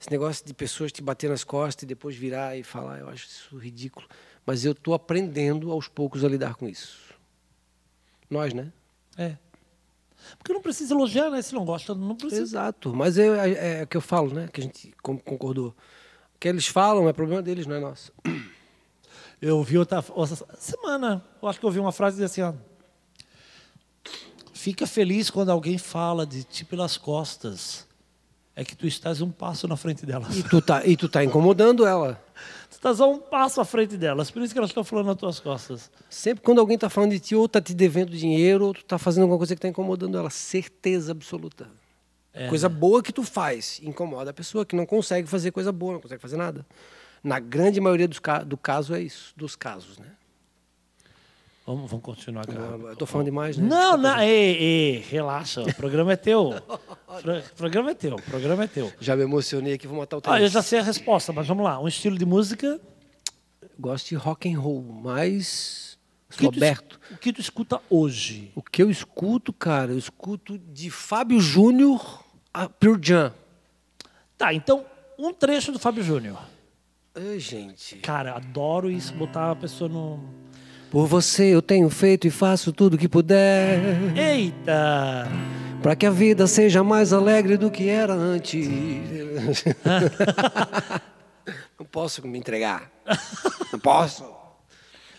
Esse 0.00 0.10
negócio 0.10 0.44
de 0.44 0.52
pessoas 0.52 0.92
te 0.92 1.00
bater 1.02 1.30
nas 1.30 1.44
costas 1.44 1.84
e 1.84 1.86
depois 1.86 2.14
virar 2.16 2.56
e 2.56 2.62
falar, 2.62 2.98
eu 3.00 3.08
acho 3.08 3.26
isso 3.26 3.56
ridículo. 3.56 4.06
Mas 4.44 4.64
eu 4.64 4.72
estou 4.72 4.94
aprendendo 4.94 5.70
aos 5.70 5.88
poucos 5.88 6.24
a 6.24 6.28
lidar 6.28 6.54
com 6.56 6.68
isso. 6.68 7.14
Nós, 8.28 8.52
né? 8.52 8.72
É. 9.16 9.36
Porque 10.38 10.52
não 10.52 10.60
precisa 10.62 10.94
elogiar, 10.94 11.30
né? 11.30 11.40
Se 11.42 11.52
não 11.54 11.64
gosta, 11.64 11.94
não 11.94 12.16
precisa. 12.16 12.42
Exato. 12.42 12.94
Mas 12.94 13.16
é, 13.18 13.26
é, 13.26 13.80
é 13.80 13.82
o 13.84 13.86
que 13.86 13.96
eu 13.96 14.00
falo, 14.00 14.32
né? 14.32 14.48
Que 14.52 14.60
a 14.60 14.64
gente 14.64 14.92
con- 15.02 15.18
concordou. 15.18 15.74
O 16.34 16.38
que 16.38 16.48
eles 16.48 16.66
falam 16.66 17.08
é 17.08 17.12
problema 17.12 17.42
deles, 17.42 17.66
não 17.66 17.74
é 17.76 17.80
nosso. 17.80 18.12
Eu 19.42 19.60
vi 19.64 19.76
outra, 19.76 20.04
outra 20.10 20.36
semana, 20.56 21.20
eu 21.42 21.48
acho 21.48 21.58
que 21.58 21.66
eu 21.66 21.70
vi 21.72 21.80
uma 21.80 21.90
frase 21.90 22.22
assim, 22.22 22.42
ó. 22.42 22.54
Fica 24.54 24.86
feliz 24.86 25.30
quando 25.30 25.50
alguém 25.50 25.76
fala 25.76 26.24
de 26.24 26.44
ti 26.44 26.64
pelas 26.64 26.96
costas. 26.96 27.84
É 28.54 28.64
que 28.64 28.76
tu 28.76 28.86
estás 28.86 29.20
um 29.20 29.32
passo 29.32 29.66
na 29.66 29.76
frente 29.76 30.06
delas. 30.06 30.36
E 30.36 30.44
tu 30.44 30.62
tá, 30.62 30.86
e 30.86 30.96
tu 30.96 31.08
tá 31.08 31.24
incomodando 31.24 31.84
ela. 31.84 32.22
Tu 32.70 32.76
estás 32.76 33.00
a 33.02 33.06
um 33.06 33.18
passo 33.18 33.60
à 33.60 33.66
frente 33.66 33.98
delas. 33.98 34.30
Por 34.30 34.42
isso 34.42 34.54
que 34.54 34.58
elas 34.58 34.70
estão 34.70 34.82
falando 34.82 35.06
nas 35.06 35.16
tuas 35.16 35.38
costas. 35.38 35.90
Sempre 36.08 36.42
quando 36.42 36.58
alguém 36.58 36.74
está 36.74 36.88
falando 36.88 37.10
de 37.10 37.20
ti, 37.20 37.34
ou 37.36 37.44
está 37.44 37.60
te 37.60 37.74
devendo 37.74 38.16
dinheiro, 38.16 38.64
ou 38.66 38.72
tu 38.72 38.80
está 38.80 38.98
fazendo 38.98 39.24
alguma 39.24 39.36
coisa 39.36 39.54
que 39.54 39.58
está 39.58 39.68
incomodando 39.68 40.16
ela. 40.16 40.30
Certeza 40.30 41.12
absoluta. 41.12 41.68
É, 42.32 42.48
coisa 42.48 42.70
boa 42.70 43.02
que 43.02 43.12
tu 43.12 43.22
faz 43.22 43.78
incomoda 43.82 44.30
a 44.30 44.32
pessoa 44.32 44.64
que 44.64 44.74
não 44.74 44.86
consegue 44.86 45.28
fazer 45.28 45.50
coisa 45.50 45.70
boa, 45.70 45.92
não 45.92 46.00
consegue 46.00 46.22
fazer 46.22 46.38
nada. 46.38 46.64
Na 47.22 47.38
grande 47.38 47.80
maioria 47.80 48.08
dos 48.08 48.20
do 48.46 48.56
caso 48.56 48.94
é 48.94 49.00
isso, 49.00 49.32
dos 49.36 49.54
casos, 49.54 49.98
né? 49.98 50.06
Vamos, 51.64 51.88
vamos 51.88 52.04
continuar. 52.04 52.44
Eu 52.48 52.96
tô 52.96 53.06
falando 53.06 53.26
demais, 53.26 53.56
né? 53.56 53.68
Não, 53.68 53.96
não, 53.96 54.20
ei, 54.20 54.56
ei, 54.56 54.98
relaxa. 55.08 55.62
O 55.62 55.72
programa 55.74 56.12
é 56.12 56.16
teu. 56.16 56.48
O 56.48 57.22
pro- 57.22 57.42
programa 57.56 57.90
é 57.92 57.94
teu. 57.94 58.16
O 58.16 58.22
programa 58.22 58.64
é 58.64 58.66
teu. 58.66 58.92
Já 59.00 59.14
me 59.14 59.22
emocionei 59.22 59.74
aqui, 59.74 59.86
vou 59.86 59.96
matar 59.98 60.16
o 60.16 60.20
tempo. 60.20 60.34
Ah, 60.34 60.40
eu 60.40 60.48
já 60.48 60.60
sei 60.60 60.80
a 60.80 60.82
resposta, 60.82 61.32
mas 61.32 61.46
vamos 61.46 61.62
lá. 61.64 61.78
Um 61.78 61.86
estilo 61.86 62.18
de 62.18 62.24
música. 62.26 62.80
Gosto 63.78 64.08
de 64.08 64.16
rock 64.16 64.52
and 64.52 64.58
roll, 64.58 64.82
mas 64.82 65.96
O 66.28 66.32
que, 66.36 66.38
tu, 66.38 66.44
Roberto. 66.46 67.00
o 67.12 67.16
que 67.16 67.32
tu 67.32 67.40
escuta 67.40 67.80
hoje? 67.88 68.50
O 68.56 68.62
que 68.62 68.82
eu 68.82 68.90
escuto, 68.90 69.52
cara, 69.52 69.92
eu 69.92 69.98
escuto 69.98 70.58
de 70.58 70.90
Fábio 70.90 71.38
Júnior 71.40 72.24
a 72.52 72.68
Pearl 72.68 72.98
Jam. 73.00 73.32
Tá, 74.36 74.52
então, 74.52 74.84
um 75.16 75.32
trecho 75.32 75.70
do 75.70 75.78
Fábio 75.78 76.02
Júnior. 76.02 76.38
Ai, 77.14 77.38
gente. 77.38 77.96
Cara, 77.96 78.36
adoro 78.36 78.90
isso, 78.90 79.12
botar 79.12 79.50
a 79.50 79.56
pessoa 79.56 79.88
no. 79.88 80.18
Por 80.90 81.06
você 81.06 81.54
eu 81.54 81.60
tenho 81.60 81.90
feito 81.90 82.26
e 82.26 82.30
faço 82.30 82.72
tudo 82.72 82.96
que 82.96 83.06
puder. 83.06 83.78
Eita! 84.16 85.28
Para 85.82 85.94
que 85.94 86.06
a 86.06 86.10
vida 86.10 86.46
seja 86.46 86.82
mais 86.82 87.12
alegre 87.12 87.58
do 87.58 87.70
que 87.70 87.88
era 87.88 88.14
antes. 88.14 88.66
Não 91.78 91.84
posso 91.84 92.26
me 92.26 92.38
entregar. 92.38 92.90
Não 93.72 93.78
posso. 93.78 94.24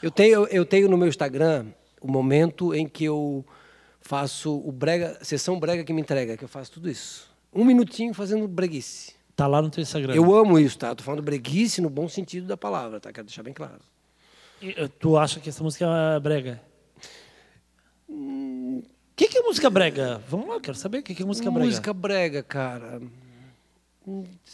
Eu 0.02 0.10
tenho, 0.10 0.48
eu 0.48 0.66
tenho 0.66 0.90
no 0.90 0.98
meu 0.98 1.08
Instagram 1.08 1.68
o 2.02 2.12
momento 2.12 2.74
em 2.74 2.88
que 2.88 3.06
eu 3.06 3.46
faço 4.02 4.62
o 4.66 4.72
brega, 4.72 5.20
sessão 5.22 5.60
brega 5.60 5.84
que 5.84 5.94
me 5.94 6.02
entrega, 6.02 6.38
que 6.38 6.44
eu 6.44 6.50
faço 6.50 6.72
tudo 6.72 6.90
isso. 6.90 7.30
Um 7.54 7.64
minutinho 7.64 8.14
fazendo 8.14 8.48
breguice. 8.48 9.14
Tá 9.36 9.48
lá 9.48 9.62
no 9.62 9.70
teu 9.70 9.82
Instagram. 9.82 10.14
Eu 10.14 10.34
amo 10.36 10.60
isso, 10.60 10.78
tá? 10.78 10.94
Tô 10.94 11.04
falando 11.04 11.24
breguice 11.24 11.82
no 11.82 11.90
bom 11.90 12.08
sentido 12.08 12.46
da 12.48 12.56
palavra, 12.56 13.00
tá? 13.00 13.12
Quero 13.12 13.26
deixar 13.26 13.44
bem 13.44 13.54
claro. 13.54 13.80
E, 14.62 14.70
eh, 14.78 14.88
Tu 15.00 15.18
acha 15.18 15.40
que 15.40 15.50
essa 15.50 15.64
música 15.64 15.86
é 16.16 16.20
brega? 16.20 16.62
O 18.08 18.84
que, 19.16 19.28
que 19.28 19.38
é 19.38 19.42
música 19.42 19.70
brega? 19.70 20.22
Vamos 20.30 20.48
lá, 20.48 20.60
quero 20.60 20.78
saber 20.78 21.00
o 21.00 21.04
que, 21.04 21.16
que 21.16 21.24
é 21.24 21.26
música 21.26 21.50
brega. 21.50 21.66
Música 21.66 21.94
brega, 21.94 22.44
cara. 22.44 23.02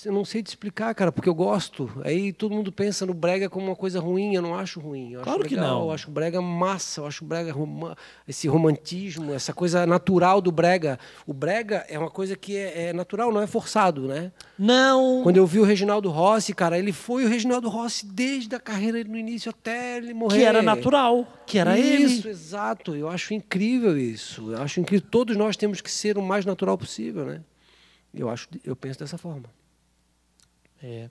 Eu 0.06 0.12
não 0.12 0.24
sei 0.24 0.43
te 0.43 0.47
explicar, 0.47 0.93
cara, 0.93 1.12
porque 1.12 1.28
eu 1.28 1.34
gosto. 1.34 1.89
Aí 2.04 2.32
todo 2.32 2.54
mundo 2.54 2.72
pensa 2.72 3.06
no 3.06 3.14
brega 3.14 3.50
como 3.50 3.66
uma 3.66 3.76
coisa 3.76 4.00
ruim, 4.00 4.36
eu 4.36 4.41
não 4.41 4.54
acho 4.56 4.80
ruim. 4.80 5.14
Eu 5.14 5.22
Claro 5.22 5.39
acho 5.39 5.50
que 5.50 5.56
legal, 5.56 5.80
não. 5.80 5.86
Eu 5.88 5.91
acho 5.91 6.12
brega 6.12 6.39
massa, 6.41 7.02
eu 7.02 7.06
acho 7.08 7.26
brega 7.26 7.52
roma- 7.52 7.97
esse 8.28 8.47
romantismo, 8.47 9.34
essa 9.34 9.52
coisa 9.52 9.86
natural 9.88 10.39
do 10.39 10.52
brega. 10.52 11.00
O 11.26 11.34
brega 11.34 11.84
é 11.89 11.97
uma 11.97 12.12
coisa 12.12 12.36
que 12.36 12.56
é, 12.56 12.89
é 12.89 12.93
natural, 12.93 13.32
não 13.32 13.41
é 13.41 13.47
forçado, 13.47 14.08
né? 14.08 14.32
Não. 14.58 15.22
Quando 15.24 15.38
eu 15.38 15.45
vi 15.47 15.60
o 15.60 15.64
Reginaldo 15.64 16.10
Rossi, 16.10 16.54
cara, 16.54 16.78
ele 16.78 16.91
foi 16.93 17.26
o 17.26 17.28
Reginaldo 17.28 17.70
Rossi 17.70 18.06
desde 18.06 18.54
a 18.56 18.60
carreira 18.60 19.04
no 19.04 19.18
início 19.18 19.50
até 19.50 19.97
ele 19.97 20.14
morrer. 20.14 20.38
Que 20.38 20.43
era 20.43 20.62
natural. 20.62 21.28
Que 21.47 21.58
era 21.58 21.78
isso, 21.80 22.28
ele. 22.28 22.30
exato. 22.30 22.95
Eu 22.95 23.10
acho 23.10 23.34
incrível 23.34 23.97
isso. 23.97 24.52
Eu 24.52 24.62
acho 24.62 24.80
incrível. 24.80 25.08
Todos 25.10 25.36
nós 25.36 25.58
temos 25.58 25.82
que 25.82 25.89
ser 25.89 26.18
o 26.18 26.22
mais 26.22 26.45
natural 26.45 26.78
possível, 26.78 27.26
né? 27.26 27.41
Eu 28.14 28.30
acho, 28.30 28.47
eu 28.64 28.76
penso 28.76 28.99
dessa 28.99 29.18
forma. 29.18 29.49
É. 30.82 31.10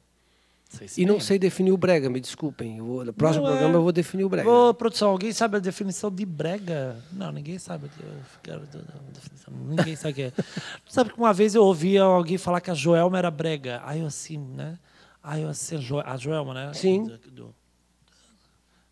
Sei 0.68 0.86
se 0.86 1.01
E 1.01 1.07
não 1.07 1.18
sei 1.18 1.38
definir 1.38 1.72
o 1.72 1.78
brega, 1.78 2.11
me 2.11 2.20
desculpem. 2.20 2.76
Eu 2.78 2.84
vou- 2.84 3.05
no 3.05 3.12
próximo 3.12 3.44
Não 3.44 3.51
é. 3.51 3.55
programa 3.55 3.78
eu 3.78 3.82
vou 3.82 3.92
definir 3.92 4.24
o 4.24 4.28
brega. 4.28 4.51
Ô, 4.51 4.74
produção, 4.74 5.11
alguém 5.11 5.32
sabe 5.32 5.57
a 5.57 5.61
definição 5.61 6.11
de 6.11 6.26
brega? 6.26 7.03
Não, 7.11 7.32
ninguém 7.32 7.59
sabe. 7.59 7.90
Eu 8.01 8.20
quero 8.42 8.62
a 8.62 9.12
definição. 9.12 9.55
Ninguém 9.55 9.96
sabe 9.96 10.12
o 10.12 10.14
que 10.14 10.22
é. 10.22 10.32
sabe 10.86 11.11
que 11.11 11.18
uma 11.18 11.32
vez 11.32 11.55
eu 11.55 11.64
ouvi 11.64 11.96
alguém 11.96 12.36
falar 12.36 12.61
que 12.61 12.70
a 12.70 12.74
Joelma 12.74 13.16
era 13.16 13.30
brega. 13.30 13.80
Aí 13.84 14.01
eu 14.01 14.07
assim, 14.07 14.36
né? 14.36 14.78
Aí 15.22 15.42
eu 15.42 15.49
assim, 15.49 15.76
a, 15.76 15.80
jo 15.80 16.01
a 16.01 16.16
Joelma, 16.18 16.53
né? 16.53 16.74
Sim. 16.74 17.05
Do, 17.05 17.18
do, 17.30 17.55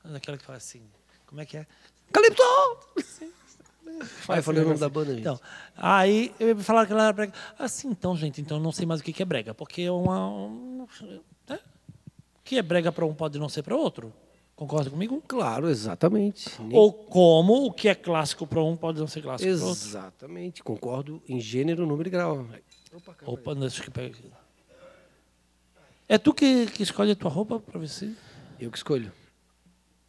daquela 0.05 0.39
que 0.39 0.45
fala 0.45 0.57
assim. 0.57 0.83
Como 1.27 1.41
é 1.43 1.45
que 1.45 1.59
é? 1.59 1.67
Calipso! 2.11 2.43
Faz 4.05 4.39
eu 4.39 4.43
falei 4.43 4.63
o 4.63 4.69
nome 4.69 4.79
da 4.79 4.89
banda, 4.89 5.11
gente. 5.11 5.21
Então, 5.21 5.41
aí 5.77 6.33
eu 6.39 6.57
falaram 6.59 6.87
que 6.87 6.93
ela 6.93 7.05
era 7.05 7.13
brega. 7.13 7.33
Assim, 7.59 7.89
então, 7.89 8.17
gente, 8.17 8.41
então 8.41 8.59
eu 8.59 8.63
não 8.63 8.73
sei 8.73 8.87
mais 8.87 9.01
o 9.01 9.05
que 9.05 9.23
é 9.23 9.27
brega. 9.27 9.55
Porque 9.55 9.83
é 9.83 9.91
uma. 9.91 10.29
Um, 10.29 10.87
né? 11.49 11.59
O 12.39 12.43
que 12.45 12.59
é 12.59 12.63
brega 12.63 12.93
para 12.93 13.07
um 13.07 13.15
pode 13.15 13.39
não 13.39 13.49
ser 13.49 13.63
para 13.63 13.77
outro. 13.77 14.13
Concorda 14.57 14.89
comigo? 14.89 15.23
Claro, 15.29 15.69
exatamente. 15.69 16.51
Ou 16.73 16.91
como 16.91 17.67
o 17.67 17.73
que 17.73 17.89
é 17.89 17.95
clássico 17.95 18.47
para 18.47 18.63
um 18.63 18.75
pode 18.75 18.99
não 18.99 19.07
ser 19.07 19.21
clássico 19.21 19.51
para 19.51 19.67
outro. 19.67 19.87
Exatamente. 19.87 20.63
Concordo 20.63 21.23
em 21.29 21.39
gênero, 21.39 21.87
número 21.87 22.09
e 22.09 22.11
grau. 22.11 22.49
Opa, 22.95 23.13
aí. 23.21 23.27
Opa, 23.27 23.55
deixa 23.55 23.83
que 23.83 23.91
pega 23.91 24.17
aqui. 24.17 24.31
É 26.09 26.17
tu 26.17 26.33
que, 26.33 26.67
que 26.67 26.83
escolhe 26.83 27.13
a 27.13 27.17
tua 27.17 27.31
roupa 27.31 27.61
para 27.61 27.87
se. 27.87 28.17
Eu 28.59 28.71
que 28.71 28.79
escolho. 28.79 29.13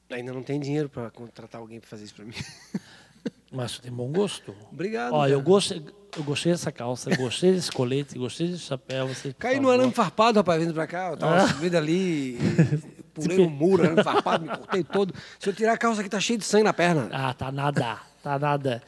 Ainda 0.09 0.32
não 0.32 0.43
tem 0.43 0.59
dinheiro 0.59 0.88
para 0.88 1.09
contratar 1.11 1.59
alguém 1.59 1.82
para 1.82 1.89
fazer 1.89 2.05
isso 2.05 2.15
para 2.15 2.23
mim. 2.23 2.34
Mas 3.52 3.74
tu 3.74 3.82
tem 3.82 3.91
bom 3.91 4.12
gosto. 4.12 4.54
Obrigado. 4.72 5.14
Ó, 5.14 5.28
eu 5.28 5.41
gostei, 5.41 5.84
eu 6.18 6.24
gostei 6.24 6.52
dessa 6.52 6.72
calça, 6.72 7.16
gostei 7.16 7.54
desse 7.54 7.72
colete, 7.72 8.18
gostei 8.18 8.48
desse 8.48 8.64
chapéu. 8.64 9.08
Você, 9.08 9.34
Caí 9.34 9.60
no 9.60 9.70
arame 9.70 9.91
farpado, 9.93 10.39
rapaz, 10.39 10.62
vindo 10.62 10.74
pra 10.74 10.86
cá. 10.88 11.12
Eu 11.12 11.18
tava 11.18 11.48
subindo 11.48 11.76
ali, 11.76 12.38
pulei 13.14 13.39
um 13.39 13.50
muro, 13.50 13.84
arame 13.84 14.04
farpado, 14.04 14.45
me 14.45 14.50
cortei 14.58 14.84
todo. 14.84 15.14
Se 15.39 15.50
eu 15.50 15.54
tirar 15.54 15.74
a 15.74 15.78
calça 15.78 16.02
aqui, 16.02 16.10
tá 16.10 16.20
cheio 16.20 16.39
de 16.39 16.45
sangue 16.45 16.66
na 16.66 16.74
perna. 16.74 17.10
Ah, 17.12 17.34
tá 17.34 17.52
nada, 17.52 18.00
tá 18.22 18.38
nada. 18.38 18.84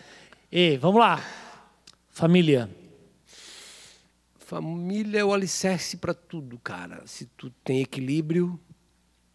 Ei, 0.52 0.78
vamos 0.78 1.00
lá. 1.00 1.24
Família. 2.10 2.70
Família 4.40 5.20
é 5.20 5.24
o 5.24 5.32
alicerce 5.32 5.96
para 5.96 6.14
tudo, 6.14 6.58
cara. 6.60 7.04
Se 7.06 7.26
tu 7.26 7.52
tem 7.64 7.82
equilíbrio, 7.82 8.60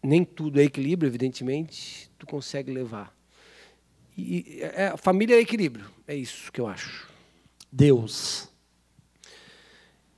nem 0.03 0.23
tudo 0.25 0.59
é 0.59 0.63
equilíbrio, 0.63 1.07
evidentemente, 1.07 2.11
tu 2.19 2.27
consegue 2.27 2.71
levar. 2.71 3.15
E 4.17 4.59
é, 4.61 4.87
a 4.87 4.97
família 4.97 5.35
é 5.35 5.39
equilíbrio, 5.41 5.85
é 6.07 6.15
isso 6.15 6.51
que 6.51 6.61
eu 6.61 6.67
acho. 6.67 7.07
Deus. 7.71 8.49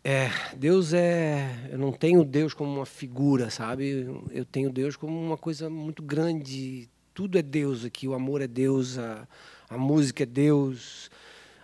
É, 0.03 0.29
Deus 0.55 0.93
é. 0.93 1.67
Eu 1.71 1.77
não 1.77 1.91
tenho 1.91 2.23
Deus 2.23 2.53
como 2.53 2.71
uma 2.73 2.85
figura, 2.85 3.49
sabe? 3.49 4.07
Eu 4.31 4.45
tenho 4.45 4.69
Deus 4.71 4.95
como 4.95 5.19
uma 5.19 5.37
coisa 5.37 5.69
muito 5.69 6.01
grande. 6.01 6.89
Tudo 7.13 7.37
é 7.37 7.41
Deus 7.41 7.83
aqui. 7.83 8.07
O 8.07 8.13
amor 8.13 8.41
é 8.41 8.47
Deus, 8.47 8.97
a, 8.97 9.27
a 9.69 9.77
música 9.77 10.23
é 10.23 10.25
Deus, 10.25 11.09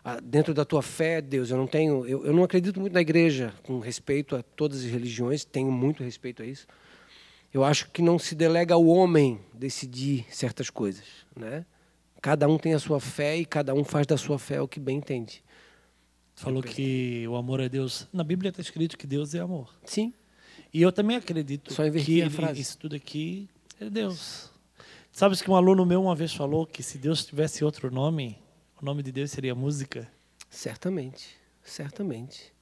a- 0.03 0.19
dentro 0.19 0.53
da 0.53 0.65
tua 0.65 0.81
fé 0.81 1.19
é 1.19 1.21
Deus. 1.21 1.51
Eu 1.51 1.57
não 1.57 1.67
tenho. 1.67 2.05
Eu, 2.05 2.25
eu 2.25 2.33
não 2.33 2.43
acredito 2.43 2.79
muito 2.81 2.93
na 2.93 3.01
igreja, 3.01 3.53
com 3.63 3.79
respeito 3.79 4.35
a 4.35 4.43
todas 4.43 4.79
as 4.79 4.85
religiões, 4.91 5.45
tenho 5.45 5.71
muito 5.71 6.03
respeito 6.03 6.41
a 6.41 6.45
isso. 6.45 6.67
eu 7.53 7.63
acho 7.63 7.89
que 7.91 8.01
não 8.01 8.17
se 8.19 8.33
delega 8.35 8.73
ao 8.73 8.85
homem 8.85 9.39
decidir 9.53 10.25
certas 10.29 10.69
coisas, 10.71 11.05
né? 11.35 11.65
Cada 12.23 12.47
um 12.47 12.57
tem 12.57 12.73
a 12.73 12.79
sua 12.79 13.01
fé 13.01 13.35
e 13.35 13.45
cada 13.45 13.73
um 13.73 13.83
faz 13.83 14.07
da 14.07 14.15
sua 14.15 14.39
fé 14.39 14.61
o 14.61 14.65
que 14.65 14.79
bem 14.79 14.99
entende. 14.99 15.43
Falou 16.33 16.63
que 16.63 17.27
o 17.27 17.35
amor 17.35 17.59
é 17.59 17.67
Deus. 17.67 18.07
Na 18.13 18.23
Bíblia 18.23 18.47
está 18.47 18.61
escrito 18.61 18.97
que 18.97 19.05
Deus 19.05 19.35
é 19.35 19.39
amor. 19.39 19.75
Sim. 19.83 20.13
E 20.73 20.81
eu 20.81 20.89
também 20.89 21.17
acredito 21.17 21.73
Só 21.73 21.83
que 21.91 22.21
a 22.21 22.29
frase. 22.29 22.61
isso 22.61 22.77
tudo 22.77 22.95
aqui 22.95 23.49
é 23.77 23.89
Deus. 23.89 24.49
Sabes 25.11 25.41
que 25.41 25.51
um 25.51 25.55
aluno 25.55 25.85
meu 25.85 26.01
uma 26.01 26.15
vez 26.15 26.33
falou 26.33 26.65
que 26.65 26.81
se 26.81 26.97
Deus 26.97 27.25
tivesse 27.25 27.61
outro 27.61 27.91
nome, 27.91 28.39
o 28.81 28.85
nome 28.85 29.03
de 29.03 29.11
Deus 29.11 29.29
seria 29.29 29.53
música. 29.53 30.09
Certamente, 30.49 31.35
certamente. 31.61 32.53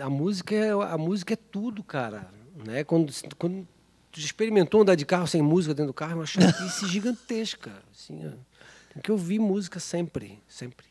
A 0.00 0.10
música 0.10 0.52
é, 0.52 0.70
a 0.70 0.98
música 0.98 1.34
é 1.34 1.36
tudo, 1.36 1.84
cara. 1.84 2.28
Né? 2.66 2.82
Quando, 2.82 3.12
quando 3.38 3.68
tu 4.10 4.18
experimentou 4.18 4.82
andar 4.82 4.96
de 4.96 5.06
carro 5.06 5.28
sem 5.28 5.40
música 5.40 5.74
dentro 5.74 5.92
do 5.92 5.94
carro, 5.94 6.10
é 6.10 6.16
uma 6.16 6.26
chatice 6.26 6.88
gigantesca. 6.90 7.70
Assim, 7.92 8.26
ó. 8.26 8.49
Que 9.02 9.10
ouvir 9.12 9.38
música 9.38 9.80
sempre, 9.80 10.42
sempre. 10.48 10.86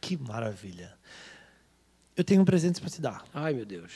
Que 0.00 0.16
maravilha. 0.16 0.96
Eu 2.16 2.24
tenho 2.24 2.42
um 2.42 2.44
presente 2.44 2.80
para 2.80 2.90
te 2.90 3.00
dar. 3.00 3.24
Ai, 3.32 3.52
meu 3.54 3.64
Deus. 3.64 3.92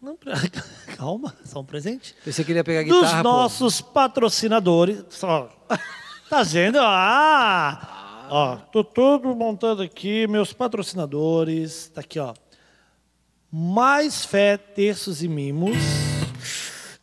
Não, 0.00 0.18
calma, 0.96 1.34
só 1.44 1.60
um 1.60 1.64
presente. 1.64 2.14
Pensei 2.24 2.44
que 2.44 2.52
ele 2.52 2.58
ia 2.58 2.64
pegar 2.64 2.80
a 2.80 2.84
Dos 2.84 3.02
guitarra. 3.04 3.22
pô. 3.22 3.28
nossos 3.28 3.80
patrocinadores. 3.80 5.04
Só. 5.10 5.50
Tá 6.28 6.42
vendo? 6.42 6.78
Ah! 6.80 8.26
Ó, 8.30 8.56
tô 8.56 8.82
todo 8.82 9.36
montando 9.36 9.82
aqui 9.82 10.26
meus 10.26 10.52
patrocinadores. 10.54 11.90
Tá 11.94 12.00
aqui, 12.00 12.18
ó. 12.18 12.34
Mais 13.52 14.24
Fé, 14.24 14.56
Terços 14.56 15.22
e 15.22 15.28
Mimos. 15.28 15.76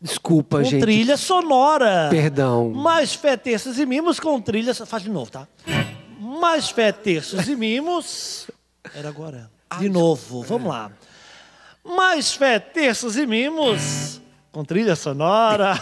Desculpa, 0.01 0.57
com 0.57 0.63
gente. 0.63 0.81
trilha 0.81 1.15
sonora. 1.15 2.07
Perdão. 2.09 2.71
Mais 2.71 3.13
Fé, 3.13 3.37
Terços 3.37 3.77
e 3.77 3.85
Mimos 3.85 4.19
com 4.19 4.41
trilha. 4.41 4.73
Faz 4.73 5.03
de 5.03 5.09
novo, 5.09 5.29
tá? 5.29 5.47
Mais 6.19 6.69
Fé, 6.71 6.91
Terços 6.91 7.47
e 7.47 7.55
Mimos. 7.55 8.49
Era 8.95 9.09
agora. 9.09 9.51
De 9.79 9.87
novo, 9.89 10.41
vamos 10.41 10.67
lá. 10.67 10.91
Mais 11.83 12.33
Fé, 12.33 12.59
Terços 12.59 13.15
e 13.15 13.25
Mimos 13.27 14.19
com 14.51 14.65
trilha 14.65 14.95
sonora. 14.95 15.73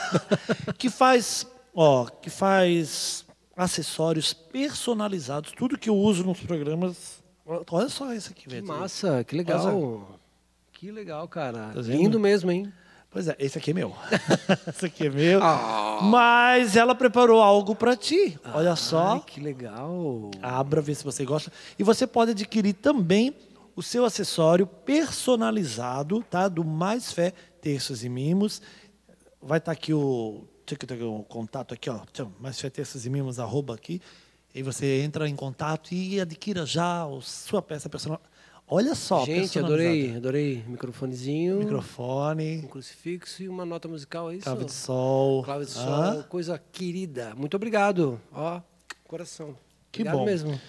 que 0.77 0.89
faz, 0.89 1.47
ó, 1.73 2.05
que 2.05 2.29
faz 2.29 3.25
acessórios 3.55 4.33
personalizados. 4.33 5.51
Tudo 5.57 5.77
que 5.77 5.89
eu 5.89 5.95
uso 5.95 6.23
nos 6.25 6.39
programas. 6.41 7.23
Olha 7.71 7.89
só 7.89 8.13
isso 8.13 8.31
aqui, 8.31 8.43
Que 8.43 8.49
velho. 8.49 8.67
massa, 8.67 9.23
que 9.23 9.35
legal. 9.35 10.19
Que 10.73 10.91
legal, 10.91 11.27
cara. 11.27 11.71
Tá? 11.73 11.81
Lindo 11.81 12.19
mesmo, 12.19 12.51
hein? 12.51 12.71
Pois 13.11 13.27
é, 13.27 13.35
esse 13.39 13.57
aqui 13.57 13.71
é 13.71 13.73
meu. 13.73 13.95
esse 14.69 14.85
aqui 14.85 15.07
é 15.07 15.09
meu. 15.09 15.39
Ah. 15.41 15.99
Mas 16.03 16.75
ela 16.75 16.93
preparou 16.93 17.41
algo 17.41 17.75
para 17.75 17.95
ti. 17.95 18.39
Olha 18.53 18.75
só. 18.75 19.13
Ai, 19.13 19.23
que 19.25 19.39
legal. 19.39 20.29
Abra, 20.41 20.79
vê 20.79 20.93
se 20.93 21.03
você 21.03 21.25
gosta. 21.25 21.51
E 21.77 21.83
você 21.83 22.05
pode 22.05 22.31
adquirir 22.31 22.73
também 22.73 23.35
o 23.75 23.81
seu 23.81 24.05
acessório 24.05 24.67
personalizado, 24.67 26.23
tá? 26.29 26.47
Do 26.47 26.63
Mais 26.63 27.11
Fé, 27.11 27.33
Terços 27.59 28.03
e 28.03 28.09
Mimos. 28.09 28.61
Vai 29.41 29.57
estar 29.57 29.71
aqui 29.71 29.91
o, 29.91 30.43
o 31.01 31.23
contato 31.23 31.73
aqui, 31.73 31.89
ó. 31.89 32.01
Mais 32.39 32.59
Fé, 32.59 32.69
Terços 32.69 33.07
e 33.07 33.09
Mimos, 33.09 33.39
arroba 33.39 33.73
aqui. 33.73 33.99
E 34.53 34.61
você 34.61 35.01
entra 35.01 35.27
em 35.27 35.35
contato 35.35 35.93
e 35.93 36.19
adquira 36.19 36.63
já 36.63 37.03
a 37.03 37.21
sua 37.21 37.61
peça 37.61 37.89
personal. 37.89 38.21
Olha 38.71 38.93
só, 38.93 39.25
gente, 39.25 39.57
adorei, 39.57 40.15
adorei. 40.15 40.63
Microfonezinho, 40.67 41.55
um 41.55 41.59
Microfone, 41.59 42.67
crucifixo 42.69 43.41
e 43.41 43.49
uma 43.49 43.65
nota 43.65 43.87
musical, 43.87 44.29
é 44.29 44.35
isso? 44.35 44.43
clave 44.43 44.65
de 44.65 44.71
sol. 44.71 45.43
Clave 45.43 45.65
de 45.65 45.71
sol, 45.71 46.23
coisa 46.29 46.61
querida. 46.71 47.33
Muito 47.35 47.55
obrigado. 47.55 48.21
Ó, 48.31 48.61
coração. 49.07 49.55
Que 49.91 50.01
obrigado 50.01 50.19
bom. 50.19 50.25
mesmo. 50.25 50.61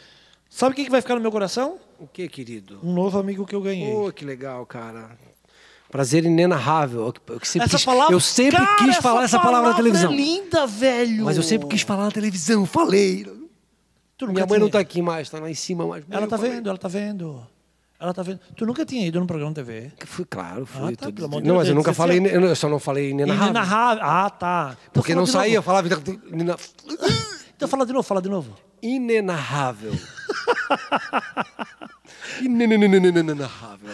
Sabe 0.48 0.72
o 0.72 0.74
que 0.74 0.88
vai 0.90 1.02
ficar 1.02 1.14
no 1.14 1.20
meu 1.20 1.30
coração? 1.30 1.78
O 1.98 2.06
que, 2.06 2.26
querido? 2.26 2.80
Um 2.82 2.94
novo 2.94 3.18
amigo 3.18 3.44
que 3.44 3.54
eu 3.54 3.60
ganhei. 3.60 3.94
Oh, 3.94 4.10
que 4.10 4.24
legal, 4.24 4.64
cara. 4.64 5.10
Prazer 5.90 6.24
inenarrável. 6.24 7.12
Eu 7.28 7.40
sempre 7.44 7.66
essa 7.68 7.76
quis, 7.76 7.84
palavra, 7.84 8.14
eu 8.14 8.20
sempre 8.20 8.56
Cara, 8.56 8.76
quis 8.78 8.96
falar 8.96 9.24
essa 9.24 9.38
palavra 9.38 9.70
na 9.70 9.76
televisão. 9.76 10.10
É 10.10 10.16
linda, 10.16 10.66
velho. 10.66 11.24
Mas 11.24 11.36
eu 11.36 11.42
sempre 11.42 11.68
quis 11.68 11.82
falar 11.82 12.04
na 12.04 12.10
televisão, 12.10 12.64
falei. 12.64 13.26
Minha 14.28 14.46
mãe 14.46 14.58
não 14.58 14.70
tá 14.70 14.78
aqui 14.78 15.02
mais, 15.02 15.28
tá 15.28 15.38
lá 15.38 15.50
em 15.50 15.54
cima, 15.54 15.86
mas 15.86 16.04
Ela 16.10 16.26
tá 16.26 16.38
falei. 16.38 16.52
vendo, 16.52 16.68
ela 16.68 16.78
tá 16.78 16.88
vendo. 16.88 17.46
Ela 18.00 18.14
tá 18.14 18.22
vendo. 18.22 18.40
Tu 18.56 18.64
nunca 18.64 18.84
tinha 18.86 19.06
ido 19.06 19.20
no 19.20 19.26
programa 19.26 19.52
TV? 19.52 19.92
Fui, 20.06 20.24
claro, 20.24 20.64
fui. 20.64 20.94
Ah, 20.94 20.96
tá, 20.96 21.06
tudo. 21.06 21.14
pelo 21.16 21.26
amor 21.26 21.42
de 21.42 21.48
não, 21.48 21.56
mas 21.56 21.68
eu 21.68 21.74
nunca 21.74 21.92
falei, 21.92 22.18
eu 22.18 22.56
só 22.56 22.66
não 22.66 22.78
falei 22.78 23.10
inenarrável. 23.10 23.50
Inenarrável. 23.50 24.02
Ah, 24.04 24.30
tá. 24.30 24.76
Então 24.80 24.90
Porque 24.94 25.14
não 25.14 25.24
de 25.24 25.30
saía, 25.30 25.52
eu 25.52 25.56
novo. 25.56 25.66
falava 25.66 25.88
Então 27.54 27.68
fala 27.68 27.84
de 27.84 27.92
novo, 27.92 28.02
fala 28.02 28.22
de 28.22 28.28
novo. 28.30 28.56
inenarrável. 28.80 29.92
Inenarrável. 32.40 33.90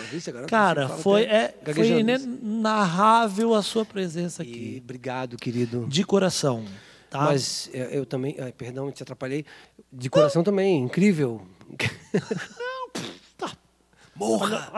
Cara, 0.49 0.89
foi, 0.89 1.23
é, 1.23 1.55
foi 1.75 1.89
inenarrável 1.99 3.55
a 3.55 3.63
sua 3.63 3.85
presença 3.85 4.45
E 4.45 4.49
aqui. 4.49 4.81
obrigado, 4.85 5.37
querido. 5.37 5.85
De 5.89 6.05
coração. 6.05 6.65
Tá? 7.11 7.23
Mas 7.23 7.69
é, 7.73 7.89
eu 7.99 8.07
também, 8.07 8.37
ai, 8.39 8.53
perdão, 8.53 8.91
te 8.93 9.03
atrapalhei. 9.03 9.45
De 9.93 10.09
coração 10.09 10.45
também, 10.45 10.79
incrível. 10.81 11.43
Morra! 14.17 14.71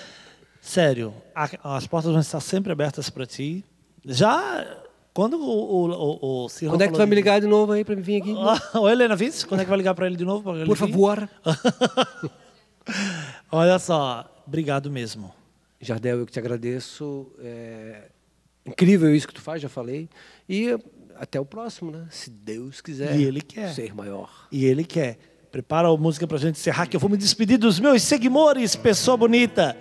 Sério, 0.60 1.14
a- 1.34 1.76
as 1.76 1.86
portas 1.86 2.10
vão 2.12 2.20
estar 2.20 2.40
sempre 2.40 2.72
abertas 2.72 3.08
para 3.08 3.24
ti. 3.26 3.64
Já 4.04 4.82
quando 5.14 5.38
o, 5.40 5.88
o, 5.88 6.44
o, 6.44 6.48
Quando 6.68 6.82
é 6.82 6.86
que 6.88 6.92
tu 6.92 6.98
vai 6.98 7.06
me 7.06 7.14
ligar 7.14 7.40
de 7.40 7.46
novo 7.46 7.72
aí 7.72 7.84
pra 7.84 7.96
me 7.96 8.02
vir 8.02 8.20
aqui? 8.20 8.34
Ô, 8.76 8.88
Helena, 8.88 9.16
vice? 9.16 9.46
Quando 9.46 9.60
é 9.60 9.64
que 9.64 9.70
vai 9.70 9.78
ligar 9.78 9.94
para 9.94 10.06
ele 10.06 10.16
de 10.16 10.24
novo? 10.24 10.42
Por 10.52 10.56
vir? 10.56 10.76
favor. 10.76 11.28
Olha 13.50 13.78
só, 13.78 14.28
obrigado 14.46 14.90
mesmo. 14.90 15.32
Jardel, 15.80 16.18
eu 16.18 16.26
que 16.26 16.32
te 16.32 16.38
agradeço. 16.38 17.30
É 17.38 18.08
incrível 18.66 19.14
isso 19.14 19.26
que 19.26 19.34
tu 19.34 19.40
faz, 19.40 19.62
já 19.62 19.68
falei. 19.68 20.08
E 20.48 20.76
até 21.14 21.40
o 21.40 21.44
próximo, 21.46 21.90
né? 21.90 22.06
Se 22.10 22.30
Deus 22.30 22.80
quiser. 22.80 23.16
E 23.18 23.24
Ele 23.24 23.40
quer. 23.40 23.72
Ser 23.72 23.94
maior. 23.94 24.30
E 24.52 24.64
ele 24.64 24.84
quer. 24.84 25.18
Prepara 25.56 25.88
a 25.88 25.96
música 25.96 26.26
pra 26.26 26.36
gente 26.36 26.56
encerrar, 26.56 26.84
que 26.84 26.94
eu 26.94 27.00
vou 27.00 27.08
me 27.08 27.16
despedir 27.16 27.56
dos 27.56 27.80
meus 27.80 28.02
seguidores, 28.02 28.76
pessoa 28.76 29.16
bonita. 29.16 29.74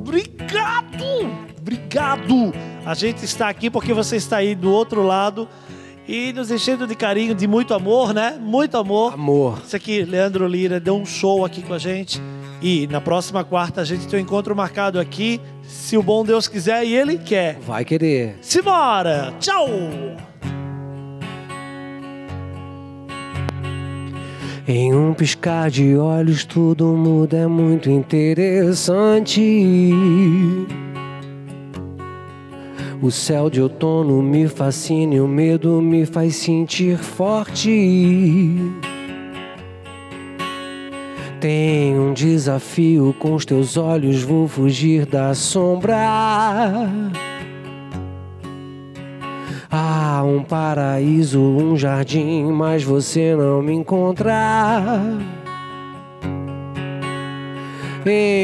Obrigado! 0.00 1.02
Obrigado! 1.58 2.52
A 2.84 2.92
gente 2.92 3.24
está 3.24 3.48
aqui 3.48 3.70
porque 3.70 3.94
você 3.94 4.16
está 4.16 4.36
aí 4.36 4.54
do 4.54 4.70
outro 4.70 5.02
lado 5.02 5.48
e 6.06 6.30
nos 6.34 6.50
enchendo 6.50 6.86
de 6.86 6.94
carinho, 6.94 7.34
de 7.34 7.46
muito 7.46 7.72
amor, 7.72 8.12
né? 8.12 8.38
Muito 8.38 8.76
amor. 8.76 9.14
Amor. 9.14 9.62
Isso 9.64 9.74
aqui, 9.74 10.04
Leandro 10.04 10.46
Lira, 10.46 10.78
deu 10.78 10.94
um 10.94 11.06
show 11.06 11.42
aqui 11.42 11.62
com 11.62 11.72
a 11.72 11.78
gente. 11.78 12.20
E 12.60 12.86
na 12.88 13.00
próxima 13.00 13.44
quarta 13.44 13.80
a 13.80 13.84
gente 13.86 14.06
tem 14.06 14.20
um 14.20 14.22
encontro 14.22 14.54
marcado 14.54 15.00
aqui, 15.00 15.40
se 15.62 15.96
o 15.96 16.02
bom 16.02 16.22
Deus 16.22 16.46
quiser 16.48 16.84
e 16.84 16.94
Ele 16.94 17.16
quer. 17.16 17.58
Vai 17.60 17.82
querer. 17.82 18.36
Simbora! 18.42 19.32
Tchau! 19.40 19.66
Em 24.68 24.92
um 24.92 25.14
piscar 25.14 25.70
de 25.70 25.96
olhos 25.96 26.44
tudo 26.44 26.86
muda, 26.86 27.36
é 27.36 27.46
muito 27.46 27.88
interessante. 27.88 29.40
O 33.00 33.08
céu 33.12 33.48
de 33.48 33.62
outono 33.62 34.20
me 34.20 34.48
fascina 34.48 35.14
e 35.14 35.20
o 35.20 35.28
medo 35.28 35.80
me 35.80 36.04
faz 36.04 36.34
sentir 36.34 36.98
forte. 36.98 38.56
Tem 41.40 41.96
um 41.96 42.12
desafio 42.12 43.14
com 43.20 43.36
os 43.36 43.44
teus 43.44 43.76
olhos, 43.76 44.24
vou 44.24 44.48
fugir 44.48 45.06
da 45.06 45.32
sombra. 45.32 45.96
Há 49.70 50.22
um 50.24 50.42
paraíso, 50.42 51.40
um 51.40 51.76
jardim, 51.76 52.44
mas 52.52 52.82
você 52.82 53.34
não 53.34 53.60
me 53.62 53.72
encontra. 53.72 54.32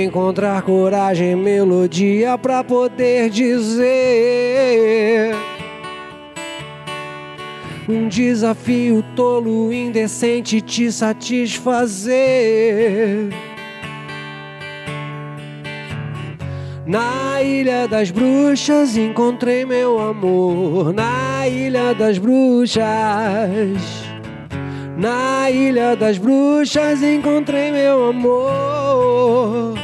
Encontrar 0.05 0.63
coragem, 0.63 1.37
melodia 1.37 2.37
pra 2.37 2.65
poder 2.65 3.31
dizer. 3.31 3.93
Um 7.89 8.09
desafio 8.09 9.05
tolo, 9.15 9.73
indecente 9.73 10.61
te 10.61 10.91
satisfazer. 10.91 12.13
Na 16.87 17.41
Ilha 17.43 17.87
das 17.87 18.11
Bruxas 18.11 18.97
encontrei 18.97 19.65
meu 19.65 19.99
amor. 19.99 20.93
Na 20.93 21.47
Ilha 21.47 21.95
das 21.95 22.19
Bruxas. 22.19 22.83
Na 24.97 25.51
Ilha 25.51 25.97
das 25.97 26.19
Bruxas 26.19 27.03
encontrei 27.03 27.71
meu 27.71 28.09
amor. 28.09 29.75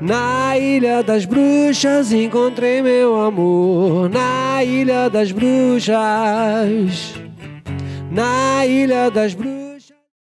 Na 0.00 0.56
ilha 0.56 1.02
das 1.02 1.24
bruxas 1.24 2.12
encontrei 2.12 2.80
meu 2.80 3.20
amor. 3.20 4.08
Na 4.08 4.62
ilha 4.62 5.10
das 5.10 5.32
bruxas. 5.32 7.14
Na 8.10 8.64
ilha 8.64 9.10
das 9.10 9.34
bruxas. 9.34 9.57